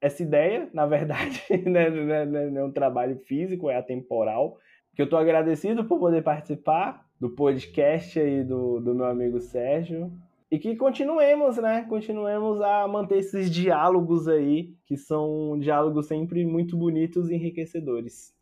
essa 0.01 0.23
ideia, 0.23 0.67
na 0.73 0.87
verdade, 0.87 1.43
né, 1.63 1.91
né, 1.91 2.25
né, 2.25 2.49
não 2.49 2.61
é 2.61 2.65
um 2.65 2.71
trabalho 2.71 3.19
físico, 3.19 3.69
é 3.69 3.77
atemporal, 3.77 4.57
que 4.95 5.01
eu 5.03 5.05
estou 5.05 5.19
agradecido 5.19 5.85
por 5.85 5.99
poder 5.99 6.23
participar 6.23 7.05
do 7.19 7.29
podcast 7.29 8.19
aí 8.19 8.43
do, 8.43 8.79
do 8.79 8.95
meu 8.95 9.05
amigo 9.05 9.39
Sérgio, 9.39 10.11
e 10.51 10.59
que 10.59 10.75
continuemos, 10.75 11.57
né? 11.57 11.83
Continuemos 11.89 12.61
a 12.61 12.87
manter 12.87 13.17
esses 13.17 13.49
diálogos 13.49 14.27
aí, 14.27 14.75
que 14.85 14.95
são 14.95 15.57
diálogos 15.59 16.07
sempre 16.07 16.45
muito 16.45 16.77
bonitos 16.77 17.29
e 17.29 17.35
enriquecedores. 17.35 18.33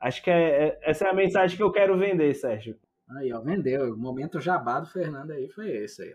Acho 0.00 0.22
que 0.22 0.30
é, 0.30 0.68
é, 0.68 0.80
essa 0.82 1.06
é 1.06 1.10
a 1.10 1.14
mensagem 1.14 1.56
que 1.56 1.62
eu 1.62 1.72
quero 1.72 1.98
vender, 1.98 2.32
Sérgio. 2.34 2.78
Aí, 3.10 3.32
ó, 3.32 3.40
vendeu. 3.40 3.94
O 3.94 3.96
momento 3.96 4.40
jabá 4.40 4.80
do 4.80 4.86
Fernando 4.86 5.32
aí 5.32 5.48
foi 5.48 5.70
esse 5.70 6.02
aí. 6.02 6.14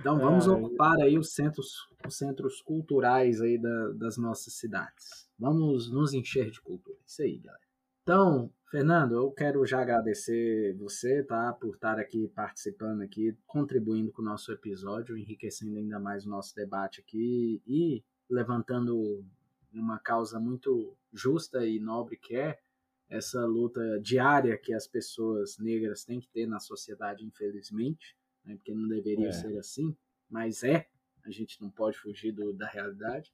Então 0.00 0.18
vamos 0.18 0.46
ocupar 0.46 1.00
aí 1.00 1.18
os 1.18 1.34
centros, 1.34 1.68
os 2.06 2.16
centros 2.16 2.60
culturais 2.60 3.40
aí 3.40 3.58
da, 3.58 3.92
das 3.92 4.16
nossas 4.16 4.54
cidades. 4.54 5.28
Vamos 5.38 5.90
nos 5.90 6.12
encher 6.12 6.50
de 6.50 6.60
cultura. 6.60 6.98
Isso 7.06 7.22
aí, 7.22 7.38
galera. 7.38 7.62
Então, 8.02 8.50
Fernando, 8.68 9.14
eu 9.14 9.30
quero 9.30 9.64
já 9.64 9.80
agradecer 9.80 10.74
você, 10.76 11.22
tá, 11.22 11.52
por 11.52 11.76
estar 11.76 12.00
aqui 12.00 12.26
participando 12.34 13.02
aqui, 13.02 13.36
contribuindo 13.46 14.10
com 14.10 14.22
o 14.22 14.24
nosso 14.24 14.50
episódio, 14.50 15.16
enriquecendo 15.16 15.78
ainda 15.78 16.00
mais 16.00 16.26
o 16.26 16.30
nosso 16.30 16.52
debate 16.54 17.00
aqui 17.00 17.62
e 17.64 18.02
levantando 18.28 19.24
uma 19.72 20.00
causa 20.00 20.40
muito 20.40 20.96
justa 21.12 21.64
e 21.64 21.78
nobre 21.78 22.16
que 22.16 22.34
é 22.34 22.58
essa 23.08 23.44
luta 23.46 24.00
diária 24.00 24.58
que 24.58 24.74
as 24.74 24.88
pessoas 24.88 25.58
negras 25.58 26.04
têm 26.04 26.18
que 26.18 26.28
ter 26.28 26.46
na 26.46 26.58
sociedade, 26.58 27.24
infelizmente, 27.24 28.16
né, 28.44 28.56
porque 28.56 28.74
não 28.74 28.88
deveria 28.88 29.28
é. 29.28 29.32
ser 29.32 29.56
assim, 29.58 29.96
mas 30.28 30.64
é, 30.64 30.88
a 31.24 31.30
gente 31.30 31.60
não 31.62 31.70
pode 31.70 31.96
fugir 31.98 32.32
do, 32.32 32.52
da 32.52 32.66
realidade. 32.66 33.32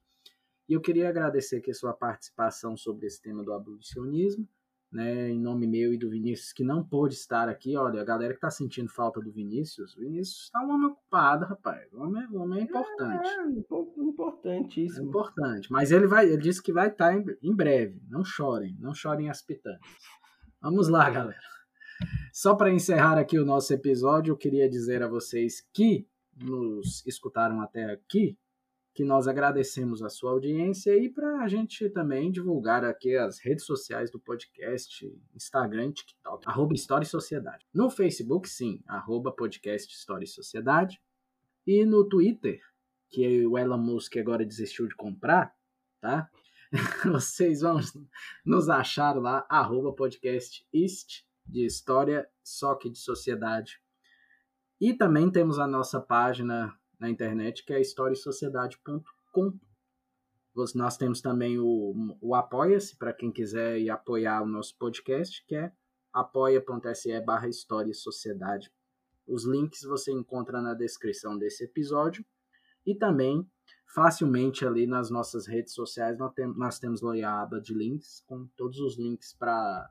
E 0.69 0.73
eu 0.73 0.81
queria 0.81 1.09
agradecer 1.09 1.57
aqui 1.57 1.71
a 1.71 1.75
sua 1.75 1.91
participação 1.91 2.77
sobre 2.77 3.07
esse 3.07 3.19
tema 3.19 3.43
do 3.43 3.51
abolicionismo, 3.51 4.47
né, 4.93 5.29
em 5.29 5.39
nome 5.39 5.65
meu 5.65 5.91
e 5.91 5.97
do 5.97 6.09
Vinícius, 6.09 6.53
que 6.53 6.63
não 6.63 6.83
pôde 6.83 7.15
estar 7.15 7.49
aqui. 7.49 7.75
Olha, 7.75 8.01
a 8.01 8.05
galera 8.05 8.33
que 8.33 8.37
está 8.37 8.51
sentindo 8.51 8.89
falta 8.89 9.19
do 9.19 9.31
Vinícius, 9.31 9.95
o 9.95 9.99
Vinícius 9.99 10.43
está 10.43 10.61
um 10.61 10.71
homem 10.71 10.87
ocupado, 10.87 11.45
rapaz. 11.45 11.91
O 11.91 12.01
homem, 12.01 12.25
o 12.27 12.37
homem 12.37 12.59
é 12.59 12.63
importante. 12.63 13.27
É, 13.27 13.41
é 13.41 14.03
importantíssimo. 14.03 15.05
É 15.05 15.09
importante. 15.09 15.71
Mas 15.71 15.91
ele 15.91 16.05
vai, 16.05 16.27
ele 16.27 16.41
disse 16.41 16.61
que 16.61 16.71
vai 16.71 16.89
estar 16.89 17.11
tá 17.11 17.17
em, 17.17 17.25
em 17.41 17.55
breve. 17.55 17.99
Não 18.07 18.23
chorem, 18.23 18.77
não 18.79 18.93
chorem 18.93 19.29
as 19.29 19.41
pitangas. 19.41 19.81
Vamos 20.61 20.87
lá, 20.87 21.09
galera. 21.09 21.53
Só 22.31 22.53
para 22.55 22.71
encerrar 22.71 23.17
aqui 23.17 23.39
o 23.39 23.45
nosso 23.45 23.73
episódio, 23.73 24.31
eu 24.31 24.37
queria 24.37 24.69
dizer 24.69 25.01
a 25.01 25.07
vocês 25.07 25.61
que 25.73 26.07
nos 26.39 27.05
escutaram 27.05 27.61
até 27.61 27.85
aqui 27.91 28.37
que 28.93 29.03
nós 29.03 29.27
agradecemos 29.27 30.03
a 30.03 30.09
sua 30.09 30.31
audiência 30.31 30.95
e 30.95 31.09
para 31.09 31.43
a 31.43 31.47
gente 31.47 31.89
também 31.89 32.31
divulgar 32.31 32.85
aqui 32.85 33.15
as 33.15 33.39
redes 33.39 33.65
sociais 33.65 34.11
do 34.11 34.19
podcast, 34.19 35.11
Instagram, 35.35 35.91
TikTok, 35.91 36.47
arroba 36.47 36.75
História 36.75 37.03
e 37.03 37.09
Sociedade. 37.09 37.65
No 37.73 37.89
Facebook, 37.89 38.47
sim, 38.47 38.83
arroba 38.87 39.31
podcast 39.31 39.91
História 39.91 40.25
e 40.25 40.27
Sociedade. 40.27 41.01
E 41.65 41.83
no 41.85 42.07
Twitter, 42.07 42.61
que 43.09 43.45
o 43.47 43.57
Elon 43.57 43.79
Musk 43.79 44.15
agora 44.17 44.45
desistiu 44.45 44.87
de 44.87 44.95
comprar, 44.95 45.55
tá? 45.99 46.29
Vocês 47.11 47.61
vão 47.61 47.79
nos 48.45 48.69
achar 48.69 49.15
lá, 49.15 49.45
arroba 49.49 49.91
podcast 49.91 50.67
East, 50.71 51.23
de 51.45 51.65
História, 51.65 52.27
só 52.43 52.75
que 52.75 52.89
de 52.91 52.99
Sociedade. 52.99 53.81
E 54.79 54.93
também 54.93 55.31
temos 55.31 55.57
a 55.57 55.67
nossa 55.67 55.99
página 55.99 56.77
na 57.03 57.09
internet, 57.09 57.65
que 57.65 57.73
é 57.73 57.81
historiesociedade.com. 57.81 59.59
Nós 60.73 60.95
temos 60.95 61.21
também 61.21 61.59
o, 61.59 62.15
o 62.21 62.33
Apoia-se, 62.33 62.97
para 62.97 63.13
quem 63.13 63.31
quiser 63.31 63.77
ir 63.77 63.89
apoiar 63.89 64.41
o 64.41 64.47
nosso 64.47 64.77
podcast, 64.77 65.45
que 65.45 65.55
é 65.55 65.71
apoia.se 66.13 67.19
barra 67.21 67.49
História 67.49 67.91
e 67.91 67.95
Sociedade. 67.95 68.71
Os 69.27 69.45
links 69.45 69.81
você 69.81 70.13
encontra 70.13 70.61
na 70.61 70.73
descrição 70.73 71.37
desse 71.37 71.65
episódio 71.65 72.23
e 72.85 72.95
também 72.95 73.45
facilmente 73.93 74.65
ali 74.65 74.87
nas 74.87 75.09
nossas 75.09 75.47
redes 75.47 75.73
sociais 75.73 76.17
nós, 76.17 76.33
tem, 76.33 76.47
nós 76.55 76.79
temos 76.79 77.01
lá 77.01 77.13
a 77.25 77.41
aba 77.43 77.59
de 77.59 77.73
links 77.73 78.23
com 78.25 78.47
todos 78.55 78.79
os 78.79 78.97
links 78.97 79.33
para 79.37 79.89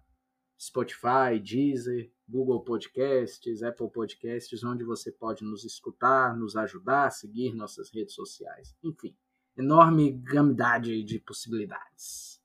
Spotify, 0.63 1.41
Deezer, 1.43 2.09
Google 2.29 2.63
Podcasts, 2.63 3.65
Apple 3.65 3.91
Podcasts, 3.91 4.63
onde 4.63 4.85
você 4.85 5.11
pode 5.11 5.43
nos 5.43 5.65
escutar, 5.65 6.37
nos 6.37 6.55
ajudar, 6.55 7.11
seguir 7.11 7.53
nossas 7.53 7.91
redes 7.93 8.15
sociais. 8.15 8.77
Enfim, 8.81 9.17
enorme 9.59 10.13
gamidade 10.13 11.03
de 11.03 11.19
possibilidades. 11.19 12.41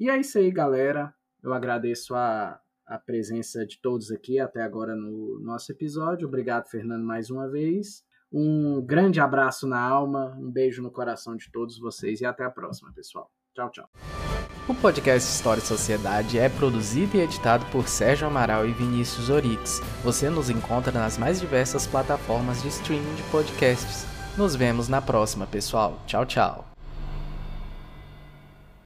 E 0.00 0.08
é 0.08 0.16
isso 0.18 0.38
aí, 0.38 0.50
galera. 0.50 1.14
Eu 1.42 1.52
agradeço 1.52 2.14
a, 2.14 2.58
a 2.86 2.98
presença 2.98 3.66
de 3.66 3.78
todos 3.78 4.10
aqui 4.10 4.38
até 4.38 4.62
agora 4.62 4.96
no 4.96 5.38
nosso 5.40 5.70
episódio. 5.70 6.26
Obrigado, 6.26 6.70
Fernando, 6.70 7.04
mais 7.04 7.28
uma 7.28 7.46
vez. 7.46 8.06
Um 8.32 8.80
grande 8.80 9.20
abraço 9.20 9.66
na 9.66 9.80
alma, 9.80 10.34
um 10.38 10.50
beijo 10.50 10.82
no 10.82 10.90
coração 10.90 11.36
de 11.36 11.52
todos 11.52 11.78
vocês 11.78 12.22
e 12.22 12.24
até 12.24 12.44
a 12.44 12.50
próxima, 12.50 12.90
pessoal. 12.94 13.30
Tchau, 13.54 13.70
tchau. 13.70 14.27
O 14.68 14.74
podcast 14.74 15.26
História 15.26 15.62
e 15.62 15.66
Sociedade 15.66 16.38
é 16.38 16.46
produzido 16.46 17.16
e 17.16 17.20
editado 17.20 17.64
por 17.72 17.88
Sérgio 17.88 18.26
Amaral 18.26 18.66
e 18.66 18.72
Vinícius 18.72 19.30
Orix. 19.30 19.80
Você 20.04 20.28
nos 20.28 20.50
encontra 20.50 20.92
nas 20.92 21.16
mais 21.16 21.40
diversas 21.40 21.86
plataformas 21.86 22.60
de 22.60 22.68
streaming 22.68 23.14
de 23.14 23.22
podcasts. 23.30 24.04
Nos 24.36 24.54
vemos 24.54 24.86
na 24.86 25.00
próxima, 25.00 25.46
pessoal. 25.46 25.98
Tchau, 26.06 26.26
tchau. 26.26 26.67